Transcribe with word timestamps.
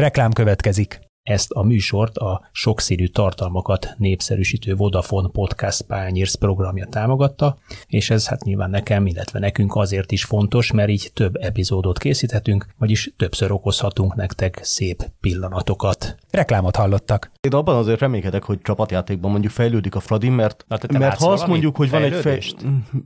Reklám 0.00 0.32
következik. 0.32 1.09
Ezt 1.22 1.50
a 1.50 1.62
műsort 1.62 2.16
a 2.16 2.48
sokszínű 2.52 3.06
tartalmakat 3.06 3.94
népszerűsítő 3.96 4.74
Vodafone 4.74 5.28
Podcast 5.28 5.82
Pányérsz 5.82 6.34
programja 6.34 6.86
támogatta, 6.86 7.58
és 7.86 8.10
ez 8.10 8.28
hát 8.28 8.44
nyilván 8.44 8.70
nekem, 8.70 9.06
illetve 9.06 9.38
nekünk 9.38 9.76
azért 9.76 10.12
is 10.12 10.24
fontos, 10.24 10.72
mert 10.72 10.88
így 10.88 11.10
több 11.14 11.36
epizódot 11.36 11.98
készíthetünk, 11.98 12.66
vagyis 12.78 13.12
többször 13.16 13.52
okozhatunk 13.52 14.14
nektek 14.14 14.60
szép 14.62 15.10
pillanatokat. 15.20 16.16
Reklámot 16.30 16.76
hallottak. 16.76 17.30
Én 17.40 17.52
abban 17.52 17.76
azért 17.76 18.00
reménykedek, 18.00 18.42
hogy 18.42 18.60
csapatjátékban 18.62 19.30
mondjuk 19.30 19.52
fejlődik 19.52 19.94
a 19.94 20.00
Fradi, 20.00 20.28
mert, 20.28 20.64
Na, 20.68 20.78
te- 20.78 20.86
te 20.86 20.98
mert 20.98 21.18
ha 21.18 21.30
azt 21.30 21.46
mondjuk, 21.46 21.76
hogy 21.76 21.90
van 21.90 22.02
egy 22.02 22.10
fej... 22.10 22.20
fejlődést? 22.20 22.56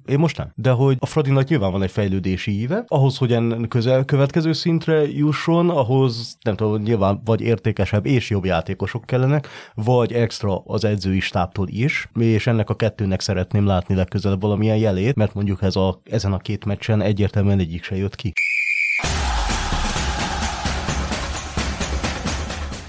Én 0.07 0.19
most 0.19 0.37
nem. 0.37 0.53
De 0.55 0.71
hogy 0.71 0.97
a 1.01 1.07
Fradinak 1.07 1.49
nyilván 1.49 1.73
van 1.73 1.83
egy 1.83 1.91
fejlődési 1.91 2.61
íve, 2.61 2.85
ahhoz, 2.87 3.19
hogy 3.19 3.33
ennek 3.33 3.69
közel 3.69 4.05
következő 4.05 4.53
szintre 4.53 5.09
jusson, 5.09 5.71
ahhoz 5.71 6.37
nem 6.43 6.57
tudom, 6.57 6.83
nyilván 6.83 7.21
vagy 7.25 7.41
értékesebb 7.41 8.04
és 8.05 8.31
jobb 8.31 8.45
játékosok 8.45 9.05
kellenek, 9.05 9.49
vagy 9.75 10.13
extra 10.13 10.63
az 10.67 10.85
edzői 10.85 11.21
stábtól 11.21 11.69
is, 11.69 12.09
és 12.19 12.47
ennek 12.47 12.71
a 12.71 12.77
kettőnek 12.77 13.21
szeretném 13.21 13.67
látni 13.67 13.95
legközelebb 13.95 14.41
valamilyen 14.41 14.77
jelét, 14.77 15.15
mert 15.15 15.35
mondjuk 15.35 15.63
ez 15.63 15.77
a, 15.77 16.01
ezen 16.11 16.33
a 16.33 16.39
két 16.39 16.65
meccsen 16.65 17.01
egyértelműen 17.01 17.59
egyik 17.59 17.85
se 17.85 17.97
jött 17.97 18.15
ki. 18.15 18.33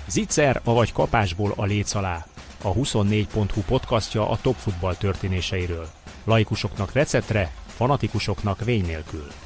Zicser, 0.07 0.61
avagy 0.63 0.91
kapásból 0.91 1.53
a 1.55 1.65
léc 1.65 1.95
alá. 1.95 2.25
A 2.61 2.73
24.hu 2.73 3.61
podcastja 3.61 4.29
a 4.29 4.37
top 4.41 4.55
futball 4.55 4.95
történéseiről. 4.95 5.87
Laikusoknak 6.23 6.93
receptre, 6.93 7.51
fanatikusoknak 7.67 8.63
vény 8.63 8.85
nélkül. 8.85 9.44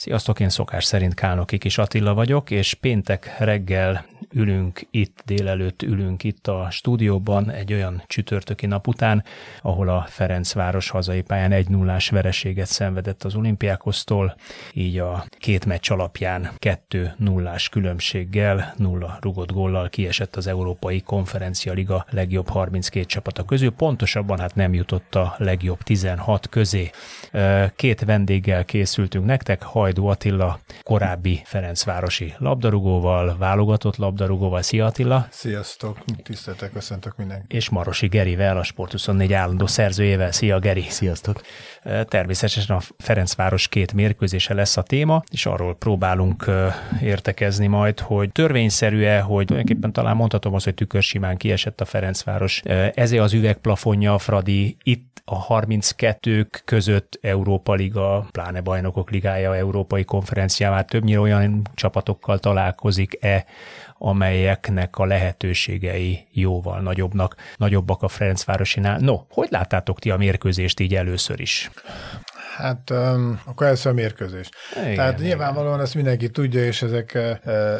Sziasztok, 0.00 0.40
én 0.40 0.48
szokás 0.48 0.84
szerint 0.84 1.14
Kálnoki 1.14 1.58
Kis 1.58 1.78
Attila 1.78 2.14
vagyok, 2.14 2.50
és 2.50 2.74
péntek 2.74 3.36
reggel 3.38 4.06
ülünk 4.32 4.86
itt, 4.90 5.22
délelőtt 5.24 5.82
ülünk 5.82 6.24
itt 6.24 6.46
a 6.46 6.68
stúdióban 6.70 7.50
egy 7.50 7.72
olyan 7.72 8.02
csütörtöki 8.06 8.66
nap 8.66 8.86
után, 8.86 9.24
ahol 9.62 9.88
a 9.88 10.06
Ferencváros 10.08 10.90
hazai 10.90 11.20
pályán 11.20 11.52
egy 11.52 11.68
nullás 11.68 12.08
vereséget 12.08 12.66
szenvedett 12.66 13.24
az 13.24 13.34
olimpiákosztól, 13.34 14.36
így 14.72 14.98
a 14.98 15.24
két 15.38 15.64
meccs 15.64 15.90
alapján 15.90 16.50
kettő 16.56 17.14
nullás 17.16 17.68
különbséggel, 17.68 18.74
nulla 18.76 19.18
rugott 19.20 19.52
góllal 19.52 19.88
kiesett 19.88 20.36
az 20.36 20.46
Európai 20.46 21.00
Konferencia 21.00 21.72
Liga 21.72 22.06
legjobb 22.10 22.48
32 22.48 23.04
csapata 23.04 23.44
közül, 23.44 23.70
pontosabban 23.70 24.38
hát 24.38 24.54
nem 24.54 24.74
jutott 24.74 25.14
a 25.14 25.34
legjobb 25.38 25.82
16 25.82 26.48
közé. 26.48 26.90
Két 27.76 28.04
vendéggel 28.04 28.64
készültünk 28.64 29.24
nektek, 29.24 29.62
Hajdú 29.90 30.06
Attila, 30.06 30.60
korábbi 30.82 31.40
Ferencvárosi 31.44 32.34
labdarúgóval, 32.38 33.36
válogatott 33.38 33.96
labdarúgóval. 33.96 34.62
Szia 34.62 34.86
Attila! 34.86 35.26
Sziasztok, 35.30 35.98
tiszteltek, 36.22 36.72
köszöntök 36.72 37.16
mindenkit. 37.16 37.52
és 37.52 37.68
Marosi 37.68 38.06
Gerivel, 38.06 38.56
a 38.56 38.62
Sport24 38.62 39.30
állandó 39.34 39.66
szerzőjével. 39.66 40.32
Szia 40.32 40.58
Geri! 40.58 40.84
Sziasztok! 40.88 41.40
Természetesen 42.04 42.76
a 42.76 42.80
Ferencváros 42.98 43.68
két 43.68 43.92
mérkőzése 43.92 44.54
lesz 44.54 44.76
a 44.76 44.82
téma, 44.82 45.22
és 45.30 45.46
arról 45.46 45.76
próbálunk 45.76 46.50
értekezni 47.02 47.66
majd, 47.66 48.00
hogy 48.00 48.32
törvényszerű-e, 48.32 49.20
hogy 49.20 49.46
tulajdonképpen 49.46 49.92
talán 49.92 50.16
mondhatom 50.16 50.54
azt, 50.54 50.64
hogy 50.64 50.74
tükörsimán 50.74 51.36
kiesett 51.36 51.80
a 51.80 51.84
Ferencváros. 51.84 52.60
Ö, 52.64 52.86
Ezé 52.94 53.18
az 53.18 53.32
üvegplafonja 53.32 54.14
a 54.14 54.18
Fradi 54.18 54.76
itt 54.82 55.08
a 55.24 55.34
32 55.34 56.48
között 56.64 57.18
Európa 57.20 57.74
Liga, 57.74 58.26
pláne 58.30 58.60
bajnokok 58.60 59.10
ligája, 59.10 59.54
Európai 59.80 60.04
konferenciával 60.04 60.84
többnyire 60.84 61.20
olyan 61.20 61.62
csapatokkal 61.74 62.38
találkozik-e, 62.38 63.44
amelyeknek 63.98 64.98
a 64.98 65.04
lehetőségei 65.04 66.26
jóval 66.32 66.80
nagyobbnak, 66.80 67.36
nagyobbak 67.56 68.02
a 68.02 68.08
Ferencvárosinál. 68.08 68.98
No, 68.98 69.20
hogy 69.30 69.48
láttátok 69.50 69.98
ti 69.98 70.10
a 70.10 70.16
mérkőzést 70.16 70.80
így 70.80 70.94
először 70.94 71.40
is? 71.40 71.70
Hát 72.56 72.90
um, 72.90 73.40
akkor 73.44 73.66
először 73.66 73.92
a 73.92 73.94
mérkőzés. 73.94 74.48
Igen, 74.82 74.94
Tehát 74.94 75.12
igen. 75.12 75.26
nyilvánvalóan 75.26 75.80
ezt 75.80 75.94
mindenki 75.94 76.30
tudja, 76.30 76.64
és 76.64 76.82
ezek, 76.82 77.18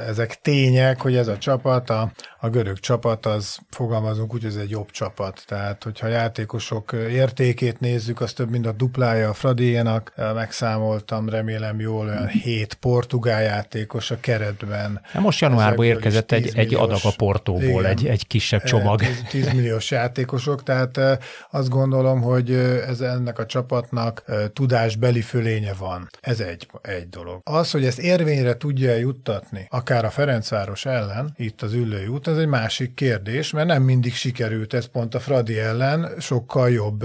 ezek 0.07 0.41
tények, 0.41 1.01
hogy 1.01 1.17
ez 1.17 1.29
a 1.29 1.39
csapat, 1.39 1.91
a, 1.91 2.13
a 2.41 2.49
görög 2.49 2.79
csapat, 2.79 3.27
az 3.27 3.59
fogalmazunk 3.71 4.35
úgy, 4.35 4.43
hogy 4.43 4.51
ez 4.51 4.57
egy 4.57 4.71
jobb 4.71 4.91
csapat. 4.91 5.43
Tehát, 5.47 5.85
hogyha 5.85 6.07
játékosok 6.07 6.93
értékét 6.93 7.81
nézzük, 7.81 8.21
az 8.21 8.33
több 8.33 8.51
mint 8.51 8.67
a 8.67 8.73
duplája 8.73 9.29
a 9.29 9.35
Fradiénak. 9.35 10.13
Megszámoltam, 10.35 11.29
remélem 11.29 11.81
jól, 11.81 12.07
olyan 12.07 12.27
hét 12.27 12.75
portugál 12.75 13.43
játékos 13.43 14.11
a 14.11 14.21
keretben. 14.21 15.01
Hát 15.03 15.23
most 15.23 15.41
januárban 15.41 15.87
érkezett 15.87 16.33
egy, 16.33 16.43
10 16.43 16.55
egy 16.55 16.75
adag 16.75 17.01
a 17.03 17.13
Portóból, 17.17 17.63
Igen. 17.63 17.85
egy, 17.85 18.07
egy 18.07 18.27
kisebb 18.27 18.63
csomag. 18.63 19.01
10, 19.01 19.23
10 19.31 19.53
milliós 19.53 19.91
játékosok, 19.91 20.63
tehát 20.63 20.97
eh, 20.97 21.17
azt 21.51 21.69
gondolom, 21.69 22.21
hogy 22.21 22.51
ez 22.89 23.01
ennek 23.01 23.39
a 23.39 23.47
csapatnak 23.47 24.23
eh, 24.27 24.45
tudásbeli 24.71 25.21
fölénye 25.21 25.73
van. 25.79 26.09
Ez 26.21 26.41
egy, 26.41 26.67
egy 26.83 27.09
dolog. 27.09 27.41
Az, 27.45 27.71
hogy 27.71 27.85
ezt 27.85 27.99
érvényre 27.99 28.57
tudja 28.57 28.95
juttatni, 28.95 29.67
akár 29.69 30.05
a 30.05 30.11
Ferencváros 30.11 30.87
ellen, 30.87 31.33
itt 31.37 31.63
az 31.63 31.73
ülői 31.73 32.07
út, 32.07 32.29
ez 32.29 32.37
egy 32.37 32.47
másik 32.47 32.95
kérdés, 32.95 33.51
mert 33.51 33.67
nem 33.67 33.83
mindig 33.83 34.15
sikerült 34.15 34.75
ez 34.75 34.85
pont 34.85 35.15
a 35.15 35.21
Fradi 35.21 35.59
ellen 35.59 36.11
sokkal 36.19 36.71
jobb 36.71 37.05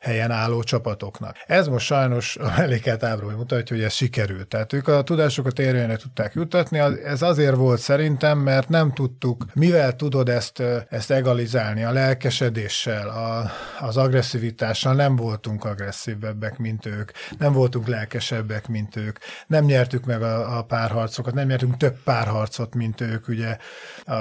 helyen 0.00 0.30
álló 0.30 0.62
csapatoknak. 0.62 1.36
Ez 1.46 1.66
most 1.66 1.86
sajnos 1.86 2.36
a 2.36 2.54
mellékelt 2.56 3.02
ábról 3.02 3.32
mutatja, 3.32 3.76
hogy 3.76 3.84
ez 3.84 3.92
sikerült. 3.92 4.48
Tehát 4.48 4.72
ők 4.72 4.88
a 4.88 5.02
tudásokat 5.02 5.58
érvényre 5.58 5.96
tudták 5.96 6.34
juttatni. 6.34 6.78
Ez 7.04 7.22
azért 7.22 7.56
volt 7.56 7.80
szerintem, 7.80 8.38
mert 8.38 8.68
nem 8.68 8.92
tudtuk, 8.92 9.44
mivel 9.54 9.96
tudod 9.96 10.28
ezt, 10.28 10.62
ezt 10.88 11.10
egalizálni, 11.10 11.84
a 11.84 11.92
lelkesedéssel, 11.92 13.08
a, 13.08 13.50
az 13.80 13.96
agresszivitással 13.96 14.94
nem 14.94 15.16
voltunk 15.16 15.64
agresszívebbek, 15.64 16.58
mint 16.58 16.88
ők, 16.98 17.10
nem 17.38 17.52
voltunk 17.52 17.86
lelkesebbek, 17.86 18.68
mint 18.68 18.96
ők, 18.96 19.18
nem 19.46 19.64
nyertük 19.64 20.04
meg 20.04 20.22
a, 20.22 20.58
a 20.58 20.62
párharcokat, 20.62 21.34
nem 21.34 21.46
nyertünk 21.46 21.76
több 21.76 21.96
párharcot, 22.04 22.74
mint 22.74 23.00
ők, 23.00 23.28
ugye. 23.28 23.56
A, 24.04 24.14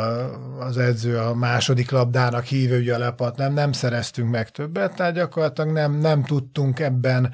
az 0.60 0.78
edző 0.78 1.18
a 1.18 1.36
második 1.36 1.92
labdának 1.92 2.46
hívő, 2.46 2.80
ugye 2.80 2.96
a 2.96 2.98
lepat, 2.98 3.38
nem, 3.38 3.54
nem 3.54 3.72
szereztünk 3.72 4.30
meg 4.30 4.50
többet, 4.50 4.96
tehát 4.96 5.14
gyakorlatilag 5.14 5.72
nem, 5.72 5.94
nem 5.94 6.24
tudtunk 6.24 6.80
ebben, 6.80 7.34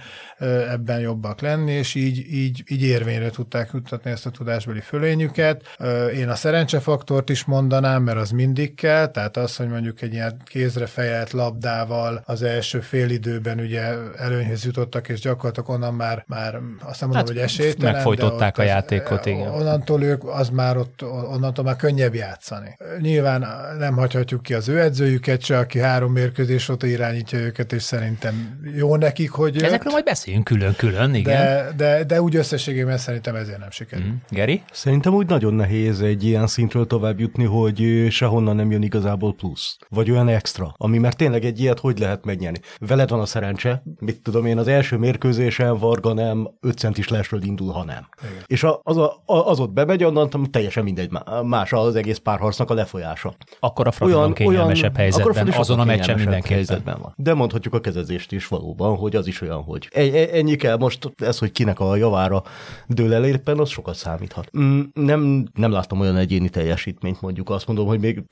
ebben 0.69 0.99
jobbak 0.99 1.41
lenni, 1.41 1.71
és 1.71 1.95
így, 1.95 2.33
így, 2.33 2.63
így 2.67 2.83
érvényre 2.83 3.29
tudták 3.29 3.69
juttatni 3.73 4.11
ezt 4.11 4.25
a 4.25 4.29
tudásbeli 4.29 4.79
fölényüket. 4.79 5.77
Én 6.15 6.29
a 6.29 6.35
szerencsefaktort 6.35 7.29
is 7.29 7.45
mondanám, 7.45 8.03
mert 8.03 8.17
az 8.17 8.29
mindig 8.29 8.75
kell, 8.75 9.07
tehát 9.07 9.37
az, 9.37 9.55
hogy 9.55 9.67
mondjuk 9.67 10.01
egy 10.01 10.13
ilyen 10.13 10.41
kézre 10.45 10.85
fejelt 10.85 11.31
labdával 11.31 12.21
az 12.25 12.41
első 12.41 12.79
fél 12.79 13.09
időben 13.09 13.59
ugye 13.59 13.81
előnyhöz 14.17 14.65
jutottak, 14.65 15.09
és 15.09 15.19
gyakorlatilag 15.25 15.69
onnan 15.69 15.93
már, 15.93 16.23
már 16.27 16.53
azt 16.83 16.99
nem 16.99 17.09
mondom, 17.09 17.15
Hát 17.15 17.27
hogy 17.27 17.37
esélytelen, 17.37 17.93
megfojtották 17.93 18.57
a 18.57 18.63
játékot, 18.63 19.25
igen. 19.25 19.47
Onnantól 19.47 20.03
ők, 20.03 20.23
az 20.23 20.49
már 20.49 20.77
ott, 20.77 21.03
onnantól 21.03 21.65
már 21.65 21.75
könnyebb 21.75 22.13
játszani. 22.13 22.77
Nyilván 22.99 23.45
nem 23.79 23.95
hagyhatjuk 23.95 24.41
ki 24.41 24.53
az 24.53 24.67
ő 24.67 24.81
edzőjüket 24.81 25.41
se, 25.41 25.57
aki 25.57 25.79
három 25.79 26.11
mérkőzés 26.11 26.69
óta 26.69 26.87
irányítja 26.87 27.39
őket, 27.39 27.73
és 27.73 27.83
szerintem 27.83 28.59
jó 28.75 28.95
nekik, 28.95 29.31
hogy 29.31 29.55
jött, 29.55 29.63
Ezekről 29.63 29.91
majd 29.91 30.05
beszéljünk 30.05 30.45
külön-külön, 30.45 31.15
igen. 31.15 31.35
de, 31.35 31.71
de, 31.75 32.03
de 32.03 32.21
úgy 32.21 32.35
összességében 32.35 32.97
szerintem 32.97 33.35
ezért 33.35 33.59
nem 33.59 33.71
sikerült. 33.71 34.07
Mm. 34.07 34.15
Geri? 34.29 34.63
Szerintem 34.71 35.13
úgy 35.13 35.27
nagyon 35.27 35.53
nehéz 35.53 36.01
egy 36.01 36.23
ilyen 36.23 36.47
szintről 36.47 36.87
tovább 36.87 37.19
jutni, 37.19 37.43
hogy 37.43 38.07
sehonnan 38.09 38.55
nem 38.55 38.71
jön 38.71 38.81
igazából 38.81 39.35
plusz. 39.35 39.77
Vagy 39.89 40.11
olyan 40.11 40.27
extra, 40.27 40.73
ami 40.77 40.97
mert 40.97 41.17
tényleg 41.17 41.45
egy 41.45 41.59
ilyet 41.59 41.79
hogy 41.79 41.99
lehet 41.99 42.25
megnyerni. 42.25 42.59
Veled 42.79 43.09
van 43.09 43.19
a 43.19 43.25
szerencse, 43.25 43.83
mit 43.99 44.21
tudom 44.21 44.45
én, 44.45 44.57
az 44.57 44.67
első 44.67 44.97
mérkőzésen 45.19 45.77
Varga 45.77 46.13
nem 46.13 46.47
5 46.61 46.77
centis 46.77 47.07
lesről 47.09 47.43
indul, 47.43 47.71
ha 47.71 47.83
nem. 47.83 48.07
Igen. 48.21 48.43
És 48.45 48.63
a, 48.63 48.79
az, 48.83 48.97
a, 48.97 49.21
a- 49.25 49.47
az 49.49 49.59
ott 49.59 49.71
bemegy, 49.71 50.03
onnan 50.03 50.29
teljesen 50.51 50.83
mindegy, 50.83 51.11
má- 51.11 51.43
más 51.43 51.73
az 51.73 51.95
egész 51.95 52.17
párharcnak 52.17 52.69
a 52.69 52.73
lefolyása. 52.73 53.33
Akkor 53.59 53.87
a 53.87 53.91
Fradi 53.91 54.11
van 54.11 54.33
kényelmesebb 54.33 54.89
akkor 54.89 54.97
a 54.97 55.01
helyzetben, 55.01 55.33
Fradi 55.33 55.47
sokkal 55.49 55.61
azon 55.61 55.79
a 55.79 55.83
meccsen 55.85 56.15
mindenképpen. 56.15 56.55
helyzetben 56.55 56.97
van. 57.01 57.13
De 57.17 57.33
mondhatjuk 57.33 57.73
a 57.73 57.79
kezezést 57.79 58.31
is 58.31 58.47
valóban, 58.47 58.95
hogy 58.97 59.15
az 59.15 59.27
is 59.27 59.41
olyan, 59.41 59.63
hogy 59.63 59.87
egy, 59.91 60.15
egy- 60.15 60.29
ennyi 60.29 60.55
kell 60.55 60.77
most, 60.77 61.11
ez, 61.17 61.37
hogy 61.39 61.51
kinek 61.51 61.79
a 61.79 61.95
javára 61.95 62.43
dől 62.87 63.13
el 63.13 63.25
éppen, 63.25 63.59
az 63.59 63.69
sokat 63.69 63.95
számíthat. 63.95 64.49
Mm, 64.59 64.81
Nem, 64.93 65.47
nem 65.53 65.71
láttam 65.71 65.99
olyan 65.99 66.17
egyéni 66.17 66.49
teljesítményt, 66.49 67.21
mondjuk 67.21 67.49
azt 67.49 67.67
mondom, 67.67 67.87
hogy 67.87 67.99
még 67.99 68.23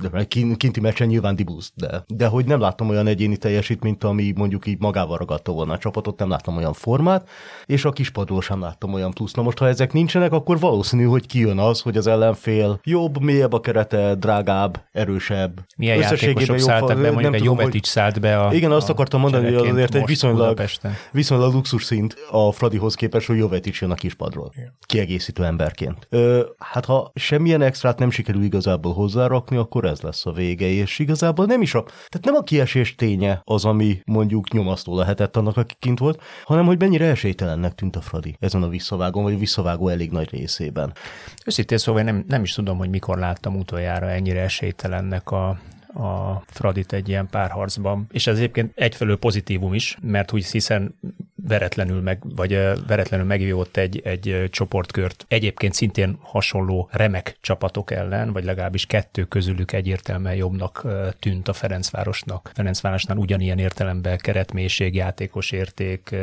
kinti 0.57 0.79
meccsen 0.79 1.07
nyilván 1.07 1.35
dibuszt, 1.35 1.71
de, 1.75 2.03
de 2.07 2.27
hogy 2.27 2.45
nem 2.45 2.59
láttam 2.59 2.89
olyan 2.89 3.07
egyéni 3.07 3.37
teljesítményt, 3.37 4.03
ami 4.03 4.33
mondjuk 4.35 4.65
így 4.67 4.79
magával 4.79 5.17
ragadta 5.17 5.51
volna 5.51 5.73
a 5.73 5.77
csapatot, 5.77 6.19
nem 6.19 6.29
láttam 6.29 6.57
olyan 6.57 6.72
olyan 6.73 6.97
formát, 6.97 7.29
és 7.65 7.85
a 7.85 7.91
kispadról 7.91 8.41
sem 8.41 8.59
láttam 8.59 8.93
olyan 8.93 9.11
plusz. 9.11 9.33
Na 9.33 9.41
most, 9.41 9.57
ha 9.57 9.67
ezek 9.67 9.93
nincsenek, 9.93 10.31
akkor 10.31 10.59
valószínű, 10.59 11.03
hogy 11.03 11.27
kijön 11.27 11.59
az, 11.59 11.81
hogy 11.81 11.97
az 11.97 12.07
ellenfél 12.07 12.79
jobb, 12.83 13.21
mélyebb 13.21 13.53
a 13.53 13.59
kerete, 13.59 14.15
drágább, 14.15 14.81
erősebb. 14.91 15.59
Milyen 15.77 15.97
játékosok 15.97 16.59
szálltak 16.59 17.01
be, 17.01 17.11
mondjuk 17.11 17.35
egy 17.35 17.43
Jovetics 17.43 17.87
szállt 17.87 18.19
be 18.19 18.39
a 18.39 18.53
Igen, 18.53 18.71
azt 18.71 18.89
a 18.89 18.91
akartam 18.91 19.19
mondani, 19.19 19.53
hogy 19.53 19.69
azért 19.69 19.95
egy 19.95 20.05
viszonylag, 20.05 20.39
Budapesten. 20.39 20.93
viszonylag 21.11 21.53
luxus 21.53 21.83
szint 21.83 22.15
a 22.31 22.51
Fradihoz 22.51 22.95
képest, 22.95 23.27
hogy 23.27 23.37
Jovetics 23.37 23.81
jön 23.81 23.91
a 23.91 23.95
kispadról. 23.95 24.51
Kiegészítő 24.85 25.45
emberként. 25.45 26.07
Ö, 26.09 26.41
hát 26.57 26.85
ha 26.85 27.11
semmilyen 27.15 27.61
extrát 27.61 27.99
nem 27.99 28.11
sikerül 28.11 28.43
igazából 28.43 28.93
hozzárakni, 28.93 29.57
akkor 29.57 29.85
ez 29.85 30.01
lesz 30.01 30.25
a 30.25 30.31
vége, 30.31 30.65
és 30.65 30.99
igazából 30.99 31.45
nem 31.45 31.61
is 31.61 31.73
a, 31.73 31.83
tehát 31.83 32.25
nem 32.25 32.35
a 32.35 32.41
kiesés 32.41 32.95
ténye 32.95 33.41
az, 33.43 33.65
ami 33.65 34.01
mondjuk 34.05 34.51
nyomasztó 34.51 34.97
lehetett 34.97 35.37
annak, 35.37 35.57
aki 35.57 35.75
kint 35.79 35.99
volt, 35.99 36.21
hanem 36.43 36.62
hogy 36.65 36.79
mennyire 36.79 37.05
esélytelennek 37.05 37.75
tűnt 37.75 37.95
a 37.95 38.01
Fradi 38.01 38.35
ezen 38.39 38.63
a 38.63 38.67
visszavágón, 38.67 39.23
vagy 39.23 39.33
a 39.33 39.37
visszavágó 39.37 39.87
elég 39.87 40.11
nagy 40.11 40.29
részében. 40.29 40.93
Őszintén 41.45 41.77
szóval 41.77 42.01
nem, 42.01 42.25
nem 42.27 42.43
is 42.43 42.53
tudom, 42.53 42.77
hogy 42.77 42.89
mikor 42.89 43.17
láttam 43.17 43.55
utoljára 43.55 44.09
ennyire 44.09 44.41
esélytelennek 44.41 45.31
a, 45.31 45.49
a 45.93 46.43
Fradit 46.47 46.93
egy 46.93 47.09
ilyen 47.09 47.27
párharcban. 47.27 48.07
És 48.11 48.27
ez 48.27 48.37
egyébként 48.37 48.71
egyfelől 48.75 49.17
pozitívum 49.17 49.73
is, 49.73 49.97
mert 50.01 50.33
úgy 50.33 50.45
hiszen 50.45 50.95
veretlenül 51.47 52.01
meg, 52.01 52.35
vagy 52.35 52.51
veretlenül 52.87 53.25
megvívott 53.25 53.77
egy, 53.77 54.01
egy 54.03 54.49
csoportkört 54.49 55.25
egyébként 55.27 55.73
szintén 55.73 56.17
hasonló 56.21 56.89
remek 56.91 57.37
csapatok 57.41 57.91
ellen, 57.91 58.33
vagy 58.33 58.43
legalábbis 58.43 58.85
kettő 58.85 59.23
közülük 59.23 59.71
egyértelműen 59.71 60.35
jobbnak 60.35 60.87
tűnt 61.19 61.47
a 61.47 61.53
Ferencvárosnak. 61.53 62.51
Ferencvárosnál 62.53 63.17
ugyanilyen 63.17 63.59
értelemben 63.59 64.17
keretmélység, 64.17 64.95
játékos 64.95 65.51
érték, 65.51 66.15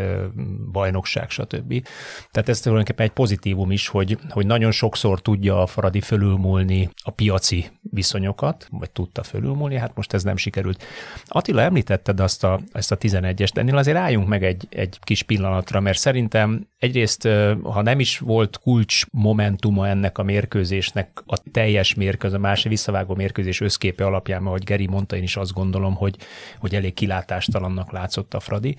bajnokság, 0.72 1.30
stb. 1.30 1.86
Tehát 2.30 2.48
ez 2.48 2.60
tulajdonképpen 2.60 3.06
egy 3.06 3.12
pozitívum 3.12 3.70
is, 3.70 3.88
hogy, 3.88 4.18
hogy 4.28 4.46
nagyon 4.46 4.70
sokszor 4.70 5.22
tudja 5.22 5.62
a 5.62 5.66
Fradi 5.66 6.00
fölülmúlni 6.00 6.88
a 7.02 7.10
piaci 7.10 7.70
viszonyokat, 7.82 8.66
vagy 8.70 8.90
tudta 8.90 9.22
fölülmúlni, 9.22 9.76
hát 9.76 9.94
most 9.94 10.12
ez 10.12 10.22
nem 10.22 10.36
sikerült. 10.36 10.84
Attila, 11.24 11.62
említetted 11.62 12.20
azt 12.20 12.44
a, 12.44 12.60
ezt 12.72 12.92
a 12.92 12.98
11-est, 12.98 13.56
ennél 13.56 13.76
azért 13.76 13.96
álljunk 13.96 14.28
meg 14.28 14.44
egy, 14.44 14.66
egy 14.70 14.98
kis 15.10 15.22
pillanatra, 15.22 15.80
mert 15.80 15.98
szerintem 15.98 16.69
egyrészt, 16.80 17.28
ha 17.62 17.82
nem 17.82 18.00
is 18.00 18.18
volt 18.18 18.58
kulcs 18.58 19.04
momentuma 19.10 19.88
ennek 19.88 20.18
a 20.18 20.22
mérkőzésnek, 20.22 21.22
a 21.26 21.36
teljes 21.52 21.94
mérkőzés, 21.94 22.36
a 22.36 22.40
más 22.40 22.62
visszavágó 22.62 23.14
mérkőzés 23.14 23.60
összképe 23.60 24.04
alapján, 24.04 24.46
ahogy 24.46 24.64
Geri 24.64 24.86
mondta, 24.86 25.16
én 25.16 25.22
is 25.22 25.36
azt 25.36 25.52
gondolom, 25.52 25.94
hogy, 25.94 26.16
hogy 26.58 26.74
elég 26.74 26.94
kilátástalannak 26.94 27.92
látszott 27.92 28.34
a 28.34 28.40
Fradi. 28.40 28.76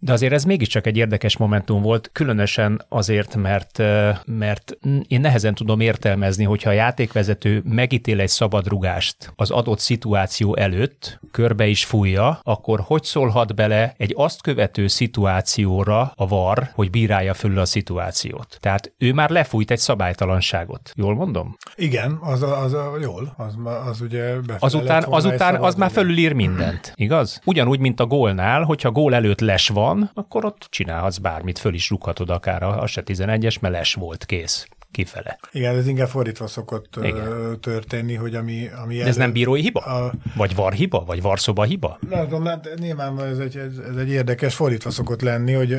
De 0.00 0.12
azért 0.12 0.32
ez 0.32 0.44
mégiscsak 0.44 0.86
egy 0.86 0.96
érdekes 0.96 1.36
momentum 1.36 1.82
volt, 1.82 2.10
különösen 2.12 2.84
azért, 2.88 3.36
mert, 3.36 3.82
mert 4.26 4.78
én 5.08 5.20
nehezen 5.20 5.54
tudom 5.54 5.80
értelmezni, 5.80 6.44
hogyha 6.44 6.70
a 6.70 6.72
játékvezető 6.72 7.62
megítél 7.64 8.20
egy 8.20 8.28
szabadrugást 8.28 9.32
az 9.36 9.50
adott 9.50 9.78
szituáció 9.78 10.56
előtt, 10.56 11.20
körbe 11.30 11.66
is 11.66 11.84
fújja, 11.84 12.40
akkor 12.42 12.80
hogy 12.80 13.02
szólhat 13.02 13.54
bele 13.54 13.94
egy 13.96 14.12
azt 14.16 14.42
követő 14.42 14.86
szituációra 14.86 16.12
a 16.14 16.26
VAR, 16.26 16.70
hogy 16.74 16.90
bírálja 16.90 17.33
fölül 17.34 17.58
a 17.58 17.64
szituációt. 17.64 18.58
Tehát 18.60 18.92
ő 18.98 19.12
már 19.12 19.30
lefújt 19.30 19.70
egy 19.70 19.78
szabálytalanságot. 19.78 20.92
Jól 20.96 21.14
mondom? 21.14 21.56
Igen, 21.74 22.18
az, 22.20 22.42
a, 22.42 22.62
az 22.62 22.72
a, 22.72 22.92
jól, 23.00 23.34
az, 23.36 23.54
az 23.88 24.00
ugye 24.00 24.34
Azután, 24.58 25.04
azután 25.08 25.56
az 25.56 25.74
már 25.74 25.90
fölülír 25.90 26.32
mindent, 26.32 26.92
igaz? 26.94 27.40
Ugyanúgy, 27.44 27.78
mint 27.78 28.00
a 28.00 28.06
gólnál, 28.06 28.62
hogyha 28.62 28.90
gól 28.90 29.14
előtt 29.14 29.40
les 29.40 29.68
van, 29.68 30.10
akkor 30.14 30.44
ott 30.44 30.66
csinálhatsz 30.70 31.18
bármit, 31.18 31.58
föl 31.58 31.74
is 31.74 31.90
rúghatod 31.90 32.30
akár, 32.30 32.62
az 32.62 32.90
se 32.90 33.02
11-es, 33.06 33.60
mert 33.60 33.74
les 33.74 33.94
volt, 33.94 34.24
kész 34.24 34.66
kifele. 34.94 35.38
Igen, 35.52 35.76
ez 35.76 35.86
inkább 35.86 36.08
fordítva 36.08 36.46
szokott 36.46 36.96
Igen. 37.02 37.58
történni, 37.60 38.14
hogy 38.14 38.34
ami... 38.34 38.70
ami 38.82 38.96
De 38.96 39.00
ez 39.00 39.08
elő, 39.08 39.18
nem 39.18 39.32
bírói 39.32 39.60
hiba? 39.60 39.80
A... 39.80 40.12
Vagy 40.36 40.54
var 40.54 40.72
hiba? 40.72 41.04
Vagy 41.06 41.22
varszoba 41.22 41.62
hiba? 41.62 41.98
Tudom, 42.10 42.44
hát 42.44 42.68
nyilván 42.76 43.20
ez 43.20 43.38
egy, 43.38 43.56
ez 43.56 43.96
egy 43.96 44.10
érdekes 44.10 44.54
fordítva 44.54 44.90
szokott 44.90 45.22
lenni, 45.22 45.52
hogy 45.52 45.76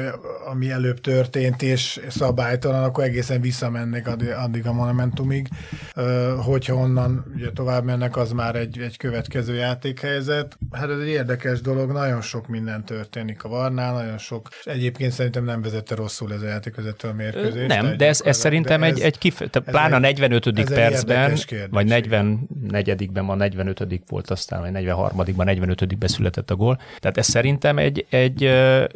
ami 0.52 0.72
előbb 0.72 1.02
történt 1.02 1.62
és 1.62 2.00
szabálytalan, 2.10 2.84
akkor 2.84 3.04
egészen 3.04 3.42
visszamennek 3.42 4.08
addig, 4.38 4.66
a 4.68 4.74
monumentumig. 4.74 5.48
Hogyha 6.46 6.76
onnan 6.76 7.26
ugye 7.36 7.52
tovább 7.52 7.84
mennek, 7.84 8.18
az 8.18 8.32
már 8.32 8.56
egy, 8.56 8.80
egy 8.80 8.98
következő 8.98 9.54
játékhelyzet. 9.56 10.58
Hát 10.72 10.90
ez 10.90 11.00
egy 11.00 11.08
érdekes 11.08 11.62
dolog, 11.62 11.92
nagyon 11.92 12.22
sok 12.22 12.48
minden 12.48 12.86
történik 12.86 13.44
a 13.44 13.50
Varnál, 13.50 13.94
nagyon 13.94 14.18
sok. 14.18 14.50
Egyébként 14.64 15.12
szerintem 15.12 15.44
nem 15.44 15.62
vezette 15.62 15.96
rosszul 15.96 16.34
ez 16.34 16.42
a 16.42 16.48
játékvezető 16.48 17.08
a 17.08 17.14
mérkőzést. 17.14 17.68
Nem, 17.68 17.98
de 17.98 18.08
ez, 18.08 18.22
ez 18.22 18.38
szerintem 18.38 18.84
egy 18.84 19.00
egy 19.06 19.18
kif, 19.18 19.38
tehát 19.38 19.70
pláne 19.70 19.96
a 19.96 20.00
45. 20.00 20.74
percben, 20.74 21.38
vagy 21.70 21.88
44-ben, 21.90 23.30
a 23.30 23.36
45. 23.36 24.02
volt 24.08 24.30
aztán, 24.30 24.62
vagy 24.62 24.84
43-ban, 24.86 25.44
45 25.44 25.98
született 26.02 26.52
a 26.52 26.56
gól. 26.56 26.80
Tehát 27.00 27.18
ez 27.18 27.28
szerintem 27.28 27.78
egy, 27.78 28.06
egy 28.10 28.50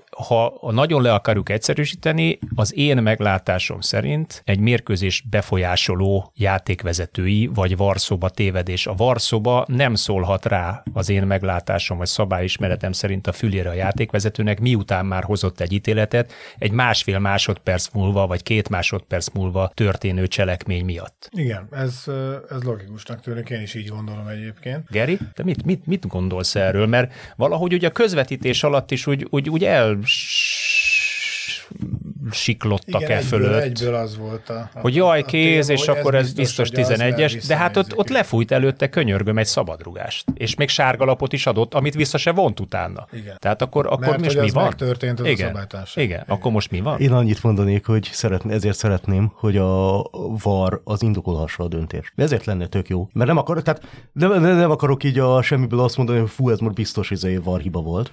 ha 0.09 0.59
nagyon 0.71 1.01
le 1.01 1.13
akarjuk 1.13 1.49
egyszerűsíteni, 1.49 2.39
az 2.55 2.77
én 2.77 2.97
meglátásom 2.97 3.81
szerint 3.81 4.41
egy 4.45 4.59
mérkőzés 4.59 5.23
befolyásoló 5.29 6.31
játékvezetői, 6.35 7.49
vagy 7.53 7.77
varszoba 7.77 8.29
tévedés. 8.29 8.87
A 8.87 8.93
varszoba 8.93 9.65
nem 9.67 9.95
szólhat 9.95 10.45
rá 10.45 10.83
az 10.93 11.09
én 11.09 11.23
meglátásom, 11.23 11.97
vagy 11.97 12.07
szabályismeretem 12.07 12.91
szerint 12.91 13.27
a 13.27 13.31
fülére 13.31 13.69
a 13.69 13.73
játékvezetőnek, 13.73 14.59
miután 14.59 15.05
már 15.05 15.23
hozott 15.23 15.59
egy 15.59 15.73
ítéletet, 15.73 16.33
egy 16.57 16.71
másfél 16.71 17.19
másodperc 17.19 17.87
múlva, 17.93 18.27
vagy 18.27 18.43
két 18.43 18.69
másodperc 18.69 19.27
múlva 19.33 19.71
történt 19.73 19.98
történő 19.99 20.27
cselekmény 20.27 20.85
miatt. 20.85 21.29
Igen, 21.31 21.67
ez, 21.71 22.03
ez 22.49 22.63
logikusnak 22.63 23.21
tűnik, 23.21 23.49
én 23.49 23.61
is 23.61 23.73
így 23.73 23.87
gondolom 23.87 24.27
egyébként. 24.27 24.89
Geri, 24.89 25.17
te 25.33 25.43
mit, 25.43 25.65
mit, 25.65 25.85
mit 25.85 26.07
gondolsz 26.07 26.55
erről? 26.55 26.85
Mert 26.85 27.13
valahogy 27.35 27.73
ugye 27.73 27.87
a 27.87 27.91
közvetítés 27.91 28.63
alatt 28.63 28.91
is 28.91 29.07
úgy, 29.07 29.27
úgy, 29.29 29.49
úgy 29.49 29.63
el 29.63 29.97
siklottak-e 32.31 33.17
egyből, 33.17 33.21
fölött. 33.21 33.61
Egyből 33.61 33.95
az 33.95 34.17
volt 34.17 34.49
a... 34.49 34.69
a 34.73 34.79
hogy 34.79 34.95
jaj, 34.95 35.23
kéz, 35.23 35.69
és 35.69 35.87
akkor 35.87 36.15
ez 36.15 36.33
biztos, 36.33 36.69
biztos 36.69 36.97
11-es, 36.97 37.43
de 37.47 37.55
hát 37.55 37.77
ott, 37.77 37.97
ott 37.97 38.09
lefújt 38.09 38.51
előtte 38.51 38.89
könyörgöm 38.89 39.37
egy 39.37 39.45
szabadrugást, 39.45 40.25
és 40.33 40.55
még 40.55 40.69
sárgalapot 40.69 41.33
is 41.33 41.45
adott, 41.45 41.73
amit 41.73 41.93
vissza 41.93 42.17
se 42.17 42.31
vont 42.31 42.59
utána. 42.59 43.07
Igen. 43.11 43.37
Tehát 43.39 43.61
akkor, 43.61 43.85
akkor 43.85 43.99
Mert, 43.99 44.17
most 44.17 44.31
hogy 44.31 44.41
mi 44.41 44.47
az 44.47 44.53
van? 44.53 44.63
megtörtént 44.63 45.19
az 45.19 45.25
Igen. 45.25 45.55
a 45.55 45.59
Igen. 45.61 45.87
Igen, 45.95 46.23
akkor 46.27 46.51
most 46.51 46.71
mi 46.71 46.81
van? 46.81 46.99
Én 46.99 47.11
annyit 47.11 47.43
mondanék, 47.43 47.85
hogy 47.85 48.09
szeretné, 48.11 48.53
ezért 48.53 48.77
szeretném, 48.77 49.31
hogy 49.35 49.57
a 49.57 50.03
VAR 50.43 50.81
az 50.83 51.01
indokolhassa 51.01 51.63
a 51.63 51.67
döntést. 51.67 52.11
De 52.15 52.23
ezért 52.23 52.45
lenne 52.45 52.67
tök 52.67 52.87
jó. 52.87 53.09
Mert 53.13 53.27
nem 53.27 53.37
akarok, 53.37 53.63
tehát 53.63 53.81
nem, 54.13 54.41
nem, 54.41 54.57
nem 54.57 54.71
akarok 54.71 55.03
így 55.03 55.19
a 55.19 55.41
semmiből 55.41 55.79
azt 55.79 55.97
mondani, 55.97 56.19
hogy 56.19 56.29
fú, 56.29 56.49
ez 56.49 56.59
most 56.59 56.75
biztos 56.75 57.11
izé 57.11 57.35
VAR 57.35 57.59
hiba 57.59 57.81
volt. 57.81 58.11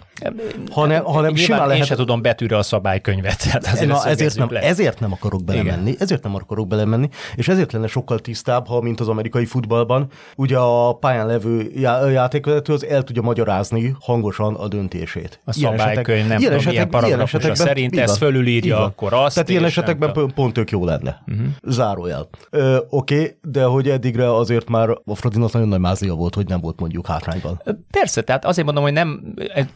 Hanem, 0.70 1.05
hanem 1.05 1.35
simán 1.35 1.61
én 1.61 1.67
lehet... 1.67 1.87
se 1.87 1.94
tudom 1.94 2.23
betűre 2.23 2.56
a 2.56 2.62
szabálykönyvet. 2.62 3.46
Tehát 3.47 3.67
azért 3.67 3.89
Na, 3.89 4.07
ezért, 4.07 4.37
nem, 4.37 4.49
le. 4.51 4.61
ezért 4.61 5.01
nem 5.01 5.13
akarok 5.13 5.45
belemenni, 5.45 5.89
Igen. 5.89 6.03
ezért 6.03 6.23
nem 6.23 6.35
akarok 6.35 6.69
belemenni, 6.69 7.09
és 7.35 7.49
ezért 7.49 7.73
lenne 7.73 7.87
sokkal 7.87 8.19
tisztább, 8.19 8.67
ha, 8.67 8.81
mint 8.81 9.00
az 9.00 9.09
amerikai 9.09 9.45
futballban, 9.45 10.07
ugye 10.37 10.59
a 10.59 10.93
pályán 10.93 11.26
levő 11.26 11.71
já- 11.75 12.11
játékvezető 12.11 12.73
az 12.73 12.87
el 12.87 13.03
tudja 13.03 13.23
magyarázni 13.23 13.97
hangosan 14.00 14.55
a 14.55 14.69
döntését. 14.69 15.41
A 15.45 15.53
szabálykönyv 15.53 16.26
nem 16.26 16.38
tudom, 16.38 16.62
milyen 16.65 16.88
paragrafusa 16.91 17.55
szerint 17.55 17.99
ezt 17.99 18.17
fölülírja, 18.17 18.85
akkor 18.85 19.12
azt. 19.12 19.35
Tehát 19.35 19.49
ilyen 19.49 19.65
esetekben 19.65 20.11
nem 20.15 20.31
pont 20.35 20.53
tök 20.53 20.71
jó 20.71 20.85
lenne. 20.85 21.23
Uh-huh. 21.26 21.47
Zárójel. 21.62 22.29
Ö, 22.50 22.76
Oké, 22.88 23.15
okay, 23.15 23.37
de 23.43 23.65
hogy 23.65 23.88
eddigre 23.88 24.35
azért 24.35 24.69
már 24.69 24.88
a 25.05 25.15
Fradinak 25.15 25.53
nagyon 25.53 25.69
nagy 25.69 25.81
mázlia 25.81 26.15
volt, 26.15 26.35
hogy 26.35 26.49
nem 26.49 26.61
volt 26.61 26.81
mondjuk 26.81 27.07
hátrányban. 27.07 27.62
Persze, 27.91 28.23
tehát 28.23 28.45
azért 28.45 28.67
mondom, 28.67 28.85
hogy 28.85 28.93
nem 28.93 29.35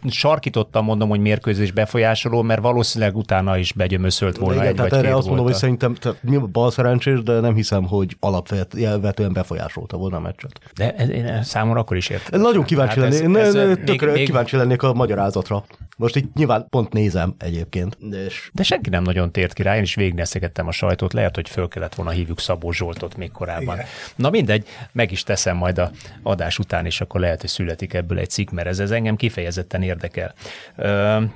sarkítottan 0.08 0.84
mondom, 0.84 1.08
hogy 1.08 1.20
mérkőzés 1.20 1.72
befolyásoló, 1.72 2.42
mert 2.42 2.60
valószínűleg 2.60 3.16
utána 3.16 3.58
is 3.60 3.72
begyömöszölt 3.72 4.36
volna 4.36 4.54
Igen, 4.54 4.66
egy 4.66 4.74
tehát 4.74 4.90
vagy 4.90 4.98
erre 4.98 5.08
két 5.08 5.16
azt 5.16 5.26
mondom, 5.26 5.44
hogy 5.44 5.54
szerintem 5.54 5.94
tehát 5.94 6.22
mi 6.22 6.36
bal 6.36 6.70
szerencsés, 6.70 7.22
de 7.22 7.40
nem 7.40 7.54
hiszem, 7.54 7.84
hogy 7.86 8.16
alapvetően 8.20 9.32
befolyásolta 9.32 9.96
volna 9.96 10.16
a 10.16 10.20
meccset. 10.20 10.60
De 10.74 10.88
én 10.94 11.42
számomra 11.42 11.80
akkor 11.80 11.96
is 11.96 12.08
értem. 12.08 12.40
Nagyon 12.40 12.64
kíváncsi 12.64 13.00
Hát 13.00 13.08
lennék, 13.10 13.24
ez- 13.24 13.30
ne, 13.32 13.40
ez, 13.40 13.54
ne, 13.54 13.64
még- 13.64 13.84
tökre 13.84 14.12
még- 14.12 14.24
kíváncsi 14.24 14.56
lennék 14.56 14.82
a 14.82 14.92
magyarázatra. 14.92 15.64
Most 15.96 16.16
itt 16.16 16.34
nyilván 16.34 16.66
pont 16.70 16.92
nézem 16.92 17.34
egyébként. 17.38 17.98
És 18.26 18.50
De 18.52 18.62
senki 18.62 18.90
nem 18.90 19.02
nagyon 19.02 19.32
tért 19.32 19.52
ki 19.52 19.62
rá, 19.62 19.76
én 19.76 19.82
is 19.82 19.94
végigneszegettem 19.94 20.66
a 20.66 20.72
sajtót, 20.72 21.12
lehet, 21.12 21.34
hogy 21.34 21.48
föl 21.48 21.68
kellett 21.68 21.94
volna 21.94 22.10
hívjuk 22.10 22.40
Szabó 22.40 22.72
Zsoltot 22.72 23.16
még 23.16 23.30
korábban. 23.30 23.74
Igen. 23.74 23.86
Na 24.16 24.30
mindegy, 24.30 24.66
meg 24.92 25.12
is 25.12 25.22
teszem 25.22 25.56
majd 25.56 25.78
a 25.78 25.90
adás 26.22 26.58
után, 26.58 26.86
és 26.86 27.00
akkor 27.00 27.20
lehet, 27.20 27.40
hogy 27.40 27.50
születik 27.50 27.94
ebből 27.94 28.18
egy 28.18 28.30
cikk, 28.30 28.50
mert 28.50 28.68
ez, 28.68 28.78
ez 28.78 28.90
engem 28.90 29.16
kifejezetten 29.16 29.82
érdekel. 29.82 30.34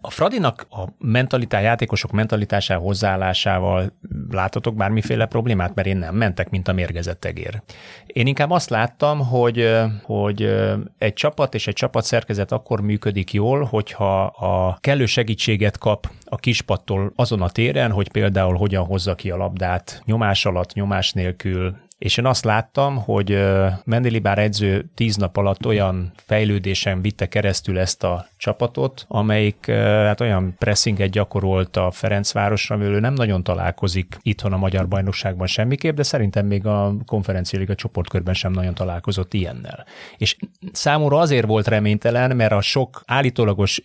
A 0.00 0.10
Fradinak 0.10 0.66
a 0.70 0.84
mentalitás, 0.98 1.62
játékosok 1.62 2.12
mentalitásával, 2.14 2.84
hozzáállásával 2.84 3.92
látotok 4.30 4.74
bármiféle 4.74 5.26
problémát, 5.26 5.74
mert 5.74 5.88
én 5.88 5.96
nem 5.96 6.14
mentek, 6.14 6.50
mint 6.50 6.68
a 6.68 6.72
mérgezett 6.72 7.24
egér. 7.24 7.62
Én 8.06 8.26
inkább 8.26 8.50
azt 8.50 8.70
láttam, 8.70 9.26
hogy, 9.26 9.70
hogy 10.02 10.54
egy 10.98 11.12
csapat 11.12 11.54
és 11.54 11.66
egy 11.66 11.74
csapat 11.74 12.04
szerkezet 12.04 12.52
akkor 12.52 12.80
működik 12.80 13.32
jól, 13.32 13.64
hogyha 13.64 14.24
a 14.24 14.78
kellő 14.80 15.06
segítséget 15.06 15.78
kap 15.78 16.10
a 16.24 16.36
kispattól 16.36 17.12
azon 17.16 17.42
a 17.42 17.50
téren, 17.50 17.90
hogy 17.90 18.10
például 18.10 18.56
hogyan 18.56 18.84
hozza 18.84 19.14
ki 19.14 19.30
a 19.30 19.36
labdát 19.36 20.02
nyomás 20.04 20.46
alatt, 20.46 20.72
nyomás 20.72 21.12
nélkül, 21.12 21.76
és 22.04 22.16
én 22.16 22.26
azt 22.26 22.44
láttam, 22.44 22.96
hogy 22.96 23.38
Mendelibár 23.84 24.38
edző 24.38 24.90
tíz 24.94 25.16
nap 25.16 25.36
alatt 25.36 25.66
olyan 25.66 26.12
fejlődésen 26.16 27.00
vitte 27.00 27.26
keresztül 27.26 27.78
ezt 27.78 28.04
a 28.04 28.26
csapatot, 28.36 29.04
amelyik 29.08 29.66
hát 29.70 30.20
olyan 30.20 30.54
pressinget 30.58 31.10
gyakorolt 31.10 31.76
a 31.76 31.90
Ferencvárosra, 31.90 32.74
amiről 32.74 33.00
nem 33.00 33.14
nagyon 33.14 33.42
találkozik 33.42 34.16
itthon 34.22 34.52
a 34.52 34.56
Magyar 34.56 34.88
Bajnokságban 34.88 35.46
semmiképp, 35.46 35.96
de 35.96 36.02
szerintem 36.02 36.46
még 36.46 36.66
a 36.66 36.94
konferenciáliga 37.06 37.74
csoportkörben 37.74 38.34
sem 38.34 38.52
nagyon 38.52 38.74
találkozott 38.74 39.34
ilyennel. 39.34 39.86
És 40.16 40.36
számomra 40.72 41.18
azért 41.18 41.46
volt 41.46 41.68
reménytelen, 41.68 42.36
mert 42.36 42.52
a 42.52 42.60
sok 42.60 43.02
állítólagos 43.06 43.80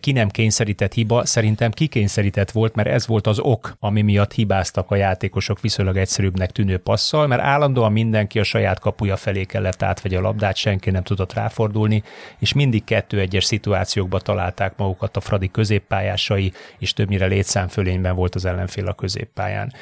ki 0.00 0.12
nem 0.12 0.28
kényszerített 0.28 0.92
hiba, 0.92 1.26
szerintem 1.26 1.70
kikényszerített 1.70 2.50
volt, 2.50 2.74
mert 2.74 2.88
ez 2.88 3.06
volt 3.06 3.26
az 3.26 3.38
ok, 3.38 3.76
ami 3.80 4.02
miatt 4.02 4.32
hibáztak 4.32 4.90
a 4.90 4.96
játékosok 4.96 5.60
viszonylag 5.60 5.96
egyszerűbbnek 5.96 6.50
tűnő 6.50 6.78
passzal, 6.78 7.26
mert 7.26 7.42
állandóan 7.42 7.92
mindenki 7.92 8.38
a 8.38 8.42
saját 8.42 8.78
kapuja 8.78 9.16
felé 9.16 9.44
kellett 9.44 9.82
átvegye 9.82 10.18
a 10.18 10.20
labdát, 10.20 10.56
senki 10.56 10.90
nem 10.90 11.02
tudott 11.02 11.32
ráfordulni, 11.32 12.02
és 12.38 12.52
mindig 12.52 12.84
kettő-egyes 12.84 13.44
szituációkba 13.44 14.20
találták 14.20 14.76
magukat 14.76 15.16
a 15.16 15.20
Fradi 15.20 15.50
középpályásai, 15.50 16.52
és 16.78 16.92
többnyire 16.92 17.26
létszámfölényben 17.26 18.14
volt 18.14 18.34
az 18.34 18.44
ellenfél 18.44 18.86
a 18.86 18.94
középpályán. 18.94 19.72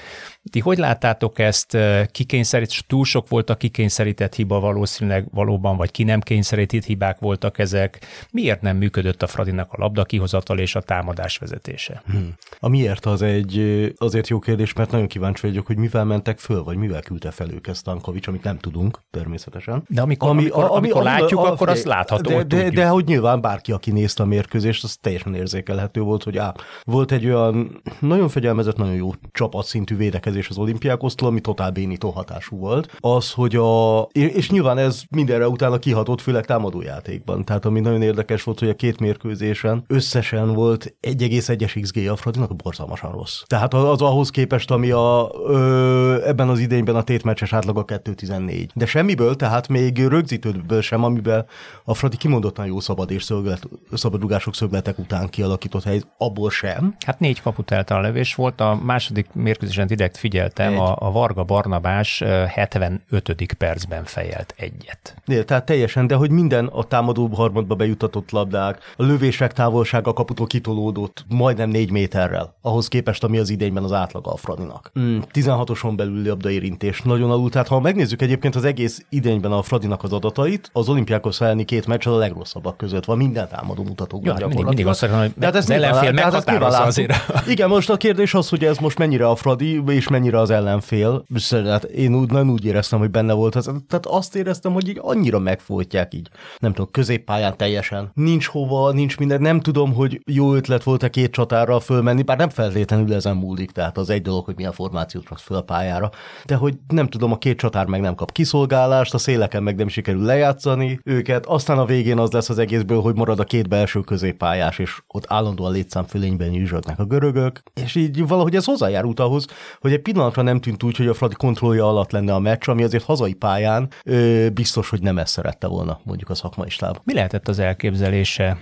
Ti 0.51 0.61
hogy 0.61 0.79
láttátok 0.79 1.39
ezt? 1.39 1.77
Kikényszerít, 2.11 2.85
túl 2.87 3.05
sok 3.05 3.29
volt 3.29 3.51
a 3.51 3.55
kikényszerített 3.55 4.35
hiba 4.35 4.61
valószínűleg 4.61 5.27
valóban, 5.31 5.77
vagy 5.77 5.91
ki 5.91 6.05
nem 6.05 6.21
kényszerített 6.21 6.85
hibák 6.85 7.19
voltak 7.19 7.59
ezek? 7.59 7.99
Miért 8.31 8.61
nem 8.61 8.77
működött 8.77 9.23
a 9.23 9.27
Fradinak 9.27 9.73
a 9.73 9.77
labda 9.79 10.05
kihozatal 10.05 10.59
és 10.59 10.75
a 10.75 10.81
támadás 10.81 11.39
vezetése? 11.39 12.03
Hmm. 12.07 12.35
A 12.59 12.69
miért 12.69 13.07
az 13.07 13.23
egy 13.23 13.93
azért 13.97 14.29
jó 14.29 14.39
kérdés, 14.39 14.73
mert 14.73 14.91
nagyon 14.91 15.07
kíváncsi 15.07 15.47
vagyok, 15.47 15.67
hogy 15.67 15.77
mivel 15.77 16.05
mentek 16.05 16.39
föl, 16.39 16.63
vagy 16.63 16.77
mivel 16.77 17.03
küldte 17.03 17.31
fel 17.31 17.51
őket 17.51 17.77
Stankovics, 17.77 18.27
amit 18.27 18.43
nem 18.43 18.59
tudunk 18.59 18.99
természetesen. 19.11 19.83
De 19.89 20.01
amikor, 20.01 20.29
ami, 20.29 20.43
amikor, 20.43 20.65
ami, 20.65 20.77
amikor 20.77 21.01
ami, 21.01 21.21
látjuk, 21.21 21.41
a, 21.41 21.53
akkor 21.53 21.69
azt 21.69 21.85
látható, 21.85 22.31
de, 22.31 22.43
de, 22.43 22.63
de, 22.63 22.71
de 22.71 22.89
hogy 22.89 23.05
nyilván 23.05 23.41
bárki, 23.41 23.73
aki 23.73 23.91
nézte 23.91 24.23
a 24.23 24.27
mérkőzést, 24.27 24.85
az 24.85 24.97
teljesen 25.01 25.35
érzékelhető 25.35 26.01
volt, 26.01 26.23
hogy 26.23 26.37
á, 26.37 26.55
volt 26.85 27.13
egy 27.13 27.27
olyan 27.27 27.83
nagyon 27.99 28.29
fegyelmezett, 28.29 28.77
nagyon 28.77 28.95
jó 28.95 29.13
csapatszintű 29.33 29.97
védekezés 29.97 30.34
az 30.49 30.59
olimpiákosztól, 30.59 31.29
ami 31.29 31.41
totál 31.41 31.71
bénító 31.71 32.11
hatású 32.11 32.57
volt. 32.57 32.97
Az, 33.01 33.31
hogy 33.33 33.57
a, 33.57 34.01
és 34.13 34.51
nyilván 34.51 34.79
ez 34.79 35.03
mindenre 35.11 35.49
utána 35.49 35.79
kihatott, 35.79 36.21
főleg 36.21 36.47
támadójátékban. 36.47 37.45
Tehát 37.45 37.65
ami 37.65 37.81
nagyon 37.81 38.03
érdekes 38.03 38.43
volt, 38.43 38.59
hogy 38.59 38.69
a 38.69 38.75
két 38.75 39.01
mérkőzésen 39.01 39.85
összesen, 39.87 40.53
volt 40.53 40.95
1,1-es 41.03 41.79
XG 41.81 42.09
a 42.09 42.17
Fradinak, 42.17 42.57
borzalmasan 42.57 43.13
rossz. 43.13 43.43
Tehát 43.47 43.75
az, 43.75 44.03
ahhoz 44.03 44.31
képest, 44.31 44.71
ami 44.71 44.91
a, 44.91 45.31
ö, 45.47 46.23
ebben 46.27 46.49
az 46.49 46.59
idényben 46.59 46.97
a 46.97 47.03
tétmeccses 47.03 47.53
átlaga 47.53 47.85
2,14. 47.85 48.69
De 48.75 48.87
semmiből, 48.87 49.37
tehát 49.37 49.69
még 49.69 49.99
rögzítődből 49.99 50.81
sem, 50.81 51.05
amiben 51.05 51.47
a 51.85 51.95
Fradi 51.95 52.17
kimondottan 52.17 52.67
jó 52.67 52.81
szabad 52.81 53.11
és 53.11 53.23
szöglet, 53.23 53.69
szabadrugások 53.93 54.55
szögletek 54.55 54.99
után 54.99 55.29
kialakított 55.29 55.83
hely, 55.83 56.01
abból 56.19 56.51
sem. 56.51 56.95
Hát 57.07 57.21
négy 57.21 57.43
kaput 57.43 57.71
a 57.71 58.01
levés 58.01 58.35
volt, 58.35 58.61
a 58.61 58.81
második 58.83 59.27
mérkőzésen 59.33 59.87
direkt 59.87 60.17
figyeltem, 60.25 60.79
a, 60.79 60.97
a 60.99 61.11
Varga 61.11 61.45
Barnabás 61.45 62.23
75. 62.49 63.55
percben 63.59 64.05
fejelt 64.05 64.55
egyet. 64.57 65.17
De, 65.27 65.45
tehát 65.45 65.65
teljesen, 65.65 66.07
de 66.07 66.15
hogy 66.15 66.31
minden 66.31 66.67
a 66.67 66.85
támadó 66.85 67.27
harmadba 67.27 67.75
bejutatott 67.75 68.31
labdák, 68.31 68.79
a 68.97 69.03
lövések 69.03 69.53
távolsága 69.53 70.13
kaputól 70.13 70.47
kitolódott 70.47 71.25
majdnem 71.29 71.69
négy 71.69 71.91
méterrel, 71.91 72.55
ahhoz 72.61 72.89
képest, 72.89 73.25
ami 73.25 73.39
az 73.39 73.51
idényben 73.51 73.83
az 73.83 73.93
átlaga 73.93 74.33
a 74.33 74.37
Fradinak. 74.37 74.93
Mm, 74.99 75.19
16-oson 75.33 75.97
belül 75.97 76.23
labdaérintés 76.27 77.03
nagyon 77.03 77.31
alul, 77.31 77.51
tehát 77.51 77.69
ha 77.69 77.81
megnézzük 77.81 78.23
egyébként 78.23 78.55
az 78.55 78.65
egész 78.65 79.05
idényben 79.09 79.53
a 79.53 79.63
Fradinak 79.63 80.03
az 80.03 80.13
adatait, 80.13 80.71
az 80.73 80.89
olimpiákos 80.89 81.41
elleni 81.41 81.65
két 81.65 81.87
meccs 81.87 82.07
a 82.07 82.17
legrosszabbak 82.17 82.77
között 82.77 83.05
van, 83.05 83.17
minden 83.17 83.49
támadó 83.49 83.83
mutatókban 83.83 84.37
ja, 84.39 84.47
mindig, 84.47 84.67
mindig 84.67 84.87
azt 84.87 85.01
mondom, 85.01 85.21
hogy 85.21 85.33
hát 85.41 85.55
ez 85.55 85.71
ellenfél 85.71 86.13
meghatározza 86.13 86.83
azért. 86.83 87.15
Igen, 87.49 87.69
most 87.69 87.91
a 87.91 87.97
kérdés 87.97 88.35
az, 88.35 88.49
hogy 88.49 88.65
ez 88.65 88.79
most 88.79 88.99
mennyire 88.99 89.29
a 89.29 89.35
Fradi, 89.35 89.83
és 89.87 90.09
mennyire 90.15 90.39
az 90.39 90.51
ellenfél. 90.51 91.25
Hát 91.51 91.85
én 91.85 92.15
úgy, 92.15 92.31
nem 92.31 92.51
úgy 92.51 92.65
éreztem, 92.65 92.99
hogy 92.99 93.11
benne 93.11 93.33
volt 93.33 93.55
az. 93.55 93.65
Tehát 93.65 94.07
azt 94.07 94.37
éreztem, 94.37 94.73
hogy 94.73 94.89
így 94.89 94.99
annyira 95.03 95.39
megfolytják 95.39 96.15
így. 96.15 96.29
Nem 96.59 96.73
tudom, 96.73 96.91
középpályán 96.91 97.57
teljesen. 97.57 98.11
Nincs 98.15 98.47
hova, 98.47 98.93
nincs 98.93 99.19
minden, 99.19 99.41
nem 99.41 99.61
tudom, 99.61 99.95
hogy 99.95 100.21
jó 100.31 100.55
ötlet 100.55 100.83
volt-e 100.83 101.09
két 101.11 101.31
csatára 101.31 101.81
fölmenni, 101.81 102.23
bár 102.23 102.37
nem 102.37 102.49
feltétlenül 102.49 103.15
ezen 103.15 103.37
múlik, 103.37 103.71
tehát 103.71 103.99
az 103.99 104.11
egy 104.11 104.23
dolog, 104.23 104.45
hogy 104.45 104.57
milyen 104.57 104.73
formációt 104.73 105.29
raksz 105.29 105.43
föl 105.43 105.57
a 105.57 105.63
pályára, 105.63 106.11
de 106.45 106.55
hogy 106.55 106.75
nem 106.89 107.09
tudom, 107.09 107.33
a 107.33 107.39
két 107.39 107.59
csatár 107.59 107.87
meg 107.87 108.01
nem 108.01 108.15
kap 108.15 108.33
kiszolgálást, 108.33 109.15
a 109.15 109.19
széleken 109.19 109.63
meg 109.63 109.77
nem 109.77 109.89
sikerül 109.89 110.23
lejátszani 110.23 111.01
őket, 111.05 111.47
aztán 111.47 111.79
a 111.79 111.85
végén 111.85 112.19
az 112.19 112.31
lesz 112.31 112.49
az 112.49 112.59
egészből, 112.59 113.01
hogy 113.01 113.15
marad 113.15 113.41
a 113.41 113.45
két 113.45 113.69
belső 113.69 114.01
középpályás, 114.01 114.79
és 114.79 115.01
ott 115.09 115.25
állandóan 115.29 115.73
létszám 115.73 116.05
fölényben 116.05 116.49
nyűzsögnek 116.49 116.99
a 116.99 117.05
görögök, 117.05 117.63
és 117.85 117.95
így 117.95 118.27
valahogy 118.27 118.55
ez 118.55 118.65
hozzájárult 118.65 119.21
ahhoz, 119.21 119.47
hogy 119.81 119.93
egy 119.93 120.03
pillanatra 120.05 120.43
nem 120.43 120.61
tűnt 120.61 120.83
úgy, 120.83 120.97
hogy 120.97 121.07
a 121.07 121.15
Fradi 121.15 121.35
kontrollja 121.35 121.89
alatt 121.89 122.11
lenne 122.11 122.35
a 122.35 122.39
meccs, 122.39 122.69
ami 122.69 122.83
azért 122.83 123.05
hazai 123.05 123.33
pályán 123.35 123.89
ö, 124.05 124.49
biztos, 124.55 124.91
hogy 124.91 125.03
nem 125.03 125.19
ezt 125.19 125.33
szerette 125.33 125.67
volna, 125.67 126.01
mondjuk 126.03 126.31
a 126.31 126.35
szakmai 126.35 126.71
stáb. 126.71 126.99
Mi 127.05 127.15
lehetett 127.15 127.49
az 127.49 127.59
elképzelése 127.59 128.59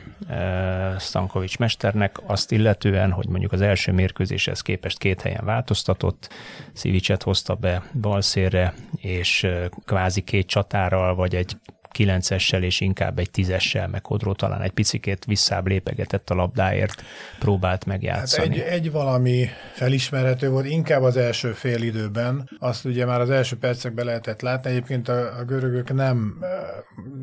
Stankovics 0.98 1.58
mesternek 1.58 2.20
azt 2.26 2.52
illetően, 2.52 3.10
hogy 3.10 3.28
mondjuk 3.28 3.52
az 3.52 3.60
első 3.60 3.92
mérkőzéshez 3.92 4.60
képest 4.60 4.98
két 4.98 5.22
helyen 5.22 5.44
változtatott, 5.44 6.28
Szivicset 6.72 7.22
hozta 7.22 7.54
be 7.54 7.82
balszérre, 8.00 8.74
és 8.96 9.46
kvázi 9.84 10.20
két 10.20 10.46
csatárral, 10.46 11.14
vagy 11.14 11.34
egy 11.34 11.56
kilencessel 11.92 12.62
és 12.62 12.80
inkább 12.80 13.18
egy 13.18 13.30
tízessel, 13.30 13.88
meg 13.88 14.00
Kodró 14.00 14.32
talán 14.32 14.62
egy 14.62 14.70
picikét 14.70 15.24
visszább 15.24 15.66
lépegetett 15.66 16.30
a 16.30 16.34
labdáért, 16.34 17.02
próbált 17.38 17.84
megjátszani. 17.84 18.58
Hát 18.58 18.66
egy, 18.66 18.72
egy 18.72 18.90
valami 18.90 19.48
felismerhető 19.74 20.50
volt, 20.50 20.66
inkább 20.66 21.02
az 21.02 21.16
első 21.16 21.52
fél 21.52 21.82
időben, 21.82 22.50
azt 22.58 22.84
ugye 22.84 23.06
már 23.06 23.20
az 23.20 23.30
első 23.30 23.56
percekben 23.56 24.04
lehetett 24.04 24.40
látni, 24.40 24.70
egyébként 24.70 25.08
a, 25.08 25.38
a 25.38 25.44
görögök 25.44 25.94
nem, 25.94 26.38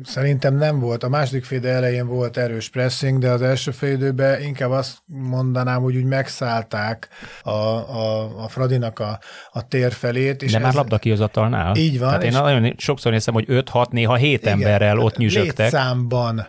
szerintem 0.04 0.56
nem 0.56 0.78
volt, 0.78 1.02
a 1.02 1.08
második 1.08 1.44
fél 1.44 1.66
elején 1.66 2.06
volt 2.06 2.36
erős 2.36 2.68
pressing, 2.68 3.18
de 3.18 3.30
az 3.30 3.42
első 3.42 3.70
fél 3.70 3.92
időben 3.92 4.42
inkább 4.42 4.70
azt 4.70 4.98
mondanám, 5.06 5.82
hogy 5.82 5.96
úgy 5.96 6.04
megszállták 6.04 7.08
a, 7.42 7.50
a, 7.50 8.22
a 8.44 8.48
Fradinak 8.48 8.98
a, 8.98 9.18
a 9.52 9.68
tér 9.68 9.92
felét. 9.92 10.42
És 10.42 10.50
de 10.50 10.56
ez, 10.56 10.62
már 10.62 10.74
labda 10.74 10.98
kihozatalnál. 10.98 11.76
Így 11.76 11.98
van. 11.98 12.08
Tehát 12.08 12.24
én 12.24 12.32
nagyon 12.32 12.74
sokszor 12.76 13.12
nézem, 13.12 13.34
hogy 13.34 13.44
5-6, 13.48 13.88
néha 13.90 14.14
7 14.14 14.46
emberrel 14.64 14.98
ott 14.98 15.16
nyüzsögtek. 15.16 15.56
Létszámban 15.56 16.46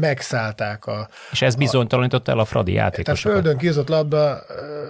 megszállták 0.00 0.86
a... 0.86 1.08
És 1.32 1.42
ez 1.42 1.54
bizonytalanította 1.54 2.32
el 2.32 2.38
a 2.38 2.44
Fradi 2.44 2.72
játékosokat. 2.72 3.22
Tehát 3.22 3.42
földön 3.42 3.58
kihozott 3.58 3.88
labda, 3.88 4.38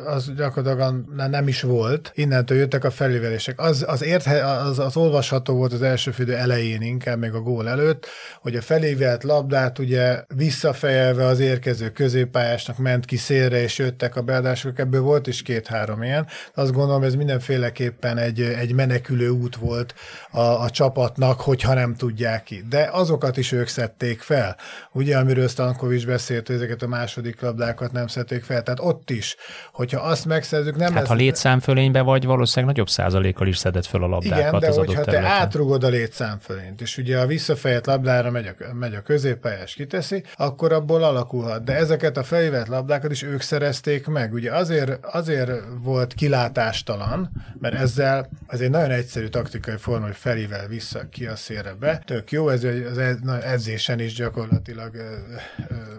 az 0.06 0.32
gyakorlatilag 0.37 1.04
nem 1.30 1.49
is 1.49 1.62
volt. 1.62 2.12
Innentől 2.14 2.58
jöttek 2.58 2.85
a 2.85 2.90
felüvelések. 2.90 3.61
Az, 3.61 3.85
az, 3.88 4.04
érthe, 4.04 4.44
az, 4.44 4.78
az 4.78 4.96
olvasható 4.96 5.54
volt 5.54 5.73
az 5.73 5.82
első 5.82 6.11
fidő 6.11 6.35
elején 6.35 6.82
inkább, 6.82 7.18
még 7.18 7.32
a 7.32 7.40
gól 7.40 7.68
előtt, 7.68 8.06
hogy 8.40 8.56
a 8.56 8.62
felívelt 8.62 9.25
labdát 9.25 9.78
ugye 9.78 10.25
visszafejelve 10.35 11.26
az 11.26 11.40
érkező 11.40 11.90
középpályásnak 11.90 12.78
ment 12.78 13.04
ki 13.04 13.16
szélre, 13.16 13.62
és 13.62 13.78
jöttek 13.78 14.16
a 14.16 14.23
beadások. 14.23 14.78
Ebből 14.78 15.00
volt 15.00 15.26
is 15.26 15.42
két-három 15.42 16.02
ilyen. 16.02 16.26
Azt 16.54 16.73
gondolom, 16.73 17.02
ez 17.02 17.14
mindenféleképpen 17.14 18.18
egy, 18.18 18.40
egy 18.40 18.75
menekülő 18.75 19.28
út 19.28 19.56
volt 19.56 19.94
a, 20.30 20.40
a 20.40 20.70
csapatnak, 20.70 21.40
hogyha 21.40 21.75
nem 21.75 21.94
tudják 22.06 22.42
ki. 22.42 22.64
De 22.68 22.88
azokat 22.92 23.36
is 23.36 23.52
ők 23.52 23.68
szedték 23.68 24.20
fel. 24.20 24.56
Ugye, 24.92 25.16
amiről 25.16 25.48
Stankovics 25.48 26.06
beszélt, 26.06 26.46
hogy 26.46 26.56
ezeket 26.56 26.82
a 26.82 26.86
második 26.86 27.40
labdákat 27.40 27.92
nem 27.92 28.06
szedték 28.06 28.44
fel. 28.44 28.62
Tehát 28.62 28.80
ott 28.82 29.10
is, 29.10 29.36
hogyha 29.72 30.00
azt 30.00 30.25
megszerzük, 30.25 30.76
nem 30.76 30.92
Hát 30.92 31.00
lesz... 31.00 31.08
ha 31.08 31.14
létszámfölénybe 31.14 32.00
vagy, 32.00 32.25
valószínűleg 32.25 32.75
nagyobb 32.75 32.88
százalékkal 32.88 33.46
is 33.46 33.56
szedett 33.56 33.86
fel 33.86 34.02
a 34.02 34.06
labdákat 34.06 34.38
Igen, 34.38 34.58
de 34.58 34.68
az 34.68 34.76
hogyha 34.76 35.04
te 35.04 35.20
átrugod 35.20 35.84
a 35.84 35.88
létszámfölényt, 35.88 36.80
és 36.80 36.98
ugye 36.98 37.18
a 37.18 37.26
visszafejett 37.26 37.86
labdára 37.86 38.30
megy 38.30 38.46
a, 38.46 38.75
megy 38.75 38.94
a 38.94 39.02
középpályás 39.02 39.75
kiteszi, 39.75 40.22
akkor 40.36 40.72
abból 40.72 41.02
alakulhat. 41.02 41.64
De 41.64 41.76
ezeket 41.76 42.16
a 42.16 42.22
felvett 42.22 42.66
labdákat 42.66 43.10
is 43.10 43.22
ők 43.22 43.40
szerezték 43.40 44.06
meg. 44.06 44.32
Ugye 44.32 44.52
azért, 44.52 45.04
azért 45.04 45.50
volt 45.82 46.14
kilátástalan, 46.14 47.30
mert 47.58 47.75
ezzel 47.75 48.28
ez 48.46 48.60
egy 48.60 48.70
nagyon 48.70 48.90
egyszerű 48.90 49.26
taktikai 49.26 49.76
forma, 49.76 50.06
hogy 50.06 50.16
felível 50.16 50.66
vissza 50.66 51.08
ki 51.10 51.26
a 51.26 51.36
szélre 51.36 51.75
be, 51.80 51.95
Tök 52.04 52.30
jó, 52.30 52.48
ez 52.48 52.64
az 52.64 52.98
edzésen 53.42 54.00
is 54.00 54.14
gyakorlatilag 54.14 54.94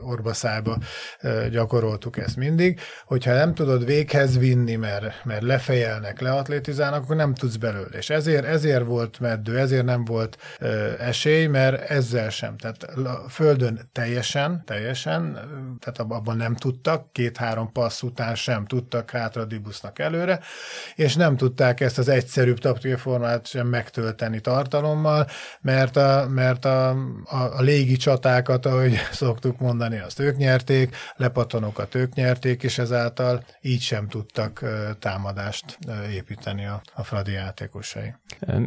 orbaszába 0.02 0.78
gyakoroltuk 1.50 2.18
ezt 2.18 2.36
mindig. 2.36 2.80
Hogyha 3.06 3.34
nem 3.34 3.54
tudod 3.54 3.86
véghez 3.86 4.38
vinni, 4.38 4.76
mert, 4.76 5.24
mert 5.24 5.42
lefejelnek, 5.42 6.20
leatlétizálnak, 6.20 7.04
akkor 7.04 7.16
nem 7.16 7.34
tudsz 7.34 7.56
belőle. 7.56 7.98
És 7.98 8.10
ezért, 8.10 8.46
ezért 8.46 8.86
volt 8.86 9.20
meddő, 9.20 9.58
ezért 9.58 9.86
nem 9.86 10.06
volt 10.06 10.38
esély, 11.00 11.46
mert 11.46 11.90
ezzel 11.90 12.30
sem. 12.30 12.58
Tehát 12.58 12.84
a 12.84 13.30
földön 13.30 13.90
teljesen, 13.92 14.64
teljesen, 14.66 15.32
tehát 15.80 16.12
abban 16.12 16.38
nem 16.38 16.56
tudtak, 16.56 17.12
két-három 17.12 17.72
passz 17.72 18.02
után 18.02 18.36
sem 18.36 18.66
tudtak 18.66 19.12
hátra 19.12 19.46
dibusznak 19.46 20.00
előre, 20.00 20.40
és 20.96 21.16
nem 21.16 21.38
tudták 21.38 21.80
ezt 21.80 21.98
az 21.98 22.08
egyszerűbb 22.08 22.60
taktikai 22.60 22.96
sem 23.44 23.68
megtölteni 23.68 24.40
tartalommal, 24.40 25.28
mert 25.62 25.87
a, 25.96 26.28
mert 26.30 26.66
a, 26.66 26.90
a, 27.24 27.58
a 27.58 27.62
légi 27.62 27.96
csatákat, 27.96 28.66
ahogy 28.66 28.96
szoktuk 29.12 29.60
mondani, 29.60 30.00
azt 30.00 30.20
ők 30.20 30.38
nyerték, 30.38 30.96
lepatonokat 31.16 31.96
ők 31.96 32.14
nyerték, 32.14 32.64
és 32.64 32.78
ezáltal 32.78 33.44
így 33.62 33.82
sem 33.82 34.08
tudtak 34.08 34.64
támadást 35.00 35.78
építeni 36.12 36.66
a, 36.66 36.82
a 36.94 37.04
Fradi 37.04 37.32
játékosai. 37.32 38.14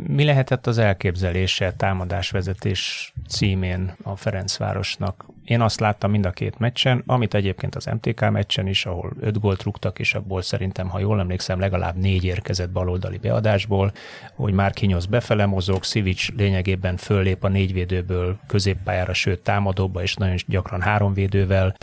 Mi 0.07 0.25
lehetett 0.25 0.67
az 0.67 0.79
elképzelése 0.79 1.73
támadásvezetés 1.73 3.12
címén 3.29 3.95
a 4.03 4.17
Ferencvárosnak? 4.17 5.25
Én 5.45 5.61
azt 5.61 5.81
láttam 5.81 6.11
mind 6.11 6.27
a 6.27 6.31
két 6.31 6.59
meccsen, 6.59 7.03
amit 7.07 7.35
egyébként 7.35 7.75
az 7.75 7.85
MTK 7.85 8.31
meccsen 8.31 8.67
is, 8.67 8.87
ahol 8.87 9.12
öt 9.21 9.41
gólt 9.41 9.62
rúgtak, 9.62 9.99
és 9.99 10.15
abból 10.15 10.43
szerintem, 10.43 10.89
ha 10.89 10.99
jól 10.99 11.21
emlékszem, 11.21 11.61
legalább 11.61 11.97
négy 11.97 12.25
érkezett 12.25 12.71
baloldali 12.71 13.19
beadásból, 13.19 13.93
hogy 14.35 14.53
már 14.53 14.73
kinyosz 14.73 15.05
befele 15.05 15.47
mozog, 15.47 15.85
Szivics 15.85 16.33
lényegében 16.33 16.97
föllép 17.11 17.45
a 17.45 17.49
négyvédőből 17.49 18.37
középpályára, 18.47 19.12
sőt 19.12 19.40
támadóba, 19.40 20.02
és 20.02 20.14
nagyon 20.14 20.37
gyakran 20.47 20.81
három 20.81 21.12
védővel, 21.12 21.75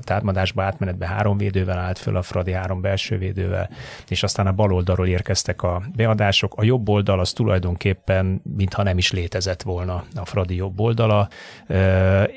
támadásba 0.00 0.62
átmenetbe 0.62 1.06
három 1.06 1.36
védővel 1.36 1.78
állt 1.78 1.98
föl 1.98 2.16
a 2.16 2.22
Fradi 2.22 2.52
három 2.52 2.80
belső 2.80 3.18
védővel, 3.18 3.70
és 4.08 4.22
aztán 4.22 4.46
a 4.46 4.52
bal 4.52 4.72
oldalról 4.72 5.06
érkeztek 5.06 5.62
a 5.62 5.82
beadások. 5.96 6.54
A 6.56 6.64
jobb 6.64 6.88
oldal 6.88 7.20
az 7.20 7.32
tulajdonképpen, 7.32 8.42
mintha 8.56 8.82
nem 8.82 8.98
is 8.98 9.12
létezett 9.12 9.62
volna 9.62 10.04
a 10.14 10.24
Fradi 10.24 10.54
jobb 10.54 10.80
oldala. 10.80 11.28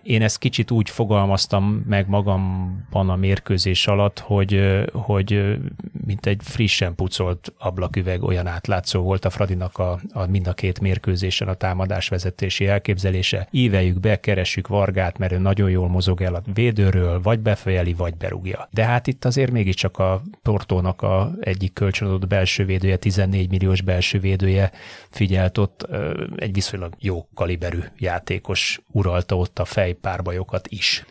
Én 0.04 0.22
ezt 0.22 0.38
kicsit 0.38 0.72
úgy 0.72 0.90
fogalmaztam 0.90 1.84
meg 1.88 2.08
magamban 2.08 3.10
a 3.10 3.16
mérkőzés 3.16 3.88
alatt, 3.88 4.20
hogy, 4.20 4.84
hogy 4.94 5.58
mint 6.06 6.26
egy 6.26 6.42
frissen 6.44 6.96
pucolt 6.96 7.54
ablaküveg, 7.58 8.24
olyan 8.24 8.48
átlátszó 8.48 9.02
volt 9.02 9.26
a 9.26 9.30
Fradinak 9.30 9.78
a, 9.78 10.00
a 10.14 10.26
mind 10.26 10.48
a 10.48 10.54
két 10.54 10.80
mérkőzésen 10.80 11.48
a 11.48 11.54
támadás 11.54 12.10
vezetési 12.26 12.68
elképzelése. 12.68 13.48
Íveljük 13.52 14.00
be, 14.00 14.20
keressük 14.20 14.68
Vargát, 14.68 15.18
mert 15.18 15.32
ő 15.32 15.38
nagyon 15.38 15.70
jól 15.70 15.88
mozog 15.88 16.22
el 16.22 16.36
a 16.36 16.42
védőről, 16.54 17.22
vagy 17.22 17.40
befejeli, 17.40 17.94
vagy 17.94 18.16
berúgja. 18.16 18.68
De 18.72 18.86
hát 18.86 19.08
itt 19.08 19.26
azért 19.26 19.52
mégiscsak 19.52 19.98
a 19.98 20.22
Portónak 20.42 21.02
a 21.02 21.32
egyik 21.40 21.74
kölcsönadott 21.74 22.28
belső 22.28 22.66
védője, 22.66 22.98
14 22.98 23.50
milliós 23.50 23.82
belső 23.82 24.20
védője 24.20 24.72
figyelt 25.10 25.58
ott 25.58 25.88
egy 26.36 26.54
viszonylag 26.54 26.94
jó 27.00 27.28
kaliberű 27.34 27.80
játékos 27.98 28.82
uralta 28.92 29.38
ott 29.38 29.60
a 29.60 29.66
fejpárbajokat 29.66 30.68
is. 30.68 31.06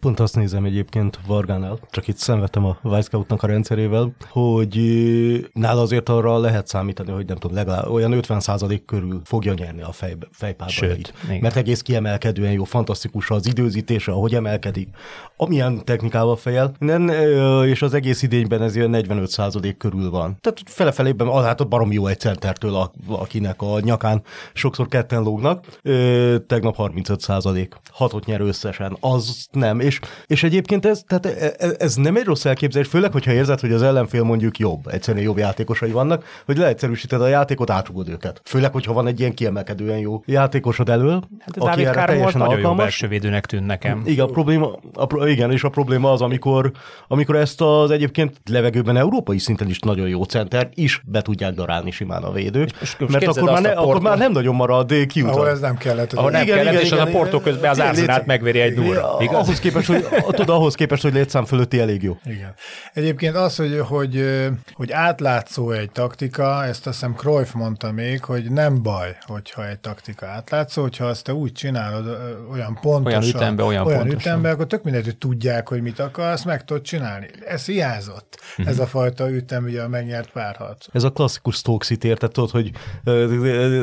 Pont 0.00 0.20
azt 0.20 0.36
nézem 0.36 0.64
egyébként 0.64 1.18
Vargánál, 1.26 1.78
csak 1.90 2.08
itt 2.08 2.16
szenvedtem 2.16 2.64
a 2.64 2.78
Weisscoutnak 2.82 3.42
a 3.42 3.46
rendszerével, 3.46 4.12
hogy 4.28 4.80
nála 5.52 5.80
azért 5.80 6.08
arra 6.08 6.38
lehet 6.38 6.66
számítani, 6.66 7.10
hogy 7.10 7.26
nem 7.26 7.36
tudom, 7.36 7.56
legalább 7.56 7.88
olyan 7.88 8.12
50% 8.14 8.80
körül 8.86 9.20
fogja 9.24 9.52
nyerni 9.52 9.82
a 9.82 9.92
fej, 9.92 10.16
fejpárbajait. 10.30 11.14
Mert 11.40 11.56
egész 11.56 11.80
kiemelkedően 11.80 12.52
jó, 12.52 12.64
fantasztikus 12.64 13.30
az 13.30 13.46
időzítése, 13.46 14.12
ahogy 14.12 14.34
emelkedik, 14.34 14.88
amilyen 15.36 15.84
technikával 15.84 16.36
fejel, 16.36 16.72
és 17.64 17.82
az 17.82 17.94
egész 17.94 18.22
idényben 18.22 18.62
ez 18.62 18.76
ilyen 18.76 18.94
45% 18.94 19.74
körül 19.78 20.10
van. 20.10 20.36
Tehát 20.40 20.62
fele-felében, 20.64 21.42
hát 21.42 21.60
ott 21.60 21.68
barom 21.68 21.92
jó 21.92 22.06
egy 22.06 22.18
centertől, 22.20 22.90
akinek 23.08 23.62
a 23.62 23.80
nyakán 23.80 24.22
sokszor 24.52 24.88
ketten 24.88 25.22
lógnak. 25.22 25.66
Tegnap 26.46 26.74
35%. 26.78 27.68
Hatot 27.90 28.26
nyer 28.26 28.40
összesen. 28.40 28.96
Az 29.00 29.46
nem. 29.50 29.80
És, 29.82 30.00
és 30.26 30.42
egyébként 30.42 30.86
ez, 30.86 31.02
tehát 31.06 31.26
e, 31.26 31.54
e, 31.58 31.74
ez 31.78 31.94
nem 31.94 32.16
egy 32.16 32.24
rossz 32.24 32.44
elképzelés, 32.44 32.88
főleg, 32.88 33.12
hogyha 33.12 33.32
érzed, 33.32 33.60
hogy 33.60 33.72
az 33.72 33.82
ellenfél 33.82 34.22
mondjuk 34.22 34.58
jobb, 34.58 34.86
egyszerűen 34.86 35.24
jobb 35.24 35.38
játékosai 35.38 35.90
vannak, 35.90 36.24
hogy 36.46 36.56
leegyszerűsíted 36.56 37.20
a 37.20 37.26
játékot, 37.26 37.70
átrugod 37.70 38.08
őket. 38.08 38.40
Főleg, 38.44 38.72
hogyha 38.72 38.92
van 38.92 39.06
egy 39.06 39.20
ilyen 39.20 39.34
kiemelkedően 39.34 39.98
jó 39.98 40.22
játékosod 40.26 40.88
elől, 40.88 41.22
hát 41.38 41.56
aki 41.56 41.84
erre 41.84 42.04
teljesen 42.04 42.40
nagyon 42.40 42.54
alkalmas. 42.54 43.00
védőnek 43.00 43.46
tűn 43.46 43.62
nekem. 43.62 44.02
Igen, 44.04 44.24
a 44.24 44.28
probléma, 44.28 44.78
a, 44.94 45.26
igen, 45.26 45.52
és 45.52 45.64
a 45.64 45.68
probléma 45.68 46.12
az, 46.12 46.20
amikor, 46.20 46.70
amikor 47.08 47.36
ezt 47.36 47.60
az 47.60 47.90
egyébként 47.90 48.40
levegőben 48.50 48.96
európai 48.96 49.38
szinten 49.38 49.68
is 49.68 49.78
nagyon 49.78 50.08
jó 50.08 50.22
center 50.22 50.68
is 50.74 51.02
be 51.04 51.22
tudják 51.22 51.54
darálni 51.54 51.90
simán 51.90 52.22
a 52.22 52.32
védők, 52.32 52.70
és, 52.80 52.96
és 52.98 53.12
mert 53.12 53.26
akkor 53.26 53.50
már, 53.50 53.62
ne, 53.62 53.70
akkor 53.70 54.00
már 54.00 54.18
nem 54.18 54.32
nagyon 54.32 54.54
marad 54.54 55.06
kiutat. 55.06 55.34
Ahol 55.34 55.48
ez 55.48 55.60
nem 55.60 55.76
kellett. 55.76 56.12
Ahol 56.12 56.30
nem 56.30 56.42
igen, 56.42 56.56
kellett, 56.56 56.72
igen, 56.72 56.84
és 56.84 56.90
igen, 56.90 57.06
az 57.06 57.08
a 57.08 57.18
portó 57.18 57.40
közben 57.40 57.70
az 57.70 57.78
Arsenát 57.78 58.26
megveri 58.26 58.60
egy 58.60 58.74
nulla. 58.74 59.16
Ahhoz 59.16 59.58
képest, 59.72 59.86
hogy, 59.86 60.24
tudod, 60.24 60.48
ahhoz 60.48 60.74
képest, 60.74 61.02
hogy 61.02 61.12
létszám 61.12 61.44
fölötti 61.44 61.80
elég 61.80 62.02
jó. 62.02 62.18
Igen. 62.24 62.54
Egyébként 62.92 63.36
az, 63.36 63.56
hogy, 63.56 63.80
hogy, 63.80 64.40
hogy 64.72 64.92
átlátszó 64.92 65.70
egy 65.70 65.90
taktika, 65.90 66.64
ezt 66.64 66.86
azt 66.86 67.00
hiszem 67.00 67.14
Cruyff 67.14 67.52
mondta 67.52 67.92
még, 67.92 68.24
hogy 68.24 68.50
nem 68.50 68.82
baj, 68.82 69.16
hogyha 69.26 69.68
egy 69.68 69.78
taktika 69.78 70.26
átlátszó, 70.26 70.82
hogyha 70.82 71.04
azt 71.04 71.24
te 71.24 71.34
úgy 71.34 71.52
csinálod 71.52 72.06
olyan 72.52 72.78
pontosan, 72.80 73.22
olyan 73.22 73.34
ütembe, 73.34 73.62
olyan, 73.62 73.86
olyan 73.86 73.98
pontosan. 73.98 74.20
ütembe, 74.20 74.50
akkor 74.50 74.66
tök 74.66 74.82
mindegy, 74.82 75.04
hogy 75.04 75.16
tudják, 75.16 75.68
hogy 75.68 75.82
mit 75.82 75.98
akarsz, 75.98 76.44
meg 76.44 76.64
tudod 76.64 76.82
csinálni. 76.82 77.26
Ez 77.46 77.66
hiányzott, 77.66 78.38
uh-huh. 78.50 78.68
ez 78.68 78.78
a 78.78 78.86
fajta 78.86 79.30
ütem, 79.30 79.64
ugye 79.64 79.82
a 79.82 79.88
megnyert 79.88 80.30
párharc. 80.30 80.86
Ez 80.92 81.02
a 81.02 81.10
klasszikus 81.10 81.56
Stoke 81.56 81.84
City, 81.84 82.08
érted, 82.08 82.30
tudod, 82.30 82.50
hogy 82.50 82.70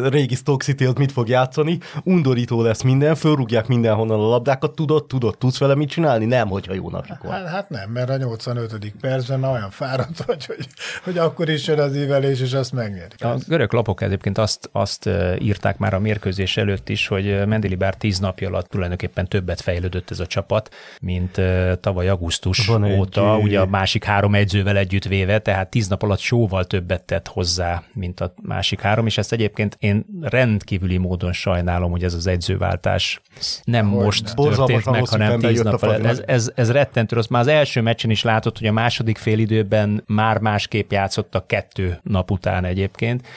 régi 0.10 0.36
Stoke 0.36 0.64
City 0.64 0.88
ott 0.88 0.98
mit 0.98 1.12
fog 1.12 1.28
játszani, 1.28 1.78
undorító 2.04 2.62
lesz 2.62 2.82
minden, 2.82 3.16
fölrúgják 3.16 3.68
mindenhonnan 3.68 4.20
a 4.20 4.28
labdákat, 4.28 4.76
tudod, 4.76 5.06
tudod, 5.06 5.38
tudsz 5.38 5.58
vele 5.58 5.69
mit 5.76 5.90
csinálni? 5.90 6.26
Nem, 6.26 6.48
hogyha 6.48 6.74
jó 6.74 6.90
napjuk 6.90 7.24
van. 7.24 7.32
Hát, 7.32 7.48
hát 7.48 7.70
nem, 7.70 7.90
mert 7.90 8.10
a 8.10 8.18
85. 8.18 8.92
percben 9.02 9.44
olyan 9.44 9.70
fáradt 9.70 10.24
vagy, 10.26 10.46
hogy, 10.46 10.68
hogy 11.04 11.18
akkor 11.18 11.50
is 11.50 11.68
jön 11.68 11.80
az 11.80 11.96
ívelés, 11.96 12.42
és 12.42 12.54
azt 12.54 12.72
megnyerik. 12.72 13.24
A 13.24 13.36
görög 13.48 13.74
lapok 13.74 14.02
egyébként 14.02 14.38
azt, 14.38 14.70
azt 14.72 15.10
írták 15.40 15.78
már 15.78 15.94
a 15.94 16.00
mérkőzés 16.00 16.58
előtt 16.58 16.90
is, 16.90 17.08
hogy 17.08 17.48
Mendilibár 17.48 17.96
tíz 17.96 18.20
napja 18.20 18.48
alatt 18.48 18.70
tulajdonképpen 18.70 19.28
többet 19.28 19.62
fejlődött 19.62 20.12
ez 20.12 20.20
a 20.20 20.26
csapat, 20.26 20.74
mint 21.02 21.42
tavaly 21.80 22.10
augusztus 22.10 22.68
Van 22.68 22.84
óta, 22.84 23.36
egy... 23.36 23.44
ugye 23.44 23.60
a 23.60 23.66
másik 23.66 24.04
három 24.04 24.36
edzővel 24.36 24.78
együtt 24.78 25.06
véve, 25.06 25.40
tehát 25.40 25.70
tíz 25.70 25.88
nap 25.88 26.04
alatt 26.04 26.24
jóval 26.24 26.66
többet 26.66 27.04
tett 27.04 27.28
hozzá, 27.28 27.84
mint 27.94 28.20
a 28.20 28.34
másik 28.42 28.82
három, 28.82 29.06
és 29.06 29.18
ezt 29.18 29.32
egyébként 29.32 29.76
én 29.80 30.06
rendkívüli 30.22 30.98
módon 30.98 31.34
sajnálom, 31.34 31.92
hogy 31.92 32.04
ez 32.04 32.14
az 32.14 32.28
edzőváltás 32.28 33.22
nem 33.64 33.90
hogy 33.90 34.04
most 34.04 34.24
nem. 34.26 34.36
történt 34.36 34.86
meg, 34.86 35.08
hanem 35.08 35.40
tíz 35.64 35.82
nap. 35.82 36.06
Ez, 36.06 36.22
ez, 36.26 36.52
ez 36.56 36.72
rettentő 36.72 37.16
rossz. 37.16 37.28
Már 37.28 37.42
az 37.42 37.48
első 37.48 37.82
meccsen 37.82 38.10
is 38.10 38.24
látott, 38.24 38.58
hogy 38.58 38.68
a 38.68 38.72
második 38.72 39.18
félidőben 39.18 40.04
már 40.08 40.38
másképp 40.38 40.92
játszottak 40.92 41.48
kettő 41.48 42.00
nap 42.04 42.32
után 42.32 42.66
egyébként 42.66 43.28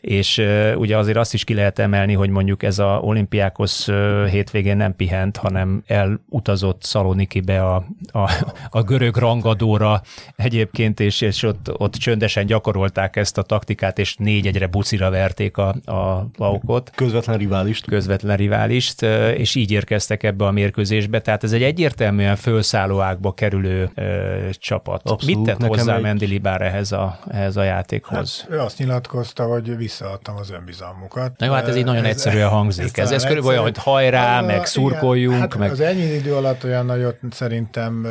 és 0.00 0.42
ugye 0.76 0.96
azért 0.96 1.16
azt 1.16 1.34
is 1.34 1.44
ki 1.44 1.54
lehet 1.54 1.78
emelni, 1.78 2.12
hogy 2.12 2.30
mondjuk 2.30 2.62
ez 2.62 2.78
a 2.78 3.00
olimpiákos 3.02 3.86
hétvégén 4.30 4.76
nem 4.76 4.96
pihent, 4.96 5.36
hanem 5.36 5.82
elutazott 5.86 6.82
Szalonikibe 6.82 7.64
a, 7.64 7.84
a, 8.12 8.30
a 8.70 8.82
görög 8.82 9.16
rangadóra 9.16 10.02
egyébként, 10.36 11.00
és, 11.00 11.20
és 11.20 11.42
ott, 11.42 11.70
ott 11.78 11.94
csöndesen 11.94 12.46
gyakorolták 12.46 13.16
ezt 13.16 13.38
a 13.38 13.42
taktikát, 13.42 13.98
és 13.98 14.16
négy 14.16 14.46
egyre 14.46 14.66
bucira 14.66 15.10
verték 15.10 15.56
a, 15.56 15.68
a 15.84 16.28
laukot. 16.36 16.90
Közvetlen 16.94 17.38
riválist. 17.38 17.84
Közvetlen 17.84 18.36
riválist, 18.36 19.02
és 19.36 19.54
így 19.54 19.70
érkeztek 19.70 20.22
ebbe 20.22 20.44
a 20.44 20.50
mérkőzésbe, 20.50 21.20
tehát 21.20 21.44
ez 21.44 21.52
egy 21.52 21.62
egyértelműen 21.62 22.36
fölszálló 22.36 23.00
ágba 23.00 23.32
kerülő 23.32 23.90
ö, 23.94 24.48
csapat. 24.52 25.00
Abszolút, 25.04 25.36
Mit 25.36 25.56
tett 25.56 25.68
hozzá 25.68 25.96
egy... 25.96 26.02
Mendilibár 26.02 26.62
ehhez 26.62 26.92
a, 26.92 27.18
ehhez 27.30 27.56
a 27.56 27.62
játékhoz? 27.62 28.40
Hát, 28.40 28.50
ő 28.50 28.58
azt 28.58 28.78
nyilatkozta, 28.78 29.44
hogy 29.44 29.76
visszaadtam 29.88 30.36
az 30.36 30.50
önbizalmukat. 30.50 31.38
Na 31.38 31.46
jó, 31.46 31.52
hát 31.52 31.68
ez 31.68 31.76
így 31.76 31.84
nagyon 31.84 32.04
ez, 32.04 32.10
egyszerűen 32.10 32.48
hangzik. 32.48 32.96
Ez, 32.96 33.06
ez, 33.06 33.10
ez 33.10 33.22
körülbelül 33.22 33.48
olyan, 33.48 33.62
hogy 33.62 33.78
hajrá, 33.78 34.38
a, 34.38 34.46
meg 34.46 34.66
szurkoljunk. 34.66 35.38
Hát 35.38 35.56
meg... 35.56 35.70
Az 35.70 35.80
ennyi 35.80 36.02
idő 36.02 36.34
alatt 36.34 36.64
olyan 36.64 36.86
nagyot 36.86 37.16
szerintem 37.30 38.06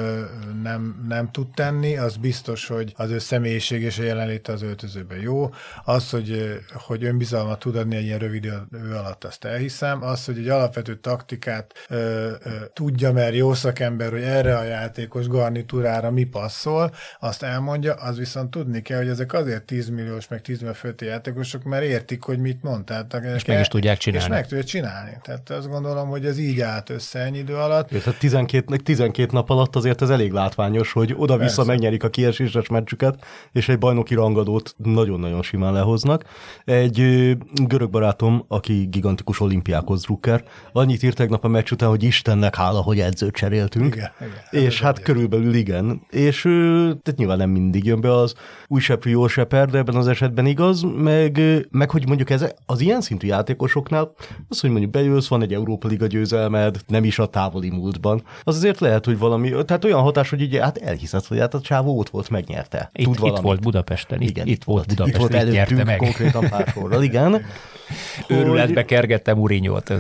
nem, 0.64 1.06
nem 1.08 1.32
tud 1.32 1.48
tenni, 1.54 1.98
az 1.98 2.16
biztos, 2.16 2.68
hogy 2.68 2.94
az 2.96 3.10
ő 3.10 3.20
személyiség 3.20 3.82
és 3.82 4.00
a 4.00 4.04
jelenléte 4.04 4.52
az 4.52 4.62
öltözőben 4.62 5.20
jó. 5.20 5.50
Az, 5.84 6.10
hogy, 6.10 6.60
hogy 6.74 7.04
önbizalmat 7.04 7.60
tud 7.60 7.76
adni 7.76 7.96
egy 7.96 8.04
ilyen 8.04 8.20
rövid 8.20 8.44
idő 8.44 8.96
alatt, 8.96 9.24
azt 9.24 9.46
elhiszem. 9.46 10.04
Az, 10.04 10.26
hogy 10.26 10.38
egy 10.38 10.50
alapvető 10.50 10.96
taktikát 10.96 11.74
ö, 11.90 11.96
ö, 11.96 12.50
tudja, 12.74 13.12
mert 13.12 13.36
jó 13.36 13.54
szakember, 13.54 14.12
hogy 14.12 14.22
erre 14.22 14.58
a 14.58 14.64
játékos 14.64 15.28
garnitúrára 15.28 16.12
mi 16.12 16.24
passzol, 16.24 16.92
azt 17.20 17.44
elmondja, 17.44 17.94
az 17.94 18.18
viszont 18.18 18.52
tudni 18.52 18.82
kell, 18.82 18.98
hogy 18.98 19.10
ezek 19.10 19.34
azért 19.34 19.64
10 19.64 19.90
milliós, 19.90 20.28
meg 20.28 20.42
10 20.42 20.60
millió 20.60 20.74
fölti 20.74 21.06
játékosok, 21.06 21.64
mert 21.68 21.84
értik, 21.84 22.24
hogy 22.24 22.40
mit 22.40 22.64
mond. 22.64 22.84
Tehát, 22.84 23.14
és 23.36 23.46
meg 23.46 23.60
is 23.60 23.68
tudják 23.68 23.98
csinálni. 23.98 24.26
És 24.26 24.32
meg 24.32 24.48
tudják 24.48 24.68
csinálni. 24.68 25.12
Tehát 25.24 25.50
azt 25.50 25.70
gondolom, 25.70 26.10
hogy 26.10 26.26
ez 26.26 26.38
így 26.38 26.62
állt 26.62 26.90
össze 26.90 27.20
ennyi 27.20 27.38
idő 27.38 27.56
alatt. 27.56 27.92
Ja, 27.92 28.00
tehát 28.00 28.20
12, 28.20 28.76
12 28.76 29.30
nap 29.32 29.50
alatt 29.50 29.76
azért 29.76 30.02
ez 30.02 30.10
elég 30.10 30.32
látványos, 30.32 30.92
hogy 30.92 31.14
oda-vissza 31.18 31.56
Persze. 31.56 31.72
megnyerik 31.72 32.04
a 32.04 32.10
kieséses 32.10 32.68
meccsüket, 32.68 33.26
és 33.52 33.70
egy 33.70 33.78
bajnoki 33.78 34.14
rangadót 34.14 34.76
nagyon-nagyon 34.78 35.42
simán 35.42 35.74
lehoznak. 35.74 36.24
Egy 36.66 37.36
görög 37.54 37.90
barátom, 37.90 38.46
aki 38.48 38.88
gigantikus 38.92 39.40
olimpiákhoz 39.40 40.02
drukker, 40.02 40.44
annyit 40.72 41.04
írt 41.04 41.16
tegnap 41.16 41.44
a 41.44 41.48
meccs 41.48 41.72
után, 41.72 41.90
hogy 41.90 42.04
Istennek 42.04 42.56
hála, 42.56 42.82
hogy 42.82 43.00
edzőt 43.00 43.34
cseréltünk. 43.34 43.96
Igen, 43.96 44.12
igen, 44.52 44.64
és 44.64 44.82
hát 44.82 45.02
körülbelül 45.02 45.54
igen. 45.54 46.02
És 46.10 46.42
tehát 46.42 47.16
nyilván 47.16 47.38
nem 47.38 47.50
mindig 47.50 47.86
jön 47.86 48.02
be 48.02 48.14
az 48.14 48.34
új 48.68 48.80
seprű, 48.80 49.10
jó 49.10 49.28
seper, 49.28 49.70
de 49.70 49.78
ebben 49.78 49.96
az 49.96 50.08
esetben 50.08 50.46
igaz, 50.46 50.82
meg, 50.82 51.42
meg 51.72 51.90
hogy 51.90 52.08
mondjuk 52.08 52.30
ez 52.30 52.54
az 52.66 52.82
ilyen 52.82 53.02
szintű 53.02 53.28
játékosoknál, 53.28 54.12
az, 54.50 54.60
hogy 54.60 54.70
mondjuk 54.70 54.92
bejössz, 54.92 55.28
van 55.28 55.42
egy 55.42 55.54
Európa 55.54 55.88
Liga 55.88 56.08
győzelmed, 56.08 56.80
nem 56.88 57.04
is 57.04 57.20
a 57.20 57.26
távoli 57.26 57.70
múltban, 57.70 58.24
az 58.44 58.56
azért 58.56 58.80
lehet, 58.80 59.06
hogy 59.06 59.18
valami, 59.18 59.52
tehát 59.66 59.86
olyan 59.86 60.02
hatás, 60.02 60.30
hogy 60.30 60.42
ugye 60.42 60.62
hát 60.62 60.78
elhiszed, 60.78 61.26
hogy 61.26 61.40
hát 61.40 61.54
a 61.54 61.62
csávó 61.62 61.98
ott 61.98 62.10
volt, 62.10 62.30
megnyerte. 62.30 62.90
Itt, 62.94 63.06
Tud 63.06 63.28
itt 63.28 63.38
volt 63.38 63.62
Budapesten, 63.62 64.22
igen, 64.22 64.48
itt, 64.48 64.54
itt 64.54 64.64
volt 64.64 64.88
Budapesten, 64.88 65.22
itt, 65.26 65.34
volt 65.34 65.52
nyerte 65.52 65.84
meg. 65.84 65.98
konkrétan 65.98 66.50
pár 66.50 66.68
sorral, 66.68 67.04
igen. 67.04 67.42
Őrületbe 68.28 68.86
kergette 68.86 69.34
Mourinho-t. 69.34 69.94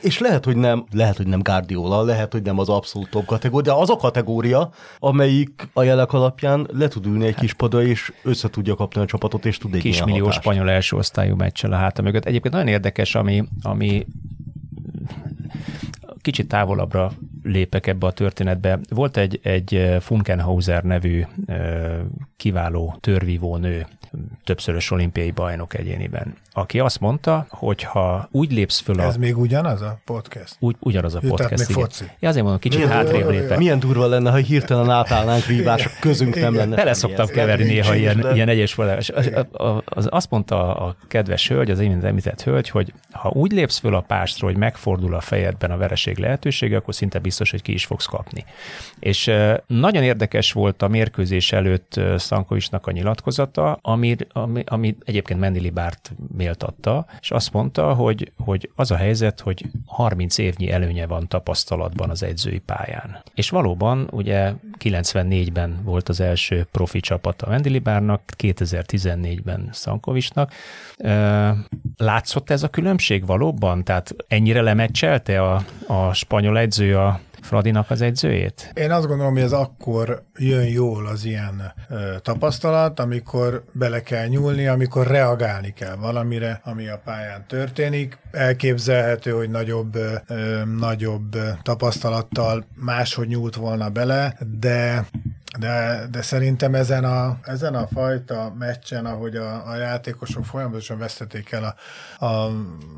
És 0.00 0.18
lehet, 0.18 0.44
hogy 0.44 0.56
nem, 0.56 0.84
lehet, 0.92 1.16
hogy 1.16 1.26
nem 1.26 1.40
Guardiola, 1.42 2.02
lehet, 2.02 2.32
hogy 2.32 2.42
nem 2.42 2.58
az 2.58 2.68
abszolút 2.68 3.10
top 3.10 3.24
kategória, 3.24 3.72
de 3.72 3.80
az 3.80 3.90
a 3.90 3.96
kategória, 3.96 4.70
amelyik 4.98 5.68
a 5.72 5.82
jelek 5.82 6.12
alapján 6.12 6.68
le 6.72 6.88
tud 6.88 7.06
ülni 7.06 7.26
egy 7.26 7.34
kis 7.34 7.52
pada, 7.52 7.82
és 7.82 8.12
össze 8.22 8.50
tudja 8.50 8.74
kapni 8.74 9.00
a 9.00 9.04
csapatot, 9.04 9.44
és 9.44 9.58
tud 9.58 9.74
egy 9.74 9.82
Kismillió 10.14 10.40
spanyol 10.40 10.70
első 10.70 10.96
osztályú 10.96 11.34
meccsel 11.36 11.72
a 11.72 11.76
háta 11.76 12.02
mögött. 12.02 12.24
Egyébként 12.24 12.54
nagyon 12.54 12.68
érdekes, 12.68 13.14
ami, 13.14 13.44
ami 13.62 14.06
kicsit 16.20 16.48
távolabbra 16.48 17.12
lépek 17.44 17.86
ebbe 17.86 18.06
a 18.06 18.12
történetbe. 18.12 18.78
Volt 18.88 19.16
egy, 19.16 19.40
egy 19.42 19.96
Funkenhauser 20.00 20.82
nevű 20.82 21.24
kiváló 22.36 22.96
törvívó 23.00 23.56
nő, 23.56 23.86
többszörös 24.44 24.90
olimpiai 24.90 25.30
bajnok 25.30 25.74
egyéniben, 25.74 26.34
aki 26.52 26.78
azt 26.78 27.00
mondta, 27.00 27.46
hogy 27.48 27.82
ha 27.82 28.28
úgy 28.30 28.52
lépsz 28.52 28.80
föl 28.80 29.00
a... 29.00 29.02
Ez 29.02 29.16
még 29.16 29.38
ugyanaz 29.38 29.82
a 29.82 29.98
podcast? 30.04 30.56
Úgy, 30.58 30.76
ugyanaz 30.80 31.14
a 31.14 31.18
Jö, 31.22 31.28
podcast, 31.28 31.70
igen. 31.70 31.82
Foci. 31.82 32.04
Ja, 32.18 32.28
azért 32.28 32.42
mondom, 32.42 32.60
kicsit 32.60 32.78
milyen, 32.78 32.94
hátrébb 32.94 33.30
lépek. 33.30 33.58
Milyen 33.58 33.78
durva 33.78 34.06
lenne, 34.06 34.30
ha 34.30 34.36
hirtelen 34.36 34.90
átállnánk 34.90 35.44
vívások 35.44 35.92
közünk 36.00 36.34
nem 36.34 36.54
lenne. 36.54 36.76
Bele 36.76 36.92
szoktam 36.92 37.26
keverni 37.26 37.64
néha 37.64 37.94
ilyen, 37.94 38.34
ilyen 38.34 38.48
egyes 38.48 38.74
valás. 38.74 39.12
Az, 39.84 40.08
azt 40.10 40.30
mondta 40.30 40.76
a 40.76 40.96
kedves 41.08 41.48
hölgy, 41.48 41.70
az 41.70 41.80
én 41.80 42.04
említett 42.04 42.42
hölgy, 42.42 42.68
hogy 42.68 42.92
ha 43.12 43.28
úgy 43.28 43.52
lépsz 43.52 43.78
föl 43.78 43.94
a 43.94 44.00
pástról, 44.00 44.50
hogy 44.50 44.58
megfordul 44.58 45.14
a 45.14 45.20
fejedben 45.20 45.70
a 45.70 45.76
vereség 45.76 46.18
lehetősége, 46.18 46.76
akkor 46.76 46.94
szinte 46.94 47.18
biztos, 47.18 47.32
hogy 47.38 47.62
ki 47.62 47.72
is 47.72 47.84
fogsz 47.84 48.06
kapni. 48.06 48.44
És 48.98 49.30
nagyon 49.66 50.02
érdekes 50.02 50.52
volt 50.52 50.82
a 50.82 50.88
mérkőzés 50.88 51.52
előtt 51.52 52.00
Szankovicsnak 52.16 52.86
a 52.86 52.90
nyilatkozata, 52.90 53.78
ami, 53.82 54.16
ami, 54.32 54.62
ami 54.66 54.96
egyébként 55.04 55.40
Mendy 55.40 55.70
Bárt 55.70 56.12
méltatta, 56.36 57.06
és 57.20 57.30
azt 57.30 57.52
mondta, 57.52 57.94
hogy, 57.94 58.32
hogy 58.36 58.70
az 58.74 58.90
a 58.90 58.96
helyzet, 58.96 59.40
hogy 59.40 59.64
30 59.86 60.38
évnyi 60.38 60.70
előnye 60.70 61.06
van 61.06 61.28
tapasztalatban 61.28 62.10
az 62.10 62.22
edzői 62.22 62.58
pályán. 62.58 63.22
És 63.34 63.50
valóban 63.50 64.08
ugye 64.10 64.52
94-ben 64.78 65.80
volt 65.84 66.08
az 66.08 66.20
első 66.20 66.66
profi 66.70 67.00
csapat 67.00 67.42
a 67.42 67.60
Bárnak, 67.82 68.22
2014-ben 68.38 69.68
Szankovicsnak. 69.72 70.52
Látszott 71.96 72.50
ez 72.50 72.62
a 72.62 72.68
különbség 72.68 73.26
valóban? 73.26 73.84
Tehát 73.84 74.14
ennyire 74.28 74.60
lemeccselte 74.62 75.42
a, 75.42 75.64
a 75.86 76.12
spanyol 76.12 76.58
edző 76.58 76.98
a 76.98 77.20
Fradinak 77.44 77.90
az 77.90 78.00
edzőjét? 78.00 78.70
Én 78.74 78.90
azt 78.90 79.06
gondolom, 79.06 79.32
hogy 79.32 79.42
ez 79.42 79.52
akkor 79.52 80.22
jön 80.38 80.64
jól 80.64 81.06
az 81.06 81.24
ilyen 81.24 81.72
ö, 81.88 82.16
tapasztalat, 82.22 83.00
amikor 83.00 83.64
bele 83.72 84.02
kell 84.02 84.26
nyúlni, 84.26 84.66
amikor 84.66 85.06
reagálni 85.06 85.72
kell 85.72 85.94
valamire, 85.94 86.60
ami 86.64 86.88
a 86.88 87.00
pályán 87.04 87.44
történik. 87.46 88.18
Elképzelhető, 88.30 89.30
hogy 89.30 89.50
nagyobb, 89.50 89.94
ö, 89.94 90.64
nagyobb 90.78 91.36
tapasztalattal 91.62 92.64
máshogy 92.74 93.28
nyúlt 93.28 93.54
volna 93.54 93.88
bele, 93.88 94.36
de 94.58 95.06
de, 95.58 96.06
de 96.10 96.22
szerintem 96.22 96.74
ezen 96.74 97.04
a, 97.04 97.38
ezen 97.42 97.74
a 97.74 97.86
fajta 97.86 98.54
meccsen, 98.58 99.06
ahogy 99.06 99.36
a, 99.36 99.68
a 99.68 99.76
játékosok 99.76 100.44
folyamatosan 100.44 100.98
vesztették 100.98 101.52
el 101.52 101.76
a, 102.18 102.24
a, 102.24 102.50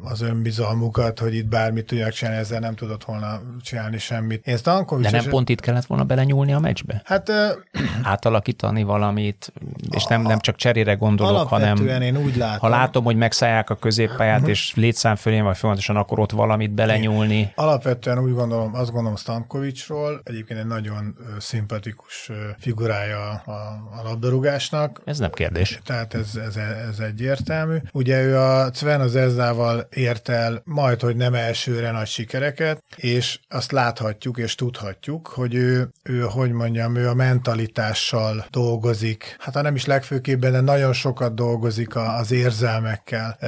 az 0.03 0.21
önbizalmukat, 0.21 1.19
hogy 1.19 1.35
itt 1.35 1.47
bármit 1.47 1.87
tudják 1.87 2.13
csinálni, 2.13 2.41
ezzel 2.41 2.61
nem 2.61 2.75
tudott 2.75 3.05
volna 3.05 3.41
csinálni 3.63 3.99
semmit. 3.99 4.47
Én 4.47 4.57
Stankovics 4.57 5.11
de 5.11 5.21
nem 5.21 5.31
pont 5.31 5.49
itt 5.49 5.61
kellett 5.61 5.87
volna 5.87 6.05
belenyúlni 6.05 6.53
a 6.53 6.59
meccsbe? 6.59 7.03
Hát... 7.05 7.31
Átalakítani 8.03 8.83
valamit, 8.83 9.53
és 9.91 10.05
nem, 10.05 10.23
nem 10.23 10.39
csak 10.39 10.57
cserére 10.57 10.95
gondolok, 10.95 11.49
hanem 11.49 11.87
én 11.87 12.17
úgy 12.17 12.37
látom. 12.37 12.59
ha 12.59 12.69
látom, 12.69 13.05
hogy 13.05 13.17
megszállják 13.17 13.71
a 13.71 13.75
középpályát, 13.75 14.37
uh-huh. 14.37 14.51
és 14.51 14.75
létszám 14.75 15.17
fölé 15.17 15.41
vagy 15.41 15.57
folyamatosan, 15.57 15.97
akkor 15.97 16.19
ott 16.19 16.31
valamit 16.31 16.71
belenyúlni. 16.71 17.53
Alapvetően 17.55 18.19
úgy 18.19 18.35
gondolom, 18.35 18.75
azt 18.75 18.91
gondolom 18.91 19.17
Stankovicsról, 19.17 20.21
egyébként 20.25 20.61
egy 20.61 20.67
nagyon 20.67 21.17
szimpatikus 21.39 22.31
figurája 22.59 23.31
a, 23.31 23.51
a 23.99 24.03
labdarúgásnak. 24.03 25.03
Ez 25.05 25.19
nem 25.19 25.31
kérdés. 25.31 25.81
Tehát 25.85 26.15
ez, 26.15 26.37
ez, 26.47 26.57
ez 26.91 26.99
egyértelmű. 26.99 27.77
Ugye 27.93 28.23
ő 28.23 28.39
a 28.39 28.71
Sven 28.75 29.01
az 29.01 29.17
Ezdával 29.17 29.89
ért 29.91 30.29
el 30.29 30.63
majd, 30.65 31.01
hogy 31.01 31.17
nem 31.17 31.35
elsőre 31.35 31.91
nagy 31.91 32.07
sikereket, 32.07 32.83
és 32.97 33.41
azt 33.49 33.73
láthatjuk 33.73 34.39
és 34.39 34.55
tudhatjuk, 34.55 35.27
hogy 35.27 35.55
ő, 35.55 35.91
ő 36.03 36.21
hogy 36.21 36.53
mondjam, 36.53 36.97
ő 36.97 37.09
a 37.09 37.15
mentalitással 37.15 38.47
dolgozik. 38.51 39.37
Hát 39.39 39.55
ha 39.55 39.63
nem 39.63 39.75
is 39.75 39.85
legfőképpen, 39.85 40.53
de 40.53 40.61
nagyon 40.61 40.93
sokat 40.93 41.35
dolgozik 41.35 41.97
az 41.97 42.33
érzelmekkel, 42.33 43.39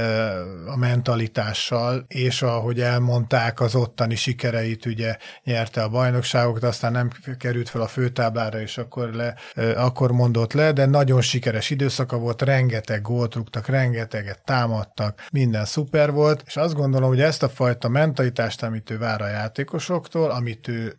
a 0.67 0.77
mentalitással, 0.77 2.05
és 2.09 2.43
ahogy 2.43 2.81
elmondták 2.81 3.61
az 3.61 3.75
ottani 3.75 4.15
sikereit, 4.15 4.87
ugye 4.87 5.17
nyerte 5.45 5.83
a 5.83 5.89
bajnokságokat, 5.89 6.63
aztán 6.63 6.93
nem 6.93 7.11
került 7.39 7.69
fel 7.69 7.81
a 7.81 7.87
főtáblára, 7.87 8.61
és 8.61 8.79
akkor, 8.89 9.13
le, 9.13 9.35
akkor 9.75 10.13
mondott 10.13 10.53
le, 10.53 10.73
de 10.73 10.87
nagyon 10.87 11.21
sikeres 11.21 11.71
időszaka 11.71 12.17
volt, 12.19 12.43
rengeteg 12.43 13.03
gólt 13.03 13.35
rúgtak, 13.35 13.67
rengeteget 13.67 14.43
támadtak, 14.45 15.27
minden 15.33 15.65
szuper 15.65 16.13
volt, 16.13 16.43
és 16.47 16.57
azt 16.57 16.75
gondolom, 16.75 17.09
hogy 17.09 17.21
ezt 17.21 17.43
a 17.43 17.49
fajta 17.49 17.89
mentalitást, 17.89 18.63
amit 18.63 18.91
ő 18.91 18.99
vár 18.99 19.23
a 19.23 19.27
játékosoktól, 19.27 20.31
amit 20.31 20.69
ő 20.69 20.97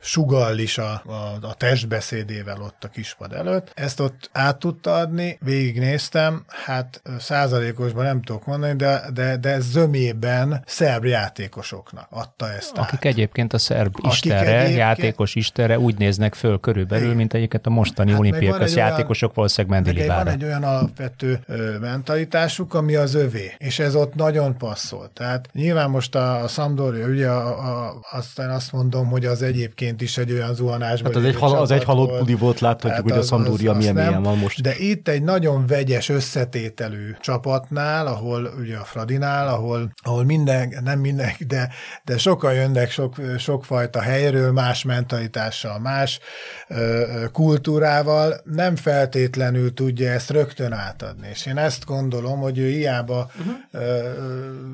sugall 0.00 0.58
is 0.58 0.78
a, 0.78 1.02
a, 1.06 1.46
a 1.46 1.54
testbeszédével 1.54 2.60
ott 2.60 2.84
a 2.84 2.88
kispad 2.88 3.32
előtt, 3.32 3.72
ezt 3.74 4.00
ott 4.00 4.30
át 4.32 4.58
tudta 4.58 4.94
adni, 4.94 5.38
végignéztem, 5.40 6.44
hát 6.64 7.02
százalékosban 7.18 8.04
nem 8.04 8.22
tudok 8.22 8.46
mondani, 8.46 8.76
de, 8.76 9.02
de, 9.12 9.36
de 9.36 9.60
zömében 9.60 10.62
szerb 10.66 11.04
játékosoknak 11.04 12.06
adta 12.10 12.52
ezt 12.52 12.76
Akik 12.76 12.94
át. 12.94 13.04
egyébként 13.04 13.52
a 13.52 13.58
szerb 13.58 13.94
istenre, 14.02 14.68
játékos 14.68 15.34
istenre 15.34 15.78
úgy 15.78 15.98
néznek 15.98 16.34
föl 16.34 16.60
körülbelül, 16.60 17.03
körül, 17.04 17.18
mint 17.18 17.34
egyiket 17.34 17.66
a 17.66 17.70
mostani 17.70 18.10
hát 18.10 18.20
olimpiakas 18.20 18.74
játékosok 18.74 19.34
valószínűleg 19.34 19.82
Mendilibára. 19.82 20.24
Van 20.24 20.32
egy 20.32 20.44
olyan 20.44 20.62
alapvető 20.62 21.40
mentalitásuk, 21.80 22.74
ami 22.74 22.94
az 22.94 23.14
övé, 23.14 23.52
és 23.58 23.78
ez 23.78 23.94
ott 23.94 24.14
nagyon 24.14 24.56
passzol. 24.56 25.10
Tehát 25.12 25.48
nyilván 25.52 25.90
most 25.90 26.14
a, 26.14 26.42
a 26.42 26.48
Sampdoria, 26.48 27.06
ugye 27.06 27.28
a, 27.28 27.46
a, 27.46 28.00
aztán 28.12 28.50
azt 28.50 28.72
mondom, 28.72 29.06
hogy 29.06 29.24
az 29.24 29.42
egyébként 29.42 30.00
is 30.00 30.18
egy 30.18 30.32
olyan 30.32 30.54
zuhanásban. 30.54 31.12
Hát 31.12 31.22
az 31.22 31.28
egy, 31.28 31.36
hal, 31.36 31.56
az 31.56 31.70
egy 31.70 31.84
halott 31.84 32.18
buli 32.18 32.34
volt, 32.34 32.60
láthatjuk, 32.60 33.10
hogy 33.10 33.18
a 33.18 33.22
Sampdoria 33.22 33.70
az, 33.70 33.76
milyen 33.76 33.94
milyen 33.94 34.22
van 34.22 34.38
most. 34.38 34.62
De 34.62 34.74
itt 34.78 35.08
egy 35.08 35.22
nagyon 35.22 35.66
vegyes 35.66 36.08
összetételű 36.08 37.10
csapatnál, 37.20 38.06
ahol 38.06 38.50
ugye 38.60 38.76
a 38.76 38.84
Fradinál, 38.84 39.48
ahol, 39.48 39.92
ahol 40.02 40.24
minden, 40.24 40.74
nem 40.84 40.98
minden, 40.98 41.30
de, 41.46 41.68
de 42.04 42.18
sokan 42.18 42.54
jönnek 42.54 42.90
sok, 42.90 43.14
sokfajta 43.38 44.00
helyről, 44.00 44.52
más 44.52 44.82
mentalitással, 44.84 45.78
más 45.78 46.20
ö, 46.68 46.93
kultúrával 47.32 48.34
nem 48.44 48.76
feltétlenül 48.76 49.74
tudja 49.74 50.10
ezt 50.10 50.30
rögtön 50.30 50.72
átadni. 50.72 51.28
És 51.30 51.46
én 51.46 51.56
ezt 51.56 51.84
gondolom, 51.84 52.40
hogy 52.40 52.58
ő 52.58 52.68
hiába 52.68 53.30
uh-huh. 53.38 53.54
ö, 53.70 54.08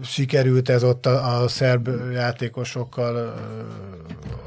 sikerült 0.02 0.68
ez 0.68 0.82
ott 0.82 1.06
a, 1.06 1.42
a 1.42 1.48
szerb 1.48 1.88
játékosokkal 2.12 3.34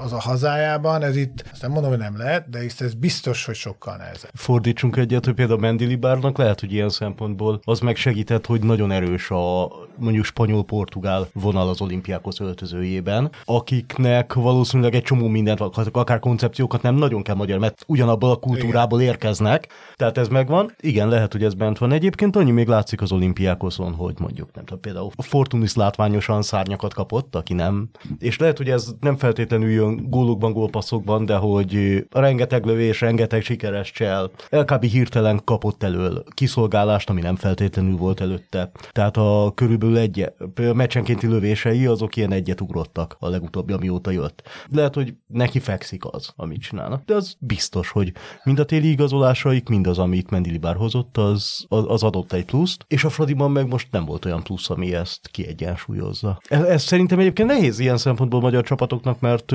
az 0.03 0.13
a 0.13 0.19
hazájában, 0.19 1.03
ez 1.03 1.15
itt, 1.15 1.43
azt 1.51 1.61
nem 1.61 1.71
mondom, 1.71 1.89
hogy 1.89 1.99
nem 1.99 2.17
lehet, 2.17 2.49
de 2.49 2.63
itt 2.63 2.81
ez 2.81 2.93
biztos, 2.93 3.45
hogy 3.45 3.55
sokkal 3.55 3.95
nehezebb. 3.97 4.31
Fordítsunk 4.33 4.97
egyet, 4.97 5.25
hogy 5.25 5.33
például 5.33 5.59
Mendilibárnak 5.59 6.37
lehet, 6.37 6.59
hogy 6.59 6.73
ilyen 6.73 6.89
szempontból 6.89 7.59
az 7.63 7.79
megsegített, 7.79 8.45
hogy 8.45 8.61
nagyon 8.61 8.91
erős 8.91 9.31
a 9.31 9.71
mondjuk 9.95 10.25
spanyol-portugál 10.25 11.27
vonal 11.33 11.69
az 11.69 11.81
olimpiákhoz 11.81 12.39
öltözőjében, 12.39 13.31
akiknek 13.45 14.33
valószínűleg 14.33 14.95
egy 14.95 15.03
csomó 15.03 15.27
mindent, 15.27 15.59
akár 15.91 16.19
koncepciókat 16.19 16.81
nem 16.81 16.95
nagyon 16.95 17.23
kell 17.23 17.35
magyar, 17.35 17.59
mert 17.63 17.83
ugyanabból 17.87 18.29
a 18.29 18.35
kultúrából 18.35 18.99
Igen. 18.99 19.11
érkeznek, 19.11 19.67
tehát 19.95 20.17
ez 20.17 20.27
megvan. 20.27 20.71
Igen, 20.79 21.07
lehet, 21.07 21.31
hogy 21.31 21.43
ez 21.43 21.53
bent 21.53 21.77
van. 21.77 21.91
Egyébként 21.91 22.35
annyi 22.35 22.51
még 22.51 22.67
látszik 22.67 23.01
az 23.01 23.11
olimpiákoszon, 23.11 23.93
hogy 23.93 24.15
mondjuk, 24.19 24.49
nem 24.53 24.65
tudom, 24.65 24.79
például 24.79 25.09
a 25.15 25.21
Fortunis 25.21 25.75
látványosan 25.75 26.41
szárnyakat 26.41 26.93
kapott, 26.93 27.35
aki 27.35 27.53
nem. 27.53 27.89
És 28.19 28.37
lehet, 28.37 28.57
hogy 28.57 28.69
ez 28.69 28.87
nem 28.99 29.17
feltétlenül 29.17 29.69
jön 29.69 30.09
gólokban, 30.09 30.53
gólpasszokban, 30.53 31.25
de 31.25 31.35
hogy 31.35 32.03
rengeteg 32.11 32.65
lövés, 32.65 33.01
rengeteg 33.01 33.41
sikeres 33.41 33.91
csel, 33.91 34.31
LKB 34.49 34.83
hirtelen 34.83 35.41
kapott 35.43 35.83
elől 35.83 36.23
kiszolgálást, 36.33 37.09
ami 37.09 37.21
nem 37.21 37.35
feltétlenül 37.35 37.97
volt 37.97 38.21
előtte. 38.21 38.71
Tehát 38.91 39.17
a 39.17 39.51
körülbelül 39.55 39.97
egy 39.97 40.31
meccsenkénti 40.73 41.27
lövései 41.27 41.85
azok 41.85 42.15
ilyen 42.15 42.31
egyet 42.31 42.61
ugrottak 42.61 43.15
a 43.19 43.29
legutóbbi, 43.29 43.73
amióta 43.73 44.11
jött. 44.11 44.43
Lehet, 44.71 44.95
hogy 44.95 45.13
neki 45.27 45.59
fekszik 45.59 46.03
az, 46.05 46.33
amit 46.35 46.61
csinálnak. 46.61 47.03
De 47.05 47.15
az 47.15 47.35
biztos, 47.53 47.89
hogy 47.89 48.11
mind 48.43 48.59
a 48.59 48.65
téli 48.65 48.89
igazolásaik, 48.89 49.69
mind 49.69 49.87
az, 49.87 49.97
amit 49.99 50.29
Mendilibár 50.29 50.75
hozott, 50.75 51.17
az, 51.17 51.65
az, 51.67 52.03
adott 52.03 52.33
egy 52.33 52.45
pluszt, 52.45 52.85
és 52.87 53.03
a 53.03 53.09
Fradiban 53.09 53.51
meg 53.51 53.67
most 53.67 53.87
nem 53.91 54.05
volt 54.05 54.25
olyan 54.25 54.43
plusz, 54.43 54.69
ami 54.69 54.95
ezt 54.95 55.27
kiegyensúlyozza. 55.31 56.39
Ez, 56.47 56.61
ez 56.61 56.83
szerintem 56.83 57.19
egyébként 57.19 57.47
nehéz 57.47 57.79
ilyen 57.79 57.97
szempontból 57.97 58.41
magyar 58.41 58.63
csapatoknak, 58.63 59.19
mert 59.19 59.51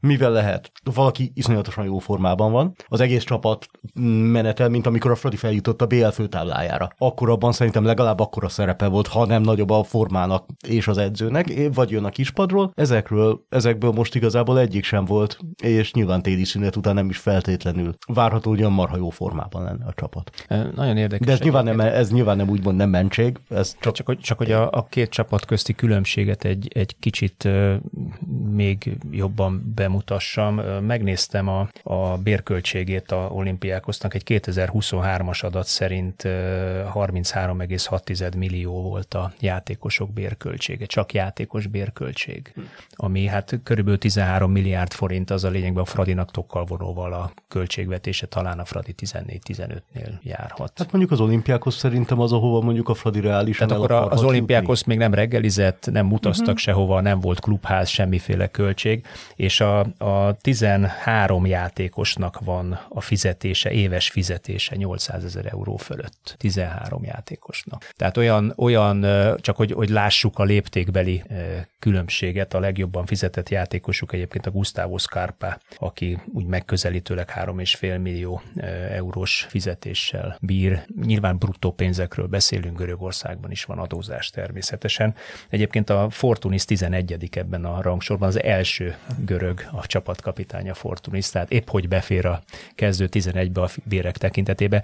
mivel 0.00 0.30
lehet? 0.30 0.72
Valaki 0.94 1.30
iszonyatosan 1.34 1.84
jó 1.84 1.98
formában 1.98 2.52
van, 2.52 2.74
az 2.88 3.00
egész 3.00 3.24
csapat 3.24 3.66
menetel, 4.32 4.68
mint 4.68 4.86
amikor 4.86 5.10
a 5.10 5.14
Fradi 5.14 5.36
feljutott 5.36 5.82
a 5.82 5.86
BL 5.86 6.06
főtáblájára. 6.06 6.88
Akkor 6.98 7.30
abban 7.30 7.52
szerintem 7.52 7.84
legalább 7.84 8.20
akkora 8.20 8.48
szerepe 8.48 8.86
volt, 8.86 9.06
ha 9.06 9.26
nem 9.26 9.42
nagyobb 9.42 9.70
a 9.70 9.82
formának 9.82 10.46
és 10.68 10.88
az 10.88 10.98
edzőnek, 10.98 11.68
vagy 11.74 11.90
jön 11.90 12.04
a 12.04 12.10
kispadról. 12.10 12.72
Ezekről, 12.74 13.44
ezekből 13.48 13.90
most 13.90 14.14
igazából 14.14 14.58
egyik 14.58 14.84
sem 14.84 15.04
volt, 15.04 15.38
és 15.62 15.92
nyilván 15.92 16.22
téli 16.22 16.44
szünet 16.44 16.76
után 16.76 16.94
nem 16.94 17.08
is 17.08 17.16
feltétlenül 17.28 17.94
várható, 18.06 18.50
hogy 18.50 18.60
olyan 18.60 18.72
marha 18.72 18.96
jó 18.96 19.10
formában 19.10 19.62
lenne 19.62 19.84
a 19.86 19.92
csapat. 19.96 20.30
Nagyon 20.74 20.96
érdekes. 20.96 21.26
De 21.26 21.32
ez 21.32 21.40
nyilván, 21.40 21.64
nem, 21.64 21.80
ez 21.80 22.12
nyilván 22.12 22.36
nem 22.36 22.48
úgymond 22.48 22.76
nem 22.76 22.90
mentség. 22.90 23.38
Ez 23.48 23.76
csak, 23.80 23.94
csak, 23.94 24.06
hogy, 24.06 24.18
csak 24.18 24.38
hogy 24.38 24.52
a, 24.52 24.70
a 24.70 24.86
két 24.90 25.10
csapat 25.10 25.44
közti 25.44 25.74
különbséget 25.74 26.44
egy, 26.44 26.70
egy 26.74 26.96
kicsit 26.98 27.48
még 28.50 28.98
jobban 29.10 29.72
bemutassam. 29.74 30.54
Megnéztem 30.80 31.48
a, 31.48 31.68
a 31.82 32.16
bérköltségét 32.16 33.12
a 33.12 33.28
olimpiákoznak, 33.32 34.14
egy 34.14 34.22
2023-as 34.26 35.44
adat 35.44 35.66
szerint 35.66 36.24
uh, 36.24 36.30
33,6 36.94 38.36
millió 38.36 38.82
volt 38.82 39.14
a 39.14 39.32
játékosok 39.40 40.12
bérköltsége, 40.12 40.86
csak 40.86 41.12
játékos 41.12 41.66
bérköltség, 41.66 42.54
ami 42.90 43.26
hát 43.26 43.60
körülbelül 43.62 43.98
13 43.98 44.52
milliárd 44.52 44.92
forint 44.92 45.30
az 45.30 45.44
a 45.44 45.48
lényegben 45.48 45.82
a 45.82 45.86
Fradinak 45.86 46.30
tokkal 46.30 46.64
vonóval 46.64 47.12
a 47.18 47.32
költségvetése, 47.48 48.26
talán 48.26 48.58
a 48.58 48.64
Fradi 48.64 48.94
14-15-nél 49.02 50.20
járhat. 50.22 50.72
Hát 50.76 50.92
mondjuk 50.92 51.12
az 51.12 51.20
olimpiákhoz 51.20 51.74
szerintem 51.74 52.20
az, 52.20 52.32
ahova 52.32 52.60
mondjuk 52.60 52.88
a 52.88 52.94
Fradi 52.94 53.20
reálisan 53.20 53.68
Tehát 53.68 53.82
akkor 53.82 54.12
az 54.12 54.22
olimpiákhoz 54.22 54.82
még 54.82 54.98
nem 54.98 55.14
reggelizett, 55.14 55.88
nem 55.90 56.12
utaztak 56.12 56.46
uh-huh. 56.46 56.58
sehova, 56.58 57.00
nem 57.00 57.20
volt 57.20 57.40
klubház, 57.40 57.88
semmiféle 57.88 58.46
költség, 58.46 59.06
és 59.36 59.60
a, 59.60 59.80
a 59.98 60.36
13 60.40 61.46
játékosnak 61.46 62.40
van 62.40 62.80
a 62.88 63.00
fizetése, 63.00 63.70
éves 63.70 64.10
fizetése 64.10 64.76
800 64.76 65.24
ezer 65.24 65.46
euró 65.46 65.76
fölött. 65.76 66.34
13 66.38 67.04
játékosnak. 67.04 67.92
Tehát 67.96 68.16
olyan, 68.16 68.52
olyan 68.56 69.06
csak 69.36 69.56
hogy, 69.56 69.72
hogy 69.72 69.88
lássuk 69.88 70.38
a 70.38 70.44
léptékbeli 70.44 71.22
különbséget, 71.78 72.54
a 72.54 72.60
legjobban 72.60 73.06
fizetett 73.06 73.48
játékosuk 73.48 74.12
egyébként 74.12 74.46
a 74.46 74.50
Gustavo 74.50 74.98
Scarpa, 74.98 75.58
aki 75.76 76.18
úgy 76.32 76.46
megközelítőleg 77.14 77.98
3,5 77.98 78.02
millió 78.02 78.42
eurós 78.90 79.46
fizetéssel 79.48 80.36
bír. 80.40 80.82
Nyilván 81.02 81.38
bruttó 81.38 81.70
pénzekről 81.70 82.26
beszélünk, 82.26 82.78
Görögországban 82.78 83.50
is 83.50 83.64
van 83.64 83.78
adózás 83.78 84.30
természetesen. 84.30 85.14
Egyébként 85.48 85.90
a 85.90 86.06
Fortunis 86.10 86.64
11 86.64 87.28
ebben 87.30 87.64
a 87.64 87.82
rangsorban, 87.82 88.28
az 88.28 88.42
első 88.42 88.96
görög 89.24 89.68
a 89.72 89.86
csapatkapitánya 89.86 90.74
Fortunis, 90.74 91.30
tehát 91.30 91.50
épp 91.50 91.68
hogy 91.68 91.88
befér 91.88 92.26
a 92.26 92.42
kezdő 92.74 93.08
11-be 93.12 93.60
a 93.60 93.68
bérek 93.84 94.16
tekintetében. 94.16 94.82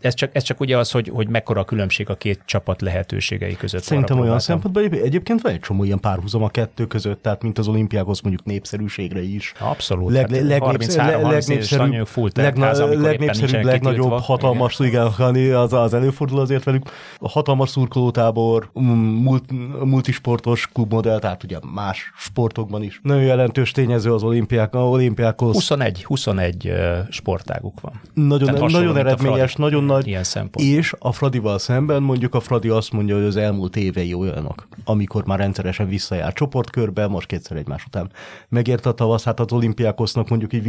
Ez 0.00 0.14
csak, 0.14 0.30
ez 0.34 0.42
csak 0.42 0.60
ugye 0.60 0.78
az, 0.78 0.90
hogy, 0.90 1.08
hogy 1.08 1.28
mekkora 1.28 1.60
a 1.60 1.64
különbség 1.64 2.10
a 2.10 2.14
két 2.14 2.40
csapat 2.44 2.80
lehetőségei 2.80 3.56
között. 3.56 3.82
Szerintem 3.82 4.18
olyan 4.18 4.38
szempontból 4.38 4.82
egyébként 4.82 5.40
van 5.40 5.52
egy 5.52 5.60
csomó 5.60 5.84
ilyen 5.84 6.00
párhuzam 6.00 6.42
a 6.42 6.48
kettő 6.48 6.86
között, 6.86 7.22
tehát 7.22 7.42
mint 7.42 7.58
az 7.58 7.68
olimpiákhoz 7.68 8.20
mondjuk 8.20 8.44
népszerűségre 8.44 9.22
is. 9.22 9.52
Abszolút. 9.58 10.12
Leg, 10.12 10.30
hát 10.30 10.40
leg, 10.40 10.62
33 10.62 11.29
legnépszerűbb, 11.30 12.06
full 12.06 12.30
legnépszerűbb, 12.34 13.64
legnagyobb 13.64 14.10
hatalmas, 14.10 14.78
igen, 14.78 15.36
igen 15.36 15.54
az, 15.54 15.72
az 15.72 15.94
előfordul 15.94 16.40
azért 16.40 16.64
velük. 16.64 16.90
A 17.18 17.28
hatalmas 17.28 17.70
szurkolótábor, 17.70 18.70
multi, 18.72 19.54
multisportos 19.84 20.68
klubmodell, 20.72 21.18
tehát 21.18 21.44
ugye 21.44 21.58
más 21.74 22.12
sportokban 22.16 22.82
is. 22.82 23.00
Nagyon 23.02 23.22
jelentős 23.22 23.70
tényező 23.70 24.14
az 24.14 24.22
olimpiák, 24.22 24.74
olimpiákhoz. 24.74 25.54
21, 25.54 26.04
21 26.04 26.72
sportáguk 27.08 27.80
van. 27.80 28.00
Nagyon, 28.14 28.70
nagyon 28.70 28.96
eredményes, 28.96 29.54
nagyon 29.54 29.84
nagy. 29.84 30.06
Ilyen 30.06 30.24
szempont. 30.24 30.66
És 30.66 30.94
a 30.98 31.12
Fradival 31.12 31.58
szemben 31.58 32.02
mondjuk 32.02 32.34
a 32.34 32.40
Fradi 32.40 32.68
azt 32.68 32.92
mondja, 32.92 33.14
hogy 33.16 33.24
az 33.24 33.36
elmúlt 33.36 33.76
évei 33.76 34.14
olyanok, 34.14 34.68
amikor 34.84 35.24
már 35.26 35.38
rendszeresen 35.38 35.88
visszajár 35.88 36.32
csoportkörbe, 36.32 37.06
most 37.06 37.26
kétszer 37.26 37.56
egymás 37.56 37.84
után 37.84 38.10
megért 38.48 38.86
a 38.86 38.92
tavasz, 38.92 39.24
hát 39.24 39.40
az 39.40 39.52
olimpiákosznak 39.52 40.28
mondjuk 40.28 40.52
így 40.52 40.62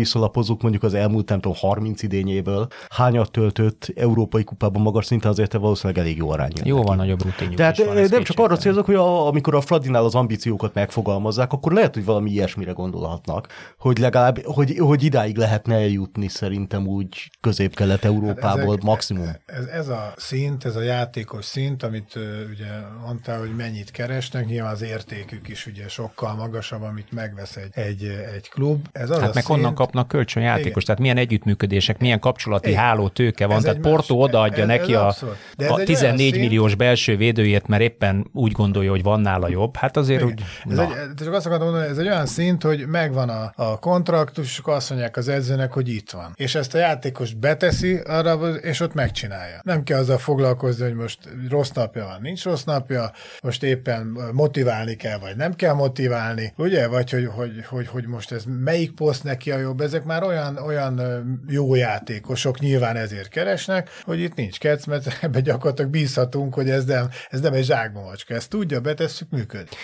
visszalapozzuk 0.51 0.61
mondjuk 0.61 0.83
az 0.83 0.93
elmúlt 0.93 1.29
nem 1.29 1.39
tudom 1.39 1.57
30 1.57 2.03
idényéből, 2.03 2.67
hányat 2.89 3.31
töltött 3.31 3.91
európai 3.95 4.43
kupában 4.43 4.81
magas 4.81 5.05
szinten, 5.05 5.31
azért 5.31 5.53
valószínűleg 5.53 6.03
elég 6.03 6.17
jó 6.17 6.29
arány. 6.29 6.51
Jóval 6.63 6.95
nagyobb 6.95 7.23
rutinjuk 7.23 7.55
Tehát 7.55 7.77
van, 7.77 7.95
nem 8.09 8.23
csak 8.23 8.39
arra 8.39 8.57
célzok, 8.57 8.85
hogy 8.85 8.95
a, 8.95 9.27
amikor 9.27 9.55
a 9.55 9.61
Fradinál 9.61 10.03
az 10.03 10.15
ambíciókat 10.15 10.73
megfogalmazzák, 10.73 11.53
akkor 11.53 11.71
lehet, 11.71 11.93
hogy 11.93 12.05
valami 12.05 12.31
ilyesmire 12.31 12.71
gondolhatnak, 12.71 13.47
hogy 13.77 13.97
legalább, 13.97 14.41
hogy, 14.43 14.77
hogy 14.77 15.03
idáig 15.03 15.37
lehetne 15.37 15.75
eljutni 15.75 16.27
szerintem 16.27 16.87
úgy 16.87 17.29
közép-kelet-európából 17.41 18.75
hát 18.75 18.83
maximum. 18.83 19.29
Ez, 19.45 19.65
ez 19.65 19.87
a 19.87 20.13
szint, 20.17 20.65
ez 20.65 20.75
a 20.75 20.81
játékos 20.81 21.45
szint, 21.45 21.83
amit 21.83 22.19
ugye 22.49 22.69
mondtál, 23.05 23.39
hogy 23.39 23.55
mennyit 23.55 23.91
keresnek, 23.91 24.45
nyilván 24.45 24.71
az 24.71 24.81
értékük 24.81 25.47
is 25.47 25.65
ugye 25.65 25.87
sokkal 25.87 26.35
magasabb, 26.35 26.81
amit 26.81 27.11
megvesz 27.11 27.55
egy, 27.55 27.69
egy, 27.73 28.03
egy 28.35 28.49
klub. 28.49 28.87
Ez 28.91 29.09
az 29.09 29.19
hát 29.19 29.29
a 29.29 29.31
meg 29.33 29.43
szint... 29.43 29.57
honnan 29.57 29.75
kapnak 29.75 30.07
kölcsönjátékos, 30.33 30.83
tehát 30.83 31.01
milyen 31.01 31.17
együttműködések, 31.17 31.99
milyen 31.99 32.19
kapcsolati 32.19 32.69
Igen. 32.69 32.81
háló 32.81 33.07
tőke 33.07 33.45
van, 33.45 33.57
ez 33.57 33.63
tehát 33.63 33.79
Porto 33.79 34.15
más, 34.15 34.23
odaadja 34.23 34.61
ez, 34.61 34.67
neki 34.67 34.93
ez 34.93 34.99
a, 34.99 35.73
a 35.73 35.83
14 35.83 36.39
milliós 36.39 36.75
belső 36.75 37.17
védőjét, 37.17 37.67
mert 37.67 37.81
éppen 37.81 38.29
úgy 38.33 38.51
gondolja, 38.51 38.89
hogy 38.89 39.03
van 39.03 39.19
nála 39.19 39.49
jobb, 39.49 39.75
hát 39.75 39.97
azért 39.97 40.21
Igen. 40.21 40.33
úgy... 40.33 40.71
Ez 40.71 40.77
egy, 40.77 40.89
csak 41.17 41.33
azt 41.33 41.45
akartam 41.45 41.67
mondani, 41.67 41.89
ez 41.89 41.97
egy 41.97 42.07
olyan 42.07 42.25
szint, 42.25 42.63
hogy 42.63 42.87
megvan 42.87 43.29
a, 43.29 43.51
a 43.55 43.79
kontraktus, 43.79 44.61
azt 44.63 44.89
mondják 44.89 45.17
az 45.17 45.27
edzőnek, 45.27 45.73
hogy 45.73 45.89
itt 45.89 46.11
van. 46.11 46.33
És 46.35 46.55
ezt 46.55 46.75
a 46.75 46.77
játékos 46.77 47.33
beteszi 47.33 47.95
arra, 47.95 48.53
és 48.55 48.79
ott 48.79 48.93
megcsinálja. 48.93 49.59
Nem 49.63 49.83
kell 49.83 49.99
azzal 49.99 50.17
foglalkozni, 50.17 50.83
hogy 50.83 50.95
most 50.95 51.17
rossz 51.49 51.69
napja 51.69 52.05
van, 52.05 52.17
nincs 52.21 52.43
rossz 52.43 52.63
napja, 52.63 53.11
most 53.41 53.63
éppen 53.63 54.17
motiválni 54.33 54.95
kell, 54.95 55.17
vagy 55.17 55.35
nem 55.35 55.53
kell 55.53 55.73
motiválni, 55.73 56.53
ugye? 56.57 56.87
Vagy 56.87 57.09
hogy, 57.11 57.25
hogy, 57.35 57.65
hogy, 57.65 57.87
hogy 57.87 58.07
most 58.07 58.31
ez 58.31 58.43
melyik 58.63 58.91
poszt 58.91 59.23
neki 59.23 59.51
a 59.51 59.57
jobb, 59.57 59.81
ezek 59.81 60.03
már 60.03 60.20
olyan, 60.23 60.57
olyan 60.57 61.01
jó 61.47 61.75
játékosok, 61.75 62.59
nyilván 62.59 62.95
ezért 62.95 63.27
keresnek, 63.27 63.89
hogy 64.03 64.19
itt 64.19 64.35
nincs 64.35 64.59
kec, 64.59 64.85
mert 64.85 65.17
ebbe 65.23 65.39
gyakorlatilag 65.39 65.91
bízhatunk, 65.91 66.53
hogy 66.53 66.69
ez 66.69 66.85
nem, 66.85 67.09
ez 67.29 67.41
nem 67.41 67.53
egy 67.53 67.65
zsákmamacska, 67.65 68.33
ezt 68.33 68.49
tudja, 68.49 68.79
betesszük, 68.79 69.29
működik. 69.29 69.75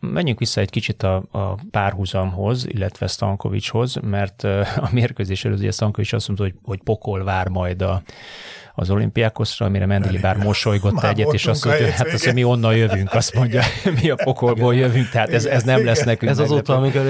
Menjünk 0.00 0.38
vissza 0.38 0.60
egy 0.60 0.70
kicsit 0.70 1.02
a, 1.02 1.24
a 1.30 1.54
párhuzamhoz, 1.70 2.66
illetve 2.68 3.06
Stankovicshoz, 3.06 3.94
mert 3.94 4.42
a 4.76 4.88
mérkőzés 4.92 5.44
előtt 5.44 5.58
ugye 5.58 5.70
Stankovics 5.70 6.12
azt 6.12 6.26
mondta, 6.26 6.44
hogy, 6.44 6.54
hogy 6.62 6.82
pokol 6.82 7.24
vár 7.24 7.48
majd 7.48 7.82
a, 7.82 8.02
az 8.80 8.90
olimpiákoszra, 8.90 9.66
amire 9.66 9.86
Mendili 9.86 10.18
bár 10.18 10.36
mosolygott 10.36 10.92
Már 10.92 11.04
egyet, 11.04 11.32
és 11.32 11.46
azt 11.46 11.64
mondja, 11.64 11.86
a 11.86 11.90
hát 11.90 12.12
azt, 12.12 12.24
hogy 12.24 12.34
mi 12.34 12.44
onnan 12.44 12.76
jövünk, 12.76 13.14
azt 13.14 13.34
mondja, 13.34 13.62
mi 14.02 14.10
a 14.10 14.14
pokolból 14.24 14.74
jövünk, 14.74 15.08
tehát 15.08 15.28
ez, 15.28 15.44
ez 15.44 15.62
nem 15.62 15.84
lesz 15.84 16.04
nekünk. 16.04 16.30
Ez 16.30 16.38
azóta, 16.38 16.76
amikor 16.76 17.02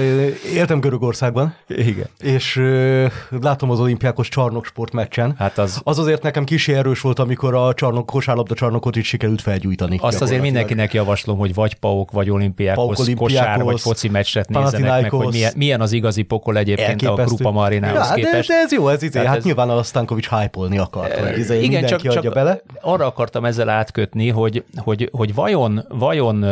éltem 0.53 0.79
Görögországban, 0.79 1.55
Igen. 1.67 2.05
és 2.19 2.55
ö, 2.55 3.05
látom 3.41 3.71
az 3.71 3.79
olimpiákos 3.79 4.29
csarnoksport 4.29 4.93
meccsen. 4.93 5.35
Hát 5.37 5.57
az, 5.57 5.81
Az 5.83 5.99
azért 5.99 6.23
nekem 6.23 6.43
kis 6.43 6.67
erős 6.67 7.01
volt, 7.01 7.19
amikor 7.19 7.55
a 7.55 7.73
csarnok, 7.73 8.05
kosárlabda 8.05 8.53
csarnokot 8.55 8.95
is 8.95 9.07
sikerült 9.07 9.41
felgyújtani. 9.41 9.97
azt 10.01 10.21
azért 10.21 10.41
mindenkinek 10.41 10.93
javaslom, 10.93 11.37
hogy 11.37 11.53
vagy 11.53 11.73
pauk, 11.73 12.11
vagy 12.11 12.29
olimpiákhoz, 12.29 12.85
Pauk, 12.85 12.99
olimpiákhoz, 12.99 13.33
kosár, 13.33 13.63
vagy 13.63 13.79
foci 13.81 14.09
meccset 14.09 14.49
nézzenek 14.49 15.01
meg, 15.01 15.11
hogy 15.11 15.27
milyen, 15.31 15.51
milyen 15.55 15.81
az 15.81 15.91
igazi 15.91 16.21
pokol 16.21 16.57
egyébként 16.57 17.01
a. 17.01 17.13
Krupa 17.13 17.51
Marinához 17.51 18.07
ja, 18.07 18.15
de, 18.15 18.21
képest. 18.21 18.47
de, 18.47 18.53
ez 18.55 18.71
jó, 18.71 18.87
ez 18.87 19.03
izé, 19.03 19.11
Tehát 19.11 19.27
hát 19.27 19.37
ez- 19.37 19.43
nyilván 19.43 19.69
a 19.69 19.83
Stankovics 19.83 20.29
hype-olni 20.29 20.77
akart, 20.77 21.17
hogy 21.17 21.37
izé, 21.37 21.60
Igen, 21.63 21.81
mindenki 21.81 22.03
csak, 22.03 22.17
adja 22.17 22.21
csak 22.21 22.33
bele. 22.33 22.61
arra 22.81 23.05
akartam 23.05 23.45
ezzel 23.45 23.69
átkötni, 23.69 24.29
hogy, 24.29 24.63
hogy, 24.75 25.09
hogy 25.11 25.33
vajon, 25.33 25.85
vajon 25.89 26.43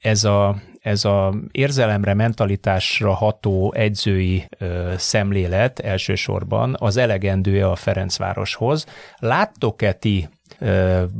ez 0.00 0.24
a 0.24 0.56
ez 0.82 1.04
a 1.04 1.34
érzelemre, 1.50 2.14
mentalitásra 2.14 3.12
ható 3.12 3.72
edzői 3.72 4.48
ö, 4.58 4.92
szemlélet 4.96 5.78
elsősorban 5.78 6.76
az 6.78 6.96
elegendő 6.96 7.66
a 7.66 7.74
Ferencvároshoz. 7.74 8.86
Láttok-e 9.18 9.92
ti 9.92 10.28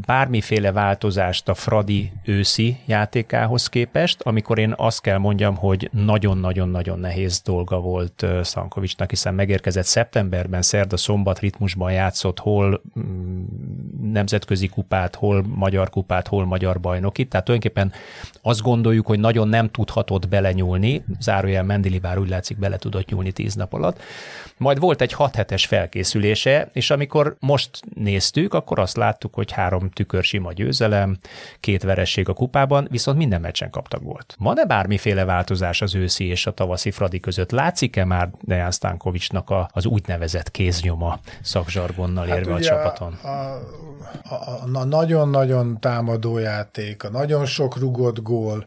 bármiféle 0.06 0.72
változást 0.72 1.48
a 1.48 1.54
Fradi 1.54 2.12
őszi 2.24 2.76
játékához 2.86 3.68
képest, 3.68 4.20
amikor 4.22 4.58
én 4.58 4.74
azt 4.76 5.00
kell 5.00 5.18
mondjam, 5.18 5.56
hogy 5.56 5.88
nagyon-nagyon-nagyon 5.92 6.98
nehéz 6.98 7.40
dolga 7.40 7.80
volt 7.80 8.22
ö, 8.22 8.40
Stankovicsnak, 8.44 9.10
hiszen 9.10 9.34
megérkezett 9.34 9.84
szeptemberben, 9.84 10.62
szerda, 10.62 10.96
szombat 10.96 11.38
ritmusban 11.38 11.92
játszott, 11.92 12.38
hol 12.38 12.82
mm, 12.98 13.44
nemzetközi 14.12 14.68
kupát, 14.68 15.14
hol 15.14 15.44
magyar 15.54 15.90
kupát, 15.90 16.28
hol 16.28 16.44
magyar 16.44 16.80
bajnokit, 16.80 17.28
tehát 17.28 17.46
tulajdonképpen 17.46 17.92
azt 18.42 18.62
gondoljuk, 18.62 19.06
hogy 19.06 19.20
nagyon 19.20 19.48
nem 19.48 19.70
tudhatott 19.70 20.28
belenyúlni, 20.28 21.04
zárójel 21.20 21.62
Mendili 21.62 21.98
bár 21.98 22.18
úgy 22.18 22.28
látszik 22.28 22.58
bele 22.58 22.76
tudott 22.76 23.08
nyúlni 23.08 23.32
tíz 23.32 23.54
nap 23.54 23.72
alatt. 23.72 24.00
Majd 24.56 24.78
volt 24.78 25.00
egy 25.00 25.12
6 25.12 25.34
hetes 25.34 25.66
felkészülése, 25.66 26.68
és 26.72 26.90
amikor 26.90 27.36
most 27.40 27.80
néztük, 27.94 28.54
akkor 28.54 28.78
azt 28.78 28.96
láttuk, 28.96 29.21
hogy 29.34 29.52
három 29.52 29.90
tükör 29.90 30.24
sima 30.24 30.52
győzelem, 30.52 31.18
két 31.60 31.82
veresség 31.82 32.28
a 32.28 32.32
kupában, 32.32 32.86
viszont 32.90 33.18
minden 33.18 33.40
meccsen 33.40 33.70
kaptak 33.70 34.02
volt. 34.02 34.36
Van-e 34.38 34.64
bármiféle 34.64 35.24
változás 35.24 35.82
az 35.82 35.94
őszi 35.94 36.26
és 36.26 36.46
a 36.46 36.50
tavaszi 36.50 36.90
Fradi 36.90 37.20
között? 37.20 37.50
Látszik-e 37.50 38.04
már 38.04 38.30
Dejan 38.40 38.70
Stankovicsnak 38.70 39.50
a, 39.50 39.68
az 39.72 39.86
úgynevezett 39.86 40.50
kéznyoma 40.50 41.20
szakzsargonnal 41.42 42.28
érve 42.28 42.54
a 42.54 42.60
csapaton? 42.60 43.12
A, 43.12 44.84
nagyon-nagyon 44.84 45.80
támadó 45.80 46.38
játék, 46.38 47.04
a 47.04 47.10
nagyon 47.10 47.46
sok 47.46 47.78
rugott 47.78 48.22
gól, 48.22 48.66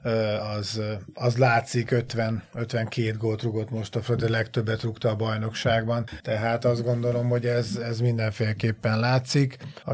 az, 0.58 0.82
az 1.14 1.38
látszik, 1.38 1.92
50, 1.92 2.44
52 2.54 3.18
gólt 3.18 3.42
rugott 3.42 3.70
most 3.70 3.96
a 3.96 4.02
Fradi, 4.02 4.30
legtöbbet 4.30 4.84
rúgta 4.84 5.10
a 5.10 5.16
bajnokságban, 5.16 6.06
tehát 6.22 6.66
azt 6.66 6.84
gondolom, 6.84 7.30
hogy 7.30 7.46
ez, 7.46 7.80
ez 7.84 8.00
mindenféleképpen 8.00 9.00
látszik. 9.00 9.58
A 9.84 9.94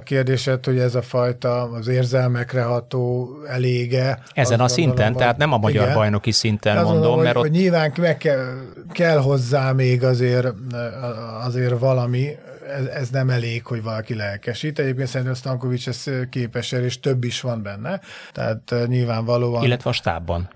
kérdésed, 0.52 0.66
hogy 0.66 0.80
ez 0.80 0.96
a 0.96 1.02
fajta 1.02 1.72
az 1.72 1.88
érzelmekre 1.88 2.64
ható 2.64 3.30
elége. 3.48 4.20
Ezen 4.34 4.60
a 4.60 4.68
szinten, 4.68 4.94
gondolom, 4.96 5.18
tehát 5.18 5.38
nem 5.38 5.54
a 5.54 5.58
magyar 5.58 5.84
igen. 5.84 5.96
bajnoki 5.96 6.32
szinten 6.32 6.78
Azt 6.78 6.84
mondom, 6.84 7.02
gondolom, 7.02 7.24
mert 7.24 7.36
hogy, 7.36 7.46
ott 7.46 7.52
hogy 7.52 7.62
nyilván 7.62 7.92
meg 7.98 8.18
kell, 8.18 8.46
kell 8.92 9.18
hozzá 9.18 9.72
még 9.72 10.04
azért, 10.04 10.54
azért 11.46 11.80
valami, 11.80 12.28
ez, 12.72 12.86
ez 12.86 13.10
nem 13.10 13.30
elég, 13.30 13.66
hogy 13.66 13.84
valaki 13.84 14.16
lelkesít. 14.16 14.80
Egyébként 14.80 15.08
szerintem 15.08 15.36
Stankovics 15.36 15.88
ez 15.88 16.04
képes 16.30 16.74
erre, 16.74 16.86
és 16.86 17.00
több 17.00 17.24
is 17.24 17.42
van 17.42 17.62
benne. 17.62 18.00
Tehát 18.32 18.72
eh, 18.72 18.88
nyilvánvalóan... 18.88 19.64
illetve 19.64 19.90
a 19.90 19.94
stábban. 19.94 20.50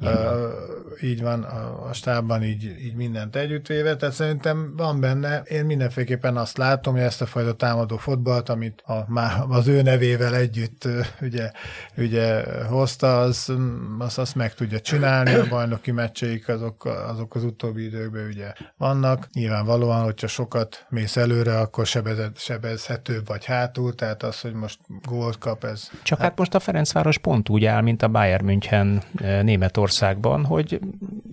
Így 1.02 1.22
van, 1.22 1.44
a, 1.44 1.88
a 1.90 1.94
stábban 1.94 2.44
így, 2.44 2.64
így 2.64 2.96
mindent 2.96 3.36
együttvéve, 3.36 3.96
tehát 3.96 4.16
szerintem 4.16 4.74
van 4.78 5.00
benne, 5.00 5.42
én 5.42 5.66
mindenféleképpen 5.66 6.38
azt 6.38 6.58
látom, 6.58 6.94
hogy 6.94 7.04
ezt 7.04 7.22
a 7.22 7.26
fajta 7.26 7.54
támadó 7.54 7.98
fotbalt, 7.98 8.50
amit 8.50 8.82
a, 8.86 9.06
már 9.08 9.44
az 9.50 9.68
ő 9.68 9.82
nevével 9.82 10.36
együtt 10.36 10.88
ugye, 11.22 11.52
ugye 11.98 12.44
hozta, 12.64 13.20
az, 13.20 13.54
az 14.00 14.18
azt 14.18 14.36
meg 14.36 14.54
tudja 14.54 14.80
csinálni, 14.80 15.34
a 15.34 15.48
bajnoki 15.48 15.92
meccseik 15.92 16.48
azok, 16.48 16.86
azok 16.86 17.36
az 17.36 17.44
utóbbi 17.44 17.84
időkben 17.84 18.28
ugye 18.28 18.54
vannak. 18.78 19.28
Nyilvánvalóan, 19.34 20.04
hogyha 20.04 20.28
sokat 20.28 20.86
mész 20.90 21.18
előre, 21.18 21.60
akkor 21.60 21.88
sebezett, 22.06 22.38
sebezhetőbb 22.38 23.28
vagy 23.28 23.46
hátul, 23.46 23.96
tehát 23.96 24.24
az, 24.24 24.42
hogy 24.42 24.54
most 24.54 24.80
gólt 25.04 25.38
kap, 25.38 25.64
ez 25.64 25.90
Csak 26.04 26.20
hát 26.20 26.38
most 26.38 26.54
a 26.54 26.60
Ferencváros 26.60 27.18
pont 27.18 27.50
úgy 27.50 27.66
áll, 27.66 27.82
mint 27.82 28.02
a 28.02 28.08
Bayern 28.08 28.46
München 28.46 29.02
eh, 29.16 29.44
Németországban, 29.44 30.46
hogy 30.46 30.80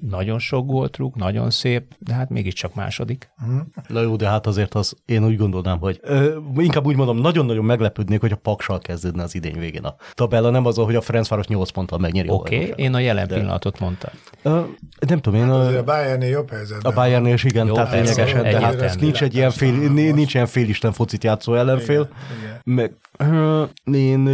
nagyon 0.08 0.38
sok 0.38 0.66
gólt 0.66 0.96
rúg, 0.96 1.16
nagyon 1.16 1.50
szép, 1.50 1.94
de 1.98 2.14
hát 2.14 2.30
mégiscsak 2.30 2.74
második. 2.74 3.30
Na 3.86 4.00
jó, 4.00 4.16
de 4.16 4.28
hát 4.28 4.46
azért 4.46 4.74
az, 4.74 4.96
én 5.04 5.24
úgy 5.24 5.36
gondolnám, 5.36 5.78
hogy 5.78 6.00
ö, 6.02 6.38
inkább 6.56 6.86
úgy 6.86 6.96
mondom, 6.96 7.18
nagyon-nagyon 7.18 7.64
meglepődnék, 7.64 8.20
hogy 8.20 8.32
a 8.32 8.36
Paksal 8.36 8.78
kezdődne 8.78 9.22
az 9.22 9.34
idény 9.34 9.58
végén 9.58 9.84
a 9.84 9.94
tabella, 10.14 10.50
nem 10.50 10.66
az, 10.66 10.76
hogy 10.76 10.94
a 10.94 11.00
Ferencváros 11.00 11.46
8 11.46 11.70
ponttal 11.70 11.98
megnyeri 11.98 12.28
a 12.28 12.32
Oké, 12.32 12.56
okay, 12.56 12.84
én 12.84 12.94
a 12.94 12.98
jelen 12.98 13.26
De- 13.26 13.34
pillanatot 13.34 13.80
mondtam. 13.80 14.10
Ö, 14.42 14.60
nem 15.06 15.20
tudom, 15.20 15.40
én 15.40 15.48
azért 15.48 15.74
ö, 15.74 15.78
a 15.78 15.84
Bayernnél 15.84 16.28
jobb 16.28 16.50
helyzetben 16.50 16.92
a 16.92 16.94
Bayernnél 16.94 17.34
is 17.34 17.44
igen, 17.44 17.66
Jó, 17.66 17.74
tehát 17.74 17.92
lényegesen, 17.92 18.42
de 18.42 18.60
hát 18.60 19.00
nincs 19.00 19.22
egy 19.22 19.34
ilyen 19.34 19.50
fél, 19.50 19.72
nincs 19.90 20.34
ilyen 20.34 20.46
félisten 20.62 20.92
focit 20.92 21.24
játszó 21.24 21.54
ellenfél. 21.54 22.08
Igen, 22.42 22.60
Meg 22.64 22.92
ö, 23.18 23.62
én 23.92 24.26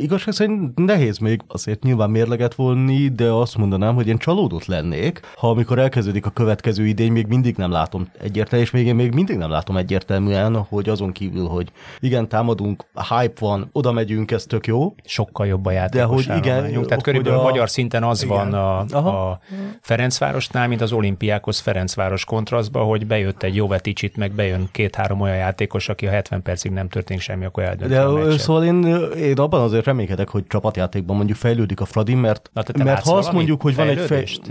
igazság 0.00 0.34
szerint 0.34 0.78
nehéz 0.78 1.18
még 1.18 1.40
azért 1.46 1.82
nyilván 1.82 2.10
mérleget 2.10 2.54
vonni, 2.54 3.08
de 3.08 3.24
azt 3.30 3.56
mondanám, 3.56 3.94
hogy 3.94 4.08
én 4.08 4.18
csalódott 4.18 4.64
lennék, 4.66 5.20
ha 5.36 5.48
amikor 5.48 5.78
elkezdődik 5.78 6.26
a 6.26 6.30
következő 6.30 6.86
idény, 6.86 7.12
még 7.12 7.26
mindig 7.26 7.56
nem 7.56 7.70
látom 7.70 8.08
egyértelműen, 8.20 8.66
és 8.66 8.70
még 8.70 8.86
én 8.86 8.94
még 8.94 9.14
mindig 9.14 9.36
nem 9.36 9.50
látom 9.50 9.76
egyértelműen, 9.76 10.56
hogy 10.56 10.88
azon 10.88 11.12
kívül, 11.12 11.46
hogy 11.46 11.68
igen, 12.00 12.28
támadunk, 12.28 12.84
hype 13.08 13.40
van, 13.40 13.68
oda 13.72 13.92
megyünk, 13.92 14.30
ez 14.30 14.44
tök 14.44 14.66
jó, 14.66 14.94
Sokkal 15.04 15.46
jobb 15.46 15.66
a 15.66 15.70
játékos 15.70 16.26
hogy 16.26 16.36
igen, 16.36 16.54
állományunk. 16.54 16.86
Tehát 16.86 17.02
körülbelül 17.02 17.38
a- 17.38 17.42
magyar 17.42 17.70
szinten 17.70 18.02
az 18.02 18.22
Igen. 18.22 18.36
van 18.36 18.54
a, 18.54 18.84
Aha. 18.90 19.30
a 19.30 19.40
Ferencvárosnál, 19.80 20.68
mint 20.68 20.80
az 20.80 20.92
olimpiákhoz 20.92 21.58
Ferencváros 21.58 22.24
kontrasztba, 22.24 22.82
hogy 22.82 23.06
bejött 23.06 23.42
egy 23.42 23.54
Joveticsit, 23.54 24.16
meg 24.16 24.32
bejön 24.32 24.68
két-három 24.72 25.20
olyan 25.20 25.29
játékos, 25.34 25.88
aki 25.88 26.06
a 26.06 26.10
70 26.10 26.42
percig 26.42 26.70
nem 26.70 26.88
történik 26.88 27.22
semmi, 27.22 27.44
akkor 27.44 27.62
eldönti 27.62 27.94
De 27.94 28.00
a 28.00 28.38
szóval 28.38 28.64
én, 28.64 28.84
én 29.14 29.38
abban 29.38 29.60
azért 29.60 29.84
reménykedek, 29.84 30.28
hogy 30.28 30.46
csapatjátékban 30.46 31.16
mondjuk 31.16 31.38
fejlődik 31.38 31.80
a 31.80 31.84
Fradi, 31.84 32.14
mert, 32.14 32.50
Na, 32.52 32.62
te- 32.62 32.84
mert 32.84 33.04
ha 33.04 33.16
azt 33.16 33.32
mondjuk, 33.32 33.62
hogy 33.62 33.74
van 33.74 33.88
egy 33.88 33.96
fej... 33.96 34.06
fejlődést? 34.06 34.42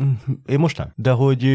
Én 0.46 0.60
most 0.60 0.78
nem. 0.78 0.92
De 0.96 1.12
hogy 1.12 1.46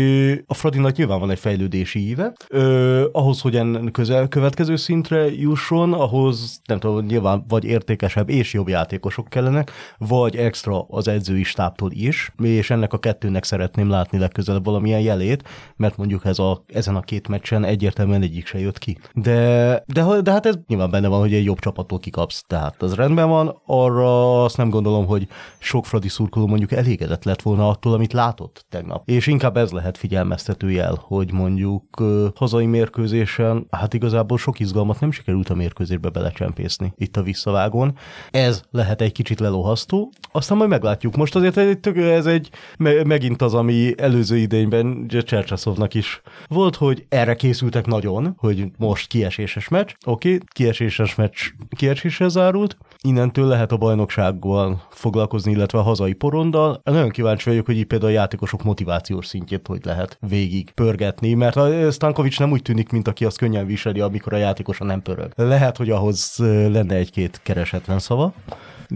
a 0.46 0.54
Fradinak 0.54 0.96
nyilván 0.96 1.20
van 1.20 1.30
egy 1.30 1.38
fejlődési 1.38 2.08
íve, 2.08 2.32
ö, 2.48 3.04
ahhoz, 3.12 3.40
hogy 3.40 3.56
ennek 3.56 3.92
közel 3.92 4.28
következő 4.28 4.76
szintre 4.76 5.34
jusson, 5.34 5.92
ahhoz 5.92 6.60
nem 6.64 6.78
tudom, 6.78 7.06
nyilván 7.06 7.44
vagy 7.48 7.64
értékesebb 7.64 8.30
és 8.30 8.52
jobb 8.52 8.68
játékosok 8.68 9.28
kellenek, 9.28 9.70
vagy 9.98 10.36
extra 10.36 10.86
az 10.88 11.08
edzői 11.08 11.42
stábtól 11.42 11.90
is, 11.92 12.32
és 12.42 12.70
ennek 12.70 12.92
a 12.92 12.98
kettőnek 12.98 13.44
szeretném 13.44 13.88
látni 13.88 14.18
legközelebb 14.18 14.64
valamilyen 14.64 15.00
jelét, 15.00 15.48
mert 15.76 15.96
mondjuk 15.96 16.24
ez 16.24 16.38
a, 16.38 16.64
ezen 16.66 16.96
a 16.96 17.00
két 17.00 17.28
meccsen 17.28 17.64
egyértelműen 17.64 18.22
egyik 18.22 18.46
se 18.46 18.58
jött 18.58 18.78
ki. 18.78 18.98
De, 19.12 19.82
de, 19.86 20.20
de 20.22 20.30
hát 20.30 20.46
ez 20.46 20.54
nyilván 20.66 20.90
benne 20.90 21.08
van, 21.08 21.20
hogy 21.20 21.34
egy 21.34 21.44
jobb 21.44 21.58
csapattól 21.58 21.98
kikapsz, 21.98 22.42
tehát 22.46 22.82
az 22.82 22.94
rendben 22.94 23.28
van, 23.28 23.60
arra 23.66 24.44
azt 24.44 24.56
nem 24.56 24.70
gondolom, 24.70 25.06
hogy 25.06 25.28
sok 25.58 25.86
Fradi 25.86 26.08
szurkoló 26.08 26.46
mondjuk 26.46 26.72
elégedett 26.72 27.24
lett 27.24 27.42
volna 27.42 27.68
attól, 27.68 27.92
amit 27.92 28.12
látott 28.12 28.66
tegnap. 28.68 29.08
És 29.08 29.26
inkább 29.26 29.56
ez 29.56 29.70
lehet 29.70 29.98
figyelmeztető 29.98 30.70
jel, 30.70 30.98
hogy 31.02 31.32
mondjuk 31.32 31.84
ö, 32.00 32.26
hazai 32.34 32.66
mérkőzésen, 32.66 33.66
hát 33.70 33.94
igazából 33.94 34.38
sok 34.38 34.60
izgalmat 34.60 35.00
nem 35.00 35.10
sikerült 35.10 35.48
a 35.48 35.54
mérkőzésbe 35.54 36.08
belecsempészni 36.08 36.92
itt 36.96 37.16
a 37.16 37.22
visszavágón. 37.22 37.96
Ez 38.30 38.62
lehet 38.70 39.00
egy 39.00 39.12
kicsit 39.12 39.40
lelohasztó, 39.40 40.12
aztán 40.32 40.56
majd 40.56 40.70
meglátjuk. 40.70 41.16
Most 41.16 41.34
azért 41.34 41.56
egy, 41.56 41.78
tök- 41.78 41.96
ez 41.96 42.26
egy 42.26 42.50
me- 42.78 43.04
megint 43.04 43.42
az, 43.42 43.54
ami 43.54 43.92
előző 43.96 44.36
idényben 44.36 45.06
Csercsaszovnak 45.08 45.94
is 45.94 46.22
volt, 46.48 46.76
hogy 46.76 47.06
erre 47.08 47.34
készültek 47.34 47.86
nagyon, 47.86 48.34
hogy 48.38 48.66
most 48.78 48.93
kieséses 48.94 49.68
meccs. 49.68 49.90
Oké, 50.06 50.34
okay, 50.34 50.46
kieséses 50.52 51.14
meccs 51.14 51.38
kieséssel 51.76 52.28
zárult, 52.28 52.76
innentől 53.02 53.46
lehet 53.46 53.72
a 53.72 53.76
bajnoksággal 53.76 54.82
foglalkozni, 54.90 55.52
illetve 55.52 55.78
a 55.78 55.82
hazai 55.82 56.12
porondal. 56.12 56.80
Nagyon 56.84 57.10
kíváncsi 57.10 57.48
vagyok, 57.48 57.66
hogy 57.66 57.76
így 57.76 57.84
például 57.84 58.10
a 58.10 58.14
játékosok 58.14 58.62
motivációs 58.62 59.26
szintjét 59.26 59.66
hogy 59.66 59.84
lehet 59.84 60.18
végig 60.20 60.70
pörgetni, 60.70 61.34
mert 61.34 61.56
a 61.56 61.90
Stankovics 61.90 62.38
nem 62.38 62.50
úgy 62.50 62.62
tűnik, 62.62 62.90
mint 62.90 63.08
aki 63.08 63.24
azt 63.24 63.38
könnyen 63.38 63.66
viseli, 63.66 64.00
amikor 64.00 64.32
a 64.32 64.36
játékosa 64.36 64.84
nem 64.84 65.02
pörög. 65.02 65.32
Lehet, 65.36 65.76
hogy 65.76 65.90
ahhoz 65.90 66.34
ö, 66.38 66.70
lenne 66.70 66.94
egy-két 66.94 67.40
keresetlen 67.42 67.98
szava, 67.98 68.34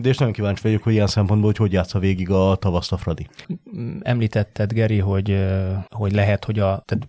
De 0.00 0.08
és 0.08 0.16
nagyon 0.16 0.34
kíváncsi 0.34 0.62
vagyok, 0.62 0.82
hogy 0.82 0.92
ilyen 0.92 1.06
szempontból, 1.06 1.50
hogy 1.50 1.56
hogy 1.56 1.72
játsza 1.72 1.98
végig 1.98 2.30
a 2.30 2.56
tavaszt 2.56 2.92
a 2.92 2.96
Fradi. 2.96 3.26
Említetted, 4.00 4.72
Geri, 4.72 4.98
hogy, 4.98 5.46
hogy 5.88 6.12
lehet, 6.12 6.44
hogy 6.44 6.58
a, 6.58 6.82
tehát 6.86 7.08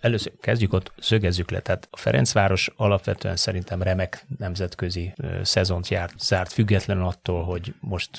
először 0.00 0.32
kezdjük 0.40 0.72
ott, 0.72 0.92
szögezzük 0.98 1.50
le. 1.50 1.60
Tehát 1.60 1.88
a 1.90 1.96
Ferencváros 1.96 2.70
alapvetően 2.76 3.36
szerintem 3.36 3.82
remek 3.82 4.26
nemzetközi 4.38 5.12
szezont 5.42 5.88
járt, 5.88 6.14
zárt, 6.18 6.52
függetlenül 6.52 7.04
attól, 7.04 7.44
hogy 7.44 7.74
most, 7.80 8.10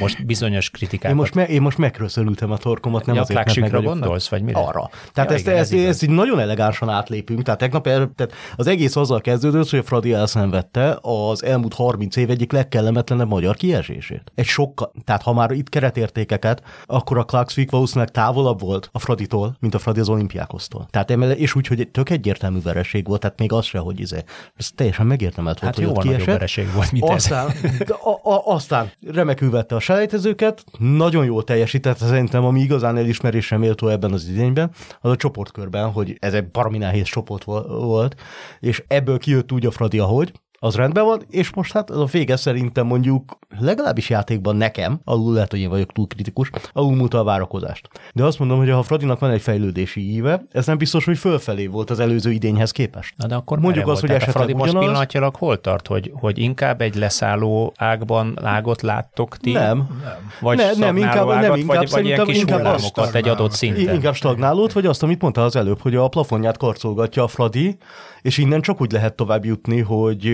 most 0.00 0.26
bizonyos 0.26 0.70
kritikák. 0.70 1.10
Én 1.10 1.16
most, 1.16 1.34
me, 1.34 1.46
én 1.46 1.62
most 1.62 1.78
megröszölültem 1.78 2.50
a 2.50 2.56
torkomat, 2.56 3.06
nem 3.06 3.14
ja, 3.14 3.20
azért, 3.20 3.56
mert 3.56 3.72
meg 3.72 3.82
gondolsz, 3.82 4.28
vagy 4.28 4.42
mire? 4.42 4.58
Arra. 4.58 4.90
Tehát 5.12 5.30
ja, 5.30 5.36
ezt, 5.36 5.46
igen, 5.46 5.58
ezt, 5.58 5.72
ez 5.72 5.84
ezt 5.84 6.02
így 6.02 6.10
nagyon 6.10 6.40
elegánsan 6.40 6.88
átlépünk. 6.88 7.42
Tehát 7.42 7.60
tegnap 7.60 7.86
el, 7.86 8.12
tehát 8.16 8.32
az 8.56 8.66
egész 8.66 8.96
azzal 8.96 9.20
kezdődött, 9.20 9.70
hogy 9.70 9.78
a 9.78 9.82
Fradi 9.82 10.12
elszenvedte 10.12 10.98
az 11.00 11.44
elmúlt 11.44 11.74
30 11.74 12.16
év 12.16 12.30
egyik 12.30 12.52
legkellemetlenebb 12.80 13.28
magyar 13.28 13.56
kiesését. 13.56 14.32
Egy 14.34 14.44
sokkal, 14.44 14.92
tehát 15.04 15.22
ha 15.22 15.32
már 15.32 15.50
itt 15.50 15.68
keretértékeket, 15.68 16.62
akkor 16.86 17.18
a 17.18 17.24
Klaxvik 17.24 17.70
valószínűleg 17.70 18.10
távolabb 18.10 18.60
volt 18.60 18.88
a 18.92 18.98
Fraditól, 18.98 19.56
mint 19.60 19.74
a 19.74 19.78
Fradi 19.78 20.00
az 20.00 20.08
olimpiákoztól. 20.08 20.86
Tehát 20.90 21.10
emele, 21.10 21.36
és 21.36 21.54
úgy, 21.54 21.66
hogy 21.66 21.88
tök 21.90 22.10
egyértelmű 22.10 22.60
vereség 22.62 23.06
volt, 23.06 23.20
tehát 23.20 23.38
még 23.38 23.52
az 23.52 23.64
se, 23.64 23.78
hogy 23.78 24.00
izé, 24.00 24.18
ez 24.56 24.70
teljesen 24.74 25.06
megértemelt 25.06 25.60
volt, 25.60 25.74
hát 25.74 25.84
hogy 25.84 25.96
ott 25.96 26.02
kiesett. 26.02 26.24
vereség 26.24 26.72
volt, 26.72 26.92
mint 26.92 27.08
aztán, 27.08 27.48
ez. 27.48 27.90
A, 27.90 28.30
a, 28.30 28.42
aztán 28.44 28.90
remekül 29.06 29.50
vette 29.50 29.74
a 29.74 29.80
selejtezőket, 29.80 30.64
nagyon 30.78 31.24
jól 31.24 31.44
teljesített, 31.44 31.96
szerintem, 31.96 32.44
ami 32.44 32.60
igazán 32.60 32.96
elismerésre 32.96 33.56
méltó 33.56 33.88
ebben 33.88 34.12
az 34.12 34.28
idényben, 34.28 34.70
az 35.00 35.10
a 35.10 35.16
csoportkörben, 35.16 35.90
hogy 35.90 36.16
ez 36.20 36.34
egy 36.34 36.50
baromi 36.50 36.78
nehéz 36.78 37.06
csoport 37.06 37.44
volt, 37.44 38.14
és 38.60 38.82
ebből 38.86 39.18
kijött 39.18 39.52
úgy 39.52 39.66
a 39.66 39.70
Fradi, 39.70 39.98
ahogy, 39.98 40.32
az 40.62 40.74
rendben 40.74 41.04
van, 41.04 41.22
és 41.30 41.54
most 41.54 41.72
hát 41.72 41.90
a 41.90 42.04
vége 42.04 42.36
szerintem 42.36 42.86
mondjuk 42.86 43.38
legalábbis 43.58 44.10
játékban 44.10 44.56
nekem, 44.56 45.00
alul 45.04 45.32
lehet, 45.32 45.50
hogy 45.50 45.60
én 45.60 45.68
vagyok 45.68 45.92
túl 45.92 46.06
kritikus, 46.06 46.50
alul 46.72 46.94
muta 46.94 47.18
a 47.18 47.24
várakozást. 47.24 47.88
De 48.14 48.24
azt 48.24 48.38
mondom, 48.38 48.58
hogy 48.58 48.70
ha 48.70 48.78
a 48.78 48.82
Fradinak 48.82 49.18
van 49.18 49.30
egy 49.30 49.40
fejlődési 49.40 50.14
íve, 50.14 50.42
ez 50.52 50.66
nem 50.66 50.78
biztos, 50.78 51.04
hogy 51.04 51.18
fölfelé 51.18 51.66
volt 51.66 51.90
az 51.90 52.00
előző 52.00 52.30
idényhez 52.30 52.70
képest. 52.70 53.14
Na 53.16 53.26
de 53.26 53.34
akkor 53.34 53.58
mondjuk 53.58 53.88
azt, 53.88 54.00
hogy 54.00 54.10
esetleg 54.10 54.34
a 54.34 54.38
Fradi 54.38 54.52
most 54.52 54.78
pillanatnyilag 54.78 55.36
hol 55.36 55.60
tart, 55.60 55.86
hogy, 55.86 56.12
hogy 56.14 56.38
inkább 56.38 56.80
egy 56.80 56.94
leszálló 56.94 57.72
ágban 57.76 58.38
ágot 58.42 58.82
láttok 58.82 59.36
ti? 59.36 59.52
Nem. 59.52 59.76
nem. 59.76 60.32
Vagy 60.40 60.56
ne, 60.56 60.72
nem, 60.72 60.96
inkább, 60.96 61.28
ágat, 61.28 61.48
nem, 61.48 61.58
inkább 61.58 61.76
vagy, 61.76 61.90
vagy 61.90 62.04
ilyen 62.04 62.24
kis 62.24 62.38
inkább 62.38 62.78
egy 63.12 63.28
adott 63.28 63.52
szinten. 63.52 63.94
Inkább 63.94 64.14
stagnálót, 64.14 64.72
vagy 64.72 64.86
azt, 64.86 65.02
amit 65.02 65.22
mondta 65.22 65.44
az 65.44 65.56
előbb, 65.56 65.80
hogy 65.80 65.94
a 65.94 66.08
plafonját 66.08 66.56
karcolgatja 66.56 67.22
a 67.22 67.28
Fradi, 67.28 67.78
és 68.22 68.38
innen 68.38 68.60
csak 68.60 68.80
úgy 68.80 68.92
lehet 68.92 69.14
tovább 69.14 69.44
jutni, 69.44 69.80
hogy 69.80 70.32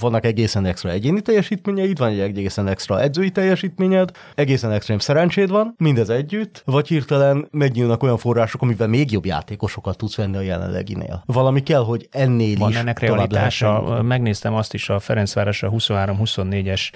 vannak 0.00 0.24
egészen 0.24 0.64
extra 0.64 0.90
egyéni 0.90 1.20
teljesítményeid, 1.20 1.98
van 1.98 2.08
egy 2.08 2.20
egészen 2.20 2.68
extra 2.68 3.00
edzői 3.00 3.30
teljesítményed, 3.30 4.10
egészen 4.34 4.70
extrém 4.70 4.98
szerencséd 4.98 5.50
van, 5.50 5.74
mindez 5.78 6.08
együtt, 6.08 6.62
vagy 6.64 6.88
hirtelen 6.88 7.48
megnyílnak 7.50 8.02
olyan 8.02 8.18
források, 8.18 8.62
amivel 8.62 8.88
még 8.88 9.10
jobb 9.10 9.26
játékosokat 9.26 9.96
tudsz 9.96 10.16
venni 10.16 10.36
a 10.36 10.40
jelenleginél. 10.40 11.22
Valami 11.26 11.62
kell, 11.62 11.84
hogy 11.84 12.08
ennél 12.10 12.56
van 12.58 12.70
is 12.70 12.76
ennek 12.76 12.98
realitása. 12.98 14.02
Megnéztem 14.02 14.54
azt 14.54 14.74
is 14.74 14.88
a 14.88 14.98
Ferencváros 14.98 15.62
a 15.62 15.70
23-24-es 15.70 16.90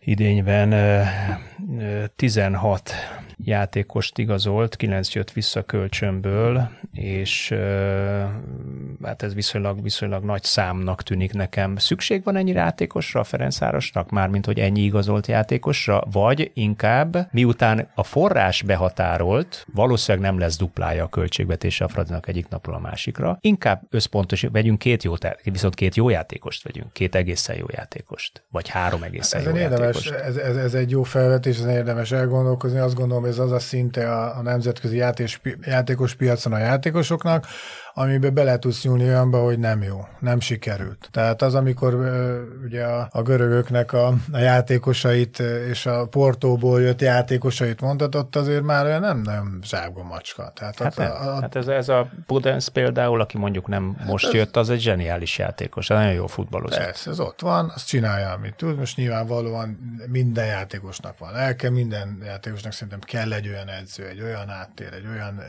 idényben 0.00 0.74
16 2.16 2.92
játékost 3.44 4.18
igazolt, 4.18 4.76
9 4.76 5.14
jött 5.14 5.32
vissza 5.32 5.62
kölcsönből, 5.62 6.68
és 6.92 7.54
hát 9.02 9.22
ez 9.22 9.34
viszonylag, 9.34 9.82
viszonylag 9.82 10.24
nagy 10.24 10.42
számnak 10.42 11.02
tűnik 11.02 11.32
nekem. 11.32 11.76
Szükség 11.76 12.24
van 12.24 12.36
ennyi 12.36 12.52
játékosra 12.52 13.20
a 13.20 13.24
Ferencvárosnak, 13.24 14.10
mármint 14.10 14.46
hogy 14.46 14.58
ennyi 14.58 14.80
igazolt 14.80 15.26
játékosra, 15.26 16.02
vagy 16.12 16.50
inkább 16.54 17.28
miután 17.32 17.90
a 17.94 18.02
forrás 18.02 18.62
behatárolt, 18.62 19.66
valószínűleg 19.74 20.30
nem 20.30 20.38
lesz 20.38 20.56
duplája 20.56 21.04
a 21.04 21.08
költségvetése 21.08 21.84
a 21.84 21.88
Fradinak 21.88 22.28
egyik 22.28 22.48
napról 22.48 22.74
a 22.74 22.78
másikra, 22.78 23.38
inkább 23.40 23.82
összpontos, 23.90 24.46
vegyünk 24.52 24.78
két 24.78 25.02
jó, 25.02 25.14
viszont 25.42 25.74
két 25.74 25.94
jó 25.94 26.08
játékost 26.08 26.62
vegyünk, 26.62 26.92
két 26.92 27.14
egészen 27.14 27.56
jó 27.56 27.66
játékost, 27.70 28.44
vagy 28.50 28.68
három 28.68 29.02
egészen 29.02 29.40
ez 29.40 29.46
jó 29.46 29.56
érdemes, 29.56 29.80
játékost. 29.80 30.10
Ez, 30.10 30.36
ez, 30.36 30.56
ez, 30.56 30.74
egy 30.74 30.90
jó 30.90 31.02
felvetés, 31.02 31.58
ez 31.58 31.64
érdemes 31.64 32.12
elgondolkozni, 32.12 32.78
azt 32.78 32.94
gondolom, 32.94 33.24
ez 33.28 33.38
az 33.38 33.52
a 33.52 33.58
szinte 33.58 34.12
a, 34.12 34.36
a 34.36 34.42
nemzetközi 34.42 34.96
játés, 34.96 35.40
játékos 35.60 36.14
piacon 36.14 36.52
a 36.52 36.58
játékosoknak, 36.58 37.46
amiben 37.98 38.34
bele 38.34 38.58
tudsz 38.58 38.84
nyúlni 38.84 39.04
olyanba, 39.04 39.42
hogy 39.42 39.58
nem 39.58 39.82
jó, 39.82 40.06
nem 40.18 40.40
sikerült. 40.40 41.08
Tehát 41.10 41.42
az, 41.42 41.54
amikor 41.54 41.94
ugye 42.64 42.84
a, 42.84 43.08
a 43.10 43.22
görögöknek 43.22 43.92
a, 43.92 44.06
a 44.32 44.38
játékosait 44.38 45.38
és 45.68 45.86
a 45.86 46.06
Portóból 46.06 46.80
jött 46.80 47.00
játékosait 47.00 47.80
mondhatott, 47.80 48.36
azért 48.36 48.62
már 48.62 48.84
olyan 48.84 49.00
nem, 49.00 49.20
nem 49.20 49.58
zsákba 49.62 50.02
macska. 50.02 50.52
Tehát 50.54 50.78
hát, 50.78 50.98
a, 50.98 51.36
a, 51.36 51.40
hát 51.40 51.56
ez, 51.56 51.66
ez 51.66 51.88
a 51.88 52.10
Pudens 52.26 52.68
például, 52.68 53.20
aki 53.20 53.38
mondjuk 53.38 53.66
nem 53.66 53.94
hát 53.98 54.06
most 54.06 54.26
ez, 54.26 54.32
jött, 54.32 54.56
az 54.56 54.70
egy 54.70 54.80
zseniális 54.80 55.38
játékos, 55.38 55.86
nagyon 55.86 56.12
jó 56.12 56.26
futballozott. 56.26 56.78
Persze, 56.78 57.10
ez 57.10 57.20
ott 57.20 57.40
van, 57.40 57.72
azt 57.74 57.86
csinálja, 57.86 58.30
amit 58.30 58.54
tud. 58.54 58.78
Most 58.78 58.96
nyilvánvalóan 58.96 59.78
minden 60.06 60.46
játékosnak 60.46 61.18
van 61.18 61.32
lelke, 61.32 61.70
minden 61.70 62.18
játékosnak 62.24 62.72
szerintem 62.72 63.00
kell 63.00 63.32
egy 63.32 63.48
olyan 63.48 63.68
edző, 63.68 64.06
egy 64.06 64.22
olyan 64.22 64.48
áttér, 64.48 64.92
egy 64.92 65.06
olyan 65.06 65.42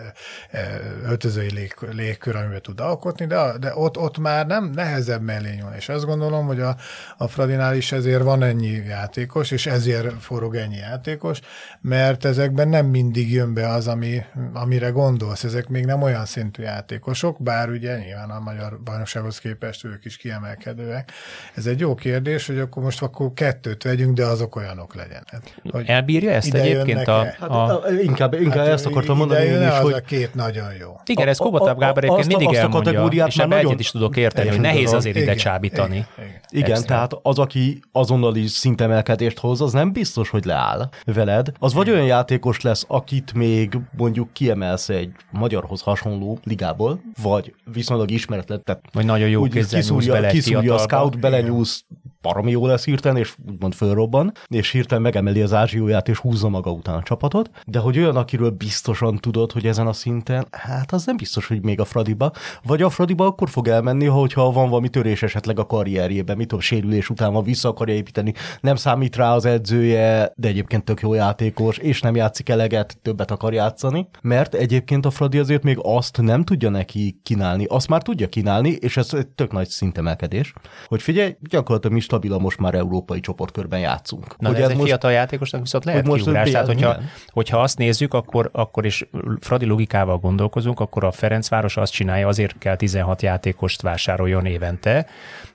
öltözői 1.03 1.51
lég, 1.51 1.75
légkör, 1.91 2.35
amiben 2.39 2.61
tud 2.61 2.79
alkotni, 2.79 3.25
de, 3.25 3.57
de 3.59 3.71
ott, 3.75 3.97
ott 3.97 4.17
már 4.17 4.47
nem 4.47 4.71
nehezebb 4.75 5.21
mellé 5.21 5.55
nyúl. 5.55 5.71
És 5.77 5.89
azt 5.89 6.05
gondolom, 6.05 6.45
hogy 6.45 6.59
a, 6.59 6.75
a 7.17 7.27
Fradinál 7.27 7.75
is 7.75 7.91
ezért 7.91 8.23
van 8.23 8.43
ennyi 8.43 8.83
játékos, 8.87 9.51
és 9.51 9.65
ezért 9.65 10.13
forog 10.21 10.55
ennyi 10.55 10.75
játékos, 10.75 11.39
mert 11.81 12.25
ezekben 12.25 12.67
nem 12.67 12.85
mindig 12.85 13.31
jön 13.31 13.53
be 13.53 13.69
az, 13.69 13.87
ami, 13.87 14.23
amire 14.53 14.89
gondolsz. 14.89 15.43
Ezek 15.43 15.67
még 15.67 15.85
nem 15.85 16.01
olyan 16.01 16.25
szintű 16.25 16.63
játékosok, 16.63 17.43
bár 17.43 17.69
ugye 17.69 17.97
nyilván 17.97 18.29
a 18.29 18.39
magyar 18.39 18.79
bajnoksághoz 18.83 19.39
képest 19.39 19.85
ők 19.85 20.05
is 20.05 20.17
kiemelkedőek. 20.17 21.11
Ez 21.55 21.65
egy 21.65 21.79
jó 21.79 21.95
kérdés, 21.95 22.47
hogy 22.47 22.59
akkor 22.59 22.83
most 22.83 23.01
akkor 23.01 23.33
kettőt 23.33 23.83
vegyünk, 23.83 24.15
de 24.15 24.25
azok 24.25 24.55
olyanok 24.55 24.95
legyenek. 24.95 25.59
Hogy 25.71 25.87
Elbírja 25.87 26.31
ezt 26.31 26.53
egyébként 26.53 27.07
a, 27.07 27.19
a... 27.39 27.81
Hát, 27.81 27.91
inkább, 28.01 28.33
inkább 28.33 28.57
hát, 28.57 28.67
ezt 28.67 28.85
akartam 28.85 29.17
mondani 29.17 29.45
én 29.45 29.61
is, 29.61 29.77
hogy... 29.77 29.93
a 29.93 29.99
két 29.99 30.35
nagyon 30.35 30.73
jó. 30.79 30.99
Igen, 31.05 31.27
ez 31.27 31.37
Kobotav 31.37 31.77
Gábor 31.77 32.03
egyébként 32.03 32.28
mindig 32.37 32.47
azt 32.47 32.63
a 32.63 32.69
kategóriát 32.69 33.27
és 33.27 33.37
ebben 33.37 33.49
nagyon... 33.49 33.65
egyet 33.65 33.79
is 33.79 33.91
tudok 33.91 34.17
érteni, 34.17 34.49
hogy 34.49 34.59
nehéz 34.59 34.93
azért 34.93 35.15
ide 35.15 35.35
csábítani. 35.35 35.95
Igen, 35.95 36.29
igen. 36.49 36.65
igen 36.65 36.85
tehát 36.85 37.11
az, 37.21 37.39
aki 37.39 37.79
azonnali 37.91 38.47
szintemelkedést 38.47 39.39
hoz, 39.39 39.61
az 39.61 39.71
nem 39.71 39.91
biztos, 39.91 40.29
hogy 40.29 40.45
leáll 40.45 40.89
veled. 41.05 41.51
Az 41.59 41.73
vagy 41.73 41.89
olyan 41.89 42.05
játékos 42.05 42.61
lesz, 42.61 42.85
akit 42.87 43.33
még 43.33 43.77
mondjuk 43.97 44.33
kiemelsz 44.33 44.89
egy 44.89 45.11
magyarhoz 45.31 45.81
hasonló 45.81 46.39
ligából, 46.43 47.01
vagy 47.21 47.53
viszonylag 47.73 48.11
ismeretlen. 48.11 48.63
Tehát 48.63 48.81
vagy 48.91 49.05
nagyon 49.05 49.29
jó 49.29 49.43
kézzel 49.43 49.79
kiszúrja, 49.79 50.13
bele 50.13 50.29
kiszúrja 50.29 50.73
a 50.73 50.77
scout, 50.77 51.19
belenyúlsz, 51.19 51.85
baromi 52.21 52.51
jó 52.51 52.67
lesz 52.67 52.85
hirtelen, 52.85 53.17
és 53.17 53.35
úgymond 53.49 53.73
fölrobban, 53.73 54.31
és 54.47 54.71
hirtelen 54.71 55.03
megemeli 55.03 55.41
az 55.41 55.53
ázsióját, 55.53 56.07
és 56.07 56.17
húzza 56.17 56.49
maga 56.49 56.71
után 56.71 56.95
a 56.95 57.03
csapatot, 57.03 57.49
de 57.65 57.79
hogy 57.79 57.97
olyan, 57.97 58.15
akiről 58.15 58.49
biztosan 58.49 59.17
tudod, 59.17 59.51
hogy 59.51 59.65
ezen 59.65 59.87
a 59.87 59.93
szinten, 59.93 60.47
hát 60.51 60.91
az 60.91 61.05
nem 61.05 61.17
biztos, 61.17 61.47
hogy 61.47 61.63
még 61.63 61.79
a 61.79 61.85
Fradiba, 61.85 62.31
vagy 62.63 62.81
a 62.81 62.89
Fradiba 62.89 63.25
akkor 63.25 63.49
fog 63.49 63.67
elmenni, 63.67 64.05
hogyha 64.05 64.51
van 64.51 64.69
valami 64.69 64.89
törés 64.89 65.23
esetleg 65.23 65.59
a 65.59 65.65
karrierjében, 65.65 66.37
mit 66.37 66.47
tudom, 66.47 66.63
sérülés 66.63 67.09
után 67.09 67.33
van, 67.33 67.43
vissza 67.43 67.69
akarja 67.69 67.93
építeni, 67.93 68.33
nem 68.61 68.75
számít 68.75 69.15
rá 69.15 69.33
az 69.33 69.45
edzője, 69.45 70.33
de 70.35 70.47
egyébként 70.47 70.83
tök 70.83 71.01
jó 71.01 71.13
játékos, 71.13 71.77
és 71.77 72.01
nem 72.01 72.15
játszik 72.15 72.49
eleget, 72.49 72.97
többet 73.01 73.31
akar 73.31 73.53
játszani, 73.53 74.07
mert 74.21 74.53
egyébként 74.53 75.05
a 75.05 75.09
Fradi 75.09 75.37
azért 75.37 75.63
még 75.63 75.77
azt 75.81 76.21
nem 76.21 76.43
tudja 76.43 76.69
neki 76.69 77.19
kínálni, 77.23 77.65
azt 77.65 77.87
már 77.87 78.01
tudja 78.01 78.29
kínálni, 78.29 78.69
és 78.69 78.97
ez 78.97 79.13
egy 79.13 79.27
tök 79.27 79.51
nagy 79.51 79.67
szintemelkedés, 79.67 80.53
hogy 80.87 81.01
figyelj, 81.01 81.35
gyakorlatilag 81.39 81.95
mi 81.95 82.01
stabilan 82.09 82.41
most 82.41 82.59
már 82.59 82.73
európai 82.73 83.19
csoportkörben 83.19 83.79
játszunk. 83.79 84.37
Na, 84.37 84.47
hogy 84.47 84.57
ez, 84.57 84.63
ez 84.63 84.69
egy 84.69 84.75
most, 84.75 84.87
fiatal 84.87 85.11
játékosnak 85.11 85.61
viszont 85.61 85.85
lehet 85.85 86.05
most 86.05 86.23
kiugrás, 86.23 86.49
tehát 86.51 86.65
hogyha, 86.65 86.97
hogyha 87.27 87.61
azt 87.61 87.77
nézzük, 87.77 88.13
akkor, 88.13 88.49
akkor 88.53 88.85
is 88.85 89.09
Fradi 89.39 89.65
logikával 89.65 90.17
gondolkozunk, 90.17 90.79
akkor 90.79 91.03
a 91.03 91.11
Ferencváros 91.11 91.77
azt 91.77 91.91
csinálja, 91.91 92.27
azért 92.27 92.57
kell 92.57 92.75
16 92.75 93.21
játékost 93.21 93.81
vásároljon 93.81 94.45
évente, 94.45 95.05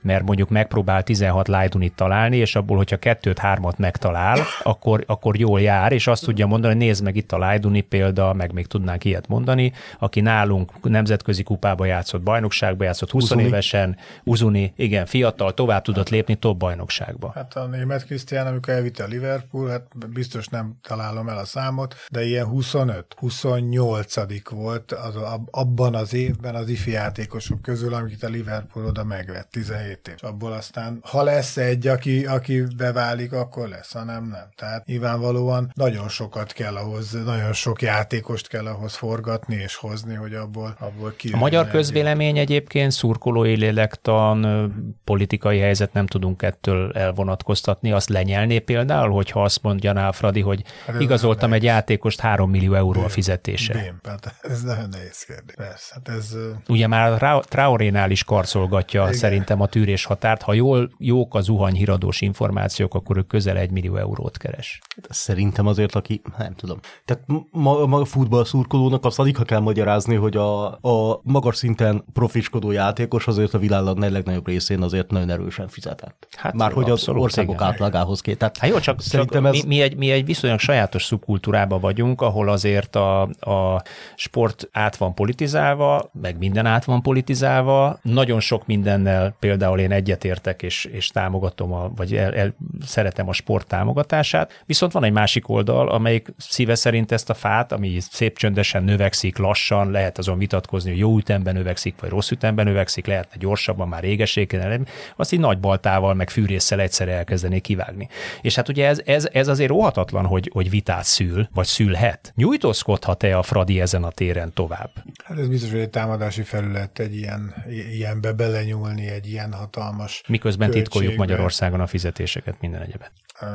mert 0.01 0.25
mondjuk 0.25 0.49
megpróbál 0.49 1.03
16 1.03 1.49
Lajdunit 1.49 1.95
találni, 1.95 2.37
és 2.37 2.57
abból, 2.57 2.77
hogyha 2.77 2.97
kettőt, 2.97 3.39
hármat 3.39 3.79
megtalál, 3.79 4.39
akkor, 4.63 5.05
akkor 5.07 5.39
jól 5.39 5.61
jár, 5.61 5.93
és 5.93 6.07
azt 6.07 6.25
tudja 6.25 6.47
mondani, 6.47 6.75
hogy 6.75 6.83
nézd 6.83 7.03
meg 7.03 7.17
itt 7.17 7.33
a 7.33 7.39
Lajduni 7.39 7.81
példa, 7.81 8.33
meg 8.33 8.53
még 8.53 8.67
tudnánk 8.67 9.05
ilyet 9.05 9.29
mondani, 9.29 9.73
aki 9.99 10.21
nálunk 10.21 10.73
nemzetközi 10.83 11.43
kupába 11.43 11.85
játszott, 11.85 12.23
bajnokságba 12.23 12.85
játszott, 12.85 13.11
20 13.11 13.23
Uzuni. 13.23 13.43
évesen, 13.43 13.97
Uzuni, 14.25 14.73
igen, 14.77 15.07
fiatal, 15.07 15.55
tovább 15.55 15.83
tudott 15.83 16.09
lépni, 16.09 16.35
top 16.45 16.59
bajnokságba. 16.59 17.33
Hát 17.35 17.57
a 17.57 17.67
német 17.67 18.05
Krisztián, 18.05 18.47
amikor 18.47 18.75
elvitte 18.75 19.05
a 19.05 19.07
Liverpool, 19.07 19.69
hát 19.69 20.11
biztos 20.13 20.47
nem 20.47 20.75
találom 20.83 21.29
el 21.29 21.39
a 21.39 21.45
számot, 21.45 21.95
de 22.11 22.25
ilyen 22.25 22.47
25, 22.47 23.15
28 23.17 24.15
volt 24.51 24.93
az, 24.93 25.15
abban 25.51 25.95
az 25.95 26.15
évben 26.15 26.55
az 26.55 26.69
ifi 26.69 26.91
játékosok 26.91 27.63
közül, 27.63 27.95
amiket 27.95 28.23
a 28.23 28.29
Liverpool 28.29 28.87
oda 28.87 29.05
megvett, 29.05 29.51
17 29.51 30.09
év. 30.09 30.15
És 30.15 30.23
abból 30.23 30.53
aztán, 30.53 30.99
ha 31.03 31.23
lesz 31.23 31.57
egy, 31.57 31.87
aki, 31.87 32.27
aki 32.27 32.63
beválik, 32.77 33.33
akkor 33.33 33.69
lesz, 33.69 33.93
ha 33.93 34.05
nem, 34.05 34.25
nem. 34.25 34.49
Tehát 34.57 34.87
nyilvánvalóan 34.87 35.71
nagyon 35.75 36.09
sokat 36.09 36.53
kell 36.53 36.77
ahhoz, 36.77 37.13
nagyon 37.25 37.53
sok 37.53 37.83
játékost 37.83 38.49
kell 38.49 38.67
ahhoz 38.67 38.95
forgatni 38.95 39.55
és 39.55 39.75
hozni, 39.75 40.15
hogy 40.15 40.35
abból, 40.35 40.77
abból 40.81 41.15
ki. 41.17 41.33
A 41.33 41.37
magyar 41.37 41.69
közvélemény 41.69 42.39
egyébként 42.39 42.91
szurkolói 42.91 43.57
lélektan, 43.57 44.73
politikai 45.05 45.59
helyzet 45.59 45.93
nem 45.93 46.07
tudunk 46.07 46.34
ettől 46.43 46.93
elvonatkoztatni. 46.93 47.93
Azt 47.93 48.09
lenyelné 48.09 48.59
például, 48.59 49.11
hogyha 49.11 49.43
azt 49.43 49.63
mondja 49.63 50.13
Fradi, 50.13 50.41
hogy 50.41 50.63
hát 50.87 51.01
igazoltam 51.01 51.53
egy 51.53 51.63
játékost 51.63 52.21
3 52.21 52.51
millió 52.51 52.75
euró 52.75 53.03
a 53.03 53.09
fizetése. 53.09 53.73
Bém, 53.73 54.01
hát 54.05 54.35
ez 54.41 54.63
nagyon 54.63 54.89
nehéz 54.89 55.23
kérdés. 55.23 55.55
Persze, 55.57 55.95
hát 55.95 56.09
ez... 56.17 56.37
Ugye 56.69 56.87
már 56.87 57.43
Traorénál 57.49 58.11
is 58.11 58.25
karcolgatja 58.25 59.03
igen. 59.03 59.15
szerintem 59.15 59.61
a 59.61 59.67
tűrés 59.67 60.05
határt. 60.05 60.43
Ha 60.43 60.53
jól, 60.53 60.91
jók 60.99 61.35
az 61.35 61.45
zuhany 61.45 61.75
híradós 61.75 62.21
információk, 62.21 62.95
akkor 62.95 63.17
ő 63.17 63.23
közel 63.23 63.57
egy 63.57 63.71
millió 63.71 63.97
eurót 63.97 64.37
keres. 64.37 64.81
Hát 64.97 65.07
szerintem 65.13 65.67
azért, 65.67 65.95
aki, 65.95 66.23
nem 66.39 66.55
tudom. 66.55 66.79
Tehát 67.05 67.23
ma, 67.51 67.87
ma 67.87 68.01
a 68.01 68.05
futball 68.05 68.45
szurkolónak 68.45 69.05
azt 69.05 69.19
alig 69.19 69.37
ha 69.37 69.45
kell 69.45 69.61
magyarázni, 69.61 70.15
hogy 70.15 70.37
a, 70.37 70.67
a 70.67 71.21
magas 71.23 71.57
szinten 71.57 72.05
profiskodó 72.13 72.71
játékos 72.71 73.27
azért 73.27 73.55
a 73.55 73.59
világ 73.59 73.83
legnagyobb 73.97 74.47
részén 74.47 74.83
azért 74.83 75.11
nagyon 75.11 75.31
erősen 75.31 75.69
fizetett. 75.69 76.24
Hát 76.37 76.55
Már 76.55 76.73
hogy 76.73 76.91
az 76.91 77.09
országok 77.09 77.55
igen. 77.55 77.67
átlagához 77.67 78.21
két. 78.21 78.39
Tehát 78.39 78.59
hát 78.59 78.71
jó, 78.71 78.79
csak, 78.79 79.01
szerintem 79.01 79.47
ez... 79.47 79.53
mi, 79.53 79.63
mi, 79.67 79.81
egy, 79.81 79.97
mi 79.97 80.11
egy 80.11 80.25
viszonylag 80.25 80.59
sajátos 80.59 81.05
szubkultúrában 81.05 81.81
vagyunk, 81.81 82.21
ahol 82.21 82.49
azért 82.49 82.97
a, 82.97 83.23
a 83.23 83.83
sport 84.15 84.69
át 84.73 84.97
van 84.97 85.15
politizálva, 85.15 86.11
meg 86.21 86.39
minden 86.39 86.67
át 86.67 86.85
van 86.85 87.03
politizálva. 87.03 87.99
Nagyon 88.03 88.41
sok 88.41 88.67
mindennel 88.67 89.37
például 89.41 89.79
én 89.79 89.93
egyetértek 89.93 90.63
és, 90.63 90.85
és 90.85 91.09
támogatom, 91.09 91.73
a, 91.73 91.91
vagy 91.97 92.15
el, 92.15 92.35
el, 92.35 92.55
szeretem 92.85 93.29
a 93.29 93.33
sport 93.33 93.67
támogatását, 93.67 94.63
viszont 94.67 94.93
van 94.93 95.05
egy 95.05 95.13
másik 95.13 95.49
oldal, 95.49 95.89
amelyik 95.89 96.35
szíve 96.37 96.75
szerint 96.75 97.13
ezt 97.13 97.31
a 97.31 97.35
fát, 97.35 97.73
ami 97.73 97.99
szép 98.01 98.39
csöndesen 98.39 98.85
növekszik, 98.85 99.39
lassan, 99.39 99.91
lehet 99.91 100.19
azon 100.19 100.39
vitatkozni, 100.39 100.91
hogy 100.91 100.99
jó 100.99 101.17
ütemben 101.17 101.55
növekszik, 101.55 101.95
vagy 102.01 102.11
rossz 102.11 102.31
ütemben 102.31 102.65
növekszik, 102.65 103.07
lehetne 103.07 103.37
gyorsabban, 103.39 103.89
már 103.89 104.03
régeséken, 104.03 104.87
azt 105.17 105.33
így 105.33 105.41
nagy 105.41 105.59
baltával, 105.59 106.14
meg 106.17 106.31
fűrészsel 106.31 106.81
egyszerre 106.81 107.13
elkezdené 107.13 107.59
kivágni. 107.59 108.09
És 108.41 108.55
hát 108.55 108.69
ugye 108.69 108.87
ez, 108.87 109.01
ez, 109.05 109.29
ez 109.33 109.49
azért 109.49 109.71
óhatatlan, 109.71 110.27
hogy, 110.27 110.51
hogy 110.53 110.71
vitát 110.71 111.05
szül, 111.05 111.49
vagy 111.55 111.67
szülhet. 111.67 112.33
Nyújtózkodhat-e 112.37 113.39
a 113.39 113.43
Fradi 113.43 113.81
ezen 113.81 114.05
a 114.05 114.11
téren 114.11 114.53
tovább? 114.53 114.91
Hát 115.25 115.39
ez 115.39 115.49
biztos, 115.49 115.71
hogy 115.71 115.81
egy 115.81 115.91
támadási 115.91 116.43
felület 116.43 116.99
egy 116.99 117.17
ilyen, 117.17 117.55
ilyenbe 117.93 118.33
belenyúlni, 118.33 119.09
egy 119.09 119.27
ilyen 119.27 119.53
hatalmas 119.53 120.23
Miközben 120.29 120.71
költségbe. 120.71 120.91
titkoljuk 120.91 121.19
Magyarországon 121.19 121.81
a 121.81 121.87
fizetéseket 121.87 122.61
minden 122.61 122.83
egyebet. 122.83 123.13
Uh, 123.41 123.49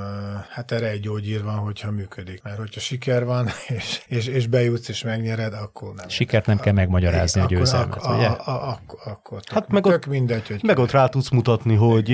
hát 0.49 0.71
erre 0.71 0.89
egy 0.89 0.99
gyógyír 0.99 1.43
van, 1.43 1.55
hogyha 1.55 1.91
működik. 1.91 2.43
Mert 2.43 2.57
hogyha 2.57 2.79
siker 2.79 3.25
van, 3.25 3.47
és, 3.77 4.01
és, 4.07 4.27
és 4.27 4.47
bejutsz 4.47 4.89
és 4.89 5.03
megnyered, 5.03 5.53
akkor 5.53 5.93
nem. 5.93 6.09
Sikert 6.09 6.45
nem 6.45 6.59
kell 6.59 6.73
megmagyarázni 6.73 7.41
a 7.41 7.45
győzelmet, 7.45 8.05
ugye? 8.05 8.27
Akkor, 8.27 9.41
tök, 9.41 9.53
hát 9.53 9.67
meg 9.67 9.83
tök 9.83 9.93
ott, 9.93 10.05
mindegy, 10.05 10.47
hogy 10.47 10.59
meg 10.63 10.77
ott 10.77 10.91
rá 10.91 11.07
tudsz 11.07 11.29
mutatni, 11.29 11.75
hogy 11.75 12.09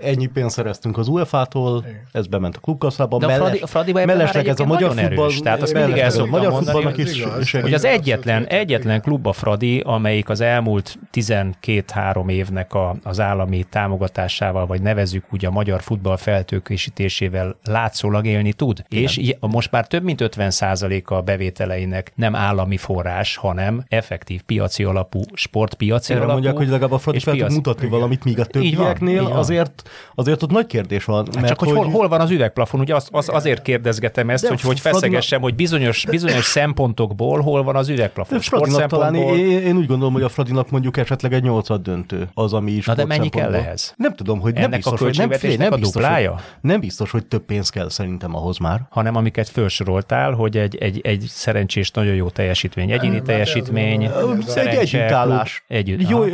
ennyi 0.00 0.26
pénzt 0.26 0.54
szereztünk 0.54 0.98
az 0.98 1.08
UEFA-tól, 1.08 1.84
ez 2.12 2.26
bement 2.26 2.56
a 2.56 2.60
klubkasszába, 2.60 3.18
De 3.18 3.26
a 3.60 3.66
Fradi, 3.66 3.92
mellesleg 3.92 4.48
ez 4.48 4.60
a 4.60 4.64
magyar 4.64 4.94
futball, 4.94 5.30
tehát 5.42 5.62
azt 5.62 5.74
mindig 5.74 5.96
el 5.96 6.26
magyar 6.26 6.52
futballnak 6.52 6.98
is, 6.98 7.22
hogy 7.52 7.72
az 7.72 7.84
egyetlen, 7.84 8.46
egyetlen 8.46 9.00
klub 9.00 9.26
a 9.26 9.32
Fradi, 9.32 9.80
amelyik 9.80 10.28
az 10.28 10.40
elmúlt 10.40 10.98
12-3 11.12 12.30
évnek 12.30 12.74
a, 12.74 12.96
az 13.02 13.20
állami 13.20 13.64
támogatásával, 13.70 14.66
vagy 14.66 14.82
nevezük 14.82 15.24
úgy 15.32 15.44
a 15.44 15.50
magyar 15.50 15.82
futball 15.82 16.16
feltőkésítésével 16.16 17.56
látszólag 17.64 18.26
élni 18.26 18.52
tud. 18.52 18.84
Igen. 18.88 19.02
És 19.02 19.34
most 19.40 19.70
már 19.70 19.86
több 19.86 20.02
mint 20.02 20.20
50% 20.22 21.04
a 21.04 21.20
bevételeinek 21.20 22.12
nem 22.14 22.34
állami 22.34 22.76
forrás, 22.76 23.36
hanem 23.36 23.84
effektív 23.88 24.42
piaci 24.42 24.84
alapú, 24.84 25.20
sportpiaci 25.34 26.12
Erre 26.12 26.20
alapú. 26.20 26.32
mondják, 26.32 26.56
hogy 26.56 26.68
legalább 26.68 26.92
a 26.92 26.98
Fradi 26.98 27.18
fel 27.18 27.36
tud 27.36 27.52
mutatni 27.52 27.86
Igen. 27.86 27.98
valamit, 27.98 28.24
míg 28.24 28.40
a 28.40 28.44
többieknél 28.44 29.26
azért, 29.26 29.79
azért 30.14 30.42
ott 30.42 30.50
nagy 30.50 30.66
kérdés 30.66 31.04
van. 31.04 31.24
Hát 31.24 31.34
mert 31.34 31.48
csak 31.48 31.58
hogy, 31.58 31.68
hogy 31.68 31.76
hol, 31.76 31.88
hol 31.90 32.08
van 32.08 32.20
az 32.20 32.30
üvegplafon, 32.30 32.80
ugye 32.80 32.94
az, 32.94 33.08
az 33.10 33.28
azért 33.32 33.62
kérdezgetem 33.62 34.30
ezt, 34.30 34.46
hogy, 34.46 34.60
hogy 34.60 34.80
feszegessem, 34.80 35.40
hogy 35.40 35.54
bizonyos, 35.54 36.06
bizonyos 36.10 36.44
szempontokból 36.44 37.40
hol 37.40 37.62
van 37.62 37.76
az 37.76 37.88
üvegplafon. 37.88 38.40
Sport 38.40 38.86
talán 38.86 39.14
én, 39.14 39.58
én, 39.60 39.76
úgy 39.76 39.86
gondolom, 39.86 40.12
hogy 40.12 40.22
a 40.22 40.28
Fradinak 40.28 40.70
mondjuk 40.70 40.96
esetleg 40.96 41.32
egy 41.32 41.42
nyolcad 41.42 41.82
döntő 41.82 42.28
az, 42.34 42.52
ami 42.52 42.70
is. 42.70 42.86
Na 42.86 42.94
de 42.94 43.04
mennyi 43.04 43.28
kell 43.28 43.54
ehhez? 43.54 43.94
Nem 43.96 44.14
tudom, 44.14 44.40
hogy 44.40 44.54
nem 44.54 44.70
biztos, 44.70 45.00
hogy 45.00 45.16
nem, 45.16 45.30
fél, 45.30 45.56
nem, 45.56 45.80
biztos, 45.80 46.04
hogy, 46.06 46.30
nem 46.60 46.80
biztos, 46.80 47.10
hogy 47.10 47.26
több 47.26 47.42
pénz 47.42 47.68
kell 47.68 47.88
szerintem 47.88 48.36
ahhoz 48.36 48.58
már. 48.58 48.80
Hanem 48.90 49.16
amiket 49.16 49.48
felsoroltál, 49.48 50.32
hogy 50.32 50.56
egy, 50.56 50.76
egy, 50.76 51.00
egy 51.02 51.24
szerencsés, 51.28 51.90
nagyon 51.90 52.14
jó 52.14 52.28
teljesítmény, 52.28 52.90
egyéni 52.90 53.22
teljesítmény, 53.22 54.10
egy 54.54 54.66
együttállás. 54.66 55.64
Együtt, 55.68 56.08
jó, 56.08 56.24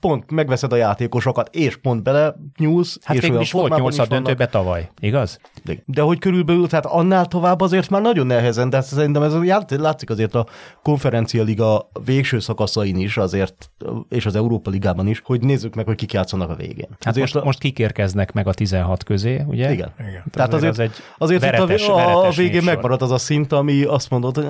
pont 0.00 0.30
megveszed 0.30 0.72
a 0.72 0.76
játékosokat, 0.76 1.48
és 1.54 1.76
pont 1.76 2.02
bele 2.02 2.34
nyúlsz. 2.78 2.98
Hát 3.02 3.16
és 3.16 3.30
is 3.40 3.52
volt 3.52 3.76
nyolcad 3.76 4.08
döntőbe 4.08 4.46
tavaly, 4.46 4.90
igaz? 5.00 5.38
De, 5.64 5.74
de 5.84 6.02
hogy 6.02 6.18
körülbelül, 6.18 6.68
tehát 6.68 6.86
annál 6.86 7.26
tovább 7.26 7.60
azért 7.60 7.90
már 7.90 8.02
nagyon 8.02 8.26
nehezen, 8.26 8.70
de 8.70 8.80
szerintem 8.80 9.22
ez 9.22 9.32
látszik 9.68 10.10
azért 10.10 10.34
a 10.34 10.46
konferencia 10.82 11.42
liga 11.42 11.88
végső 12.04 12.38
szakaszain 12.38 12.96
is 12.96 13.16
azért, 13.16 13.70
és 14.08 14.26
az 14.26 14.36
Európa 14.36 14.70
ligában 14.70 15.06
is, 15.06 15.22
hogy 15.24 15.40
nézzük 15.40 15.74
meg, 15.74 15.86
hogy 15.86 15.96
kik 15.96 16.12
játszanak 16.12 16.50
a 16.50 16.54
végén. 16.54 16.88
Hát 16.90 17.06
azért 17.06 17.20
most, 17.20 17.36
a... 17.36 17.44
most 17.44 17.58
kikérkeznek 17.58 18.32
meg 18.32 18.46
a 18.46 18.54
16 18.54 19.04
közé, 19.04 19.42
ugye? 19.46 19.72
Igen. 19.72 19.90
Igen. 19.98 20.22
Tehát 20.30 20.54
azért, 20.54 20.72
az 20.72 20.78
egy 20.78 20.92
azért 21.18 21.40
veretes, 21.40 21.82
itt 21.82 21.88
a, 21.88 22.22
a, 22.22 22.26
a 22.26 22.30
végén 22.30 22.62
megmaradt 22.62 23.02
az 23.02 23.10
a 23.10 23.18
szint, 23.18 23.52
ami 23.52 23.82
azt 23.82 24.10
mondott, 24.10 24.34
hogy 24.34 24.46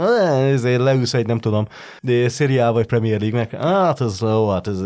ezért 0.52 0.80
leülsz 0.80 1.14
egy, 1.14 1.26
nem 1.26 1.38
tudom, 1.38 1.66
de 2.00 2.28
Serie 2.28 2.68
vagy 2.68 2.86
Premier 2.86 3.20
League-nek, 3.20 3.54
hát 3.54 4.00
ez, 4.00 4.22
ó, 4.22 4.48
hát 4.48 4.66
ez 4.66 4.82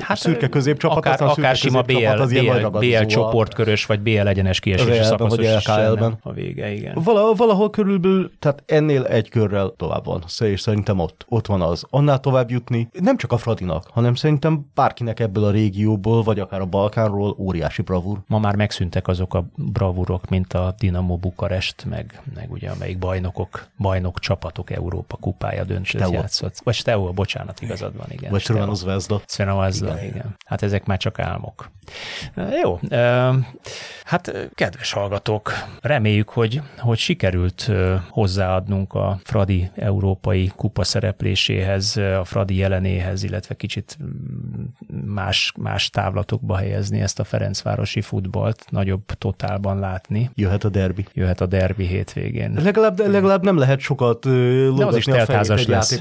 hát, 0.00 0.16
szürke 0.16 0.48
középcsapat, 0.48 0.96
akár, 0.96 1.22
akár 1.22 1.56
sima 1.56 1.82
BL, 1.82 2.24
BL, 2.28 2.51
BL, 2.60 2.78
BL 2.78 3.04
csoportkörös, 3.04 3.86
vagy 3.86 4.00
BL 4.00 4.26
egyenes 4.28 4.60
kiesési 4.60 5.02
szakaszos 5.02 5.36
vagy 5.36 5.56
LKL-ben. 5.64 6.18
A 6.22 6.32
vége, 6.32 6.72
igen. 6.72 6.94
Val- 7.04 7.36
valahol 7.36 7.70
körülbelül, 7.70 8.30
tehát 8.38 8.62
ennél 8.66 9.04
egy 9.04 9.28
körrel 9.28 9.74
tovább 9.76 10.04
van, 10.04 10.24
és 10.40 10.60
szerintem 10.60 10.98
ott, 10.98 11.24
ott 11.28 11.46
van 11.46 11.60
az. 11.60 11.84
Annál 11.90 12.20
tovább 12.20 12.50
jutni, 12.50 12.88
nem 13.00 13.16
csak 13.16 13.32
a 13.32 13.36
Fradinak, 13.36 13.86
hanem 13.90 14.14
szerintem 14.14 14.70
bárkinek 14.74 15.20
ebből 15.20 15.44
a 15.44 15.50
régióból, 15.50 16.22
vagy 16.22 16.40
akár 16.40 16.60
a 16.60 16.66
Balkánról 16.66 17.36
óriási 17.38 17.82
bravúr. 17.82 18.18
Ma 18.26 18.38
már 18.38 18.56
megszűntek 18.56 19.08
azok 19.08 19.34
a 19.34 19.44
bravúrok, 19.56 20.28
mint 20.28 20.52
a 20.52 20.74
Dinamo 20.78 21.16
Bukarest, 21.16 21.84
meg, 21.84 22.20
meg 22.34 22.50
ugye 22.50 22.70
amelyik 22.70 22.98
bajnokok, 22.98 23.66
bajnok 23.78 24.18
csapatok 24.18 24.70
Európa 24.70 25.16
kupája 25.16 25.64
döntőt 25.64 26.10
játszott. 26.10 26.60
Vagy 26.64 26.74
Steaua, 26.74 27.10
bocsánat, 27.10 27.60
igazad 27.60 27.96
van, 27.96 28.06
igen. 28.08 28.30
Vagy 28.30 28.42
Crvena 28.42 28.74
Zvezda. 28.74 29.20
Crvena 29.26 29.68
igen. 29.68 30.04
igen. 30.04 30.36
Hát 30.46 30.62
ezek 30.62 30.84
már 30.86 30.98
csak 30.98 31.18
álmok. 31.18 31.70
Jó, 32.62 32.80
hát 34.04 34.50
kedves 34.54 34.92
hallgatók, 34.92 35.52
reméljük, 35.80 36.28
hogy, 36.28 36.60
hogy 36.78 36.98
sikerült 36.98 37.70
hozzáadnunk 38.08 38.94
a 38.94 39.18
Fradi 39.24 39.70
európai 39.74 40.52
kupa 40.56 40.84
szerepléséhez, 40.84 41.96
a 41.96 42.24
Fradi 42.24 42.56
jelenéhez, 42.56 43.22
illetve 43.22 43.54
kicsit 43.54 43.98
más, 45.04 45.52
más 45.56 45.90
távlatokba 45.90 46.56
helyezni 46.56 47.00
ezt 47.00 47.20
a 47.20 47.24
Ferencvárosi 47.24 48.00
futballt, 48.00 48.64
nagyobb 48.70 49.04
totálban 49.18 49.78
látni. 49.78 50.30
Jöhet 50.34 50.64
a 50.64 50.68
derbi. 50.68 51.06
Jöhet 51.12 51.40
a 51.40 51.46
derbi 51.46 51.86
hétvégén. 51.86 52.58
Legalább, 52.62 52.98
legalább 52.98 53.42
nem 53.42 53.56
lehet 53.56 53.80
sokat 53.80 54.24
de 54.76 54.86
az 54.86 54.96
is 54.96 55.04
teltházas 55.04 55.66
lesz. 55.66 55.98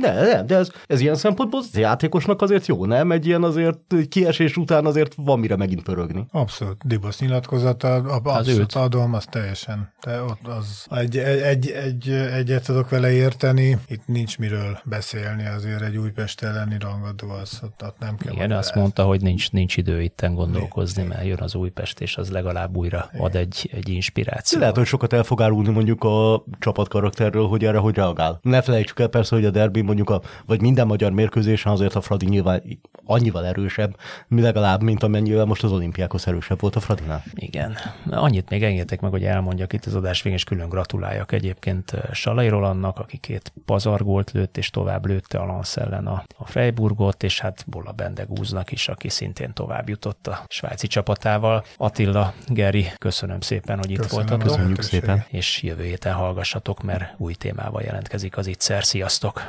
De, 0.00 0.12
de, 0.12 0.42
de 0.42 0.56
ez, 0.56 0.70
ez 0.86 1.00
ilyen 1.00 1.14
szempontból 1.14 1.60
az 1.60 1.78
játékosnak 1.78 2.42
azért 2.42 2.66
jó, 2.66 2.84
nem? 2.84 3.12
Egy 3.12 3.26
ilyen 3.26 3.42
azért 3.42 3.94
kiesés 4.08 4.56
után 4.56 4.86
azért 4.86 5.14
van 5.16 5.38
mire 5.38 5.56
megint 5.74 5.82
pörögni. 5.82 6.26
Abszolút. 6.32 6.86
Dibasz 6.86 7.20
nyilatkozata, 7.20 7.94
abszolút 7.94 8.72
adom, 8.72 9.14
az 9.14 9.24
teljesen. 9.30 9.92
Te 10.00 10.22
ott 10.22 10.46
az 10.46 10.86
egy, 10.90 11.18
egy, 11.18 11.70
egy, 11.70 12.10
egyet 12.10 12.64
tudok 12.64 12.88
vele 12.88 13.10
érteni, 13.12 13.78
itt 13.88 14.06
nincs 14.06 14.38
miről 14.38 14.80
beszélni, 14.84 15.46
azért 15.46 15.82
egy 15.82 15.96
Újpest 15.96 16.42
elleni 16.42 16.76
rangadó, 16.78 17.30
az 17.30 17.60
ott, 17.62 17.82
ott 17.84 17.98
nem 17.98 18.16
kell. 18.16 18.32
Igen, 18.32 18.52
azt 18.52 18.74
mondta, 18.74 19.04
hogy 19.04 19.20
nincs, 19.20 19.50
nincs 19.50 19.76
idő 19.76 20.02
itten 20.02 20.34
gondolkozni, 20.34 21.02
mert 21.02 21.24
jön 21.24 21.40
az 21.40 21.54
Újpest, 21.54 22.00
és 22.00 22.16
az 22.16 22.30
legalább 22.30 22.76
újra 22.76 23.10
ad 23.18 23.36
egy, 23.36 23.70
egy 23.72 23.88
inspirációt. 23.88 24.60
Lehet, 24.60 24.76
hogy 24.76 24.86
sokat 24.86 25.12
el 25.12 25.22
fog 25.22 25.42
árulni 25.42 25.70
mondjuk 25.70 26.04
a 26.04 26.44
csapat 26.58 26.88
karakterről, 26.88 27.46
hogy 27.46 27.64
erre 27.64 27.78
hogy 27.78 27.94
reagál. 27.94 28.38
Ne 28.42 28.62
felejtsük 28.62 29.00
el 29.00 29.08
persze, 29.08 29.34
hogy 29.34 29.44
a 29.44 29.50
derbi 29.50 29.80
mondjuk 29.80 30.10
a, 30.10 30.20
vagy 30.46 30.60
minden 30.60 30.86
magyar 30.86 31.12
mérkőzésen 31.12 31.72
azért 31.72 31.94
a 31.94 32.00
Fradi 32.00 32.26
nyilván 32.26 32.62
annyival 33.04 33.46
erősebb, 33.46 33.96
legalább, 34.28 34.82
mint 34.82 35.02
amennyivel 35.02 35.44
most 35.44 35.63
az 35.64 35.72
olimpiákhoz 35.72 36.26
erősebb 36.26 36.60
volt 36.60 36.76
a 36.76 36.80
Fradinál. 36.80 37.22
Igen. 37.34 37.76
Annyit 38.10 38.48
még 38.48 38.62
engedtek 38.62 39.00
meg, 39.00 39.10
hogy 39.10 39.24
elmondjak 39.24 39.72
itt 39.72 39.84
az 39.84 39.94
adás 39.94 40.22
végén, 40.22 40.38
és 40.38 40.44
külön 40.44 40.68
gratuláljak 40.68 41.32
egyébként 41.32 41.92
eh, 41.92 42.02
Salai 42.12 42.48
Rolandnak, 42.48 42.98
aki 42.98 43.16
két 43.16 43.52
pazargolt 43.64 44.30
lőtt, 44.30 44.56
és 44.56 44.70
tovább 44.70 45.06
lőtte 45.06 45.38
Lansz 45.38 45.76
ellen 45.76 46.06
a, 46.06 46.24
a 46.36 46.46
Freiburgot, 46.46 47.22
és 47.22 47.40
hát 47.40 47.64
Bola 47.66 47.92
Bendegúznak 47.92 48.72
is, 48.72 48.88
aki 48.88 49.08
szintén 49.08 49.52
tovább 49.52 49.88
jutott 49.88 50.26
a 50.26 50.44
svájci 50.48 50.86
csapatával. 50.86 51.64
Attila, 51.76 52.34
Geri, 52.46 52.86
köszönöm 52.98 53.40
szépen, 53.40 53.78
hogy 53.78 53.90
itt 53.90 54.04
voltatok. 54.04 54.42
Köszönjük 54.42 54.82
szépen. 54.82 55.24
És 55.28 55.62
jövő 55.62 55.82
héten 55.84 56.12
hallgassatok, 56.12 56.82
mert 56.82 57.14
új 57.16 57.34
témával 57.34 57.82
jelentkezik 57.82 58.36
az 58.36 58.46
itt 58.46 58.60
Sziasztok! 58.80 59.42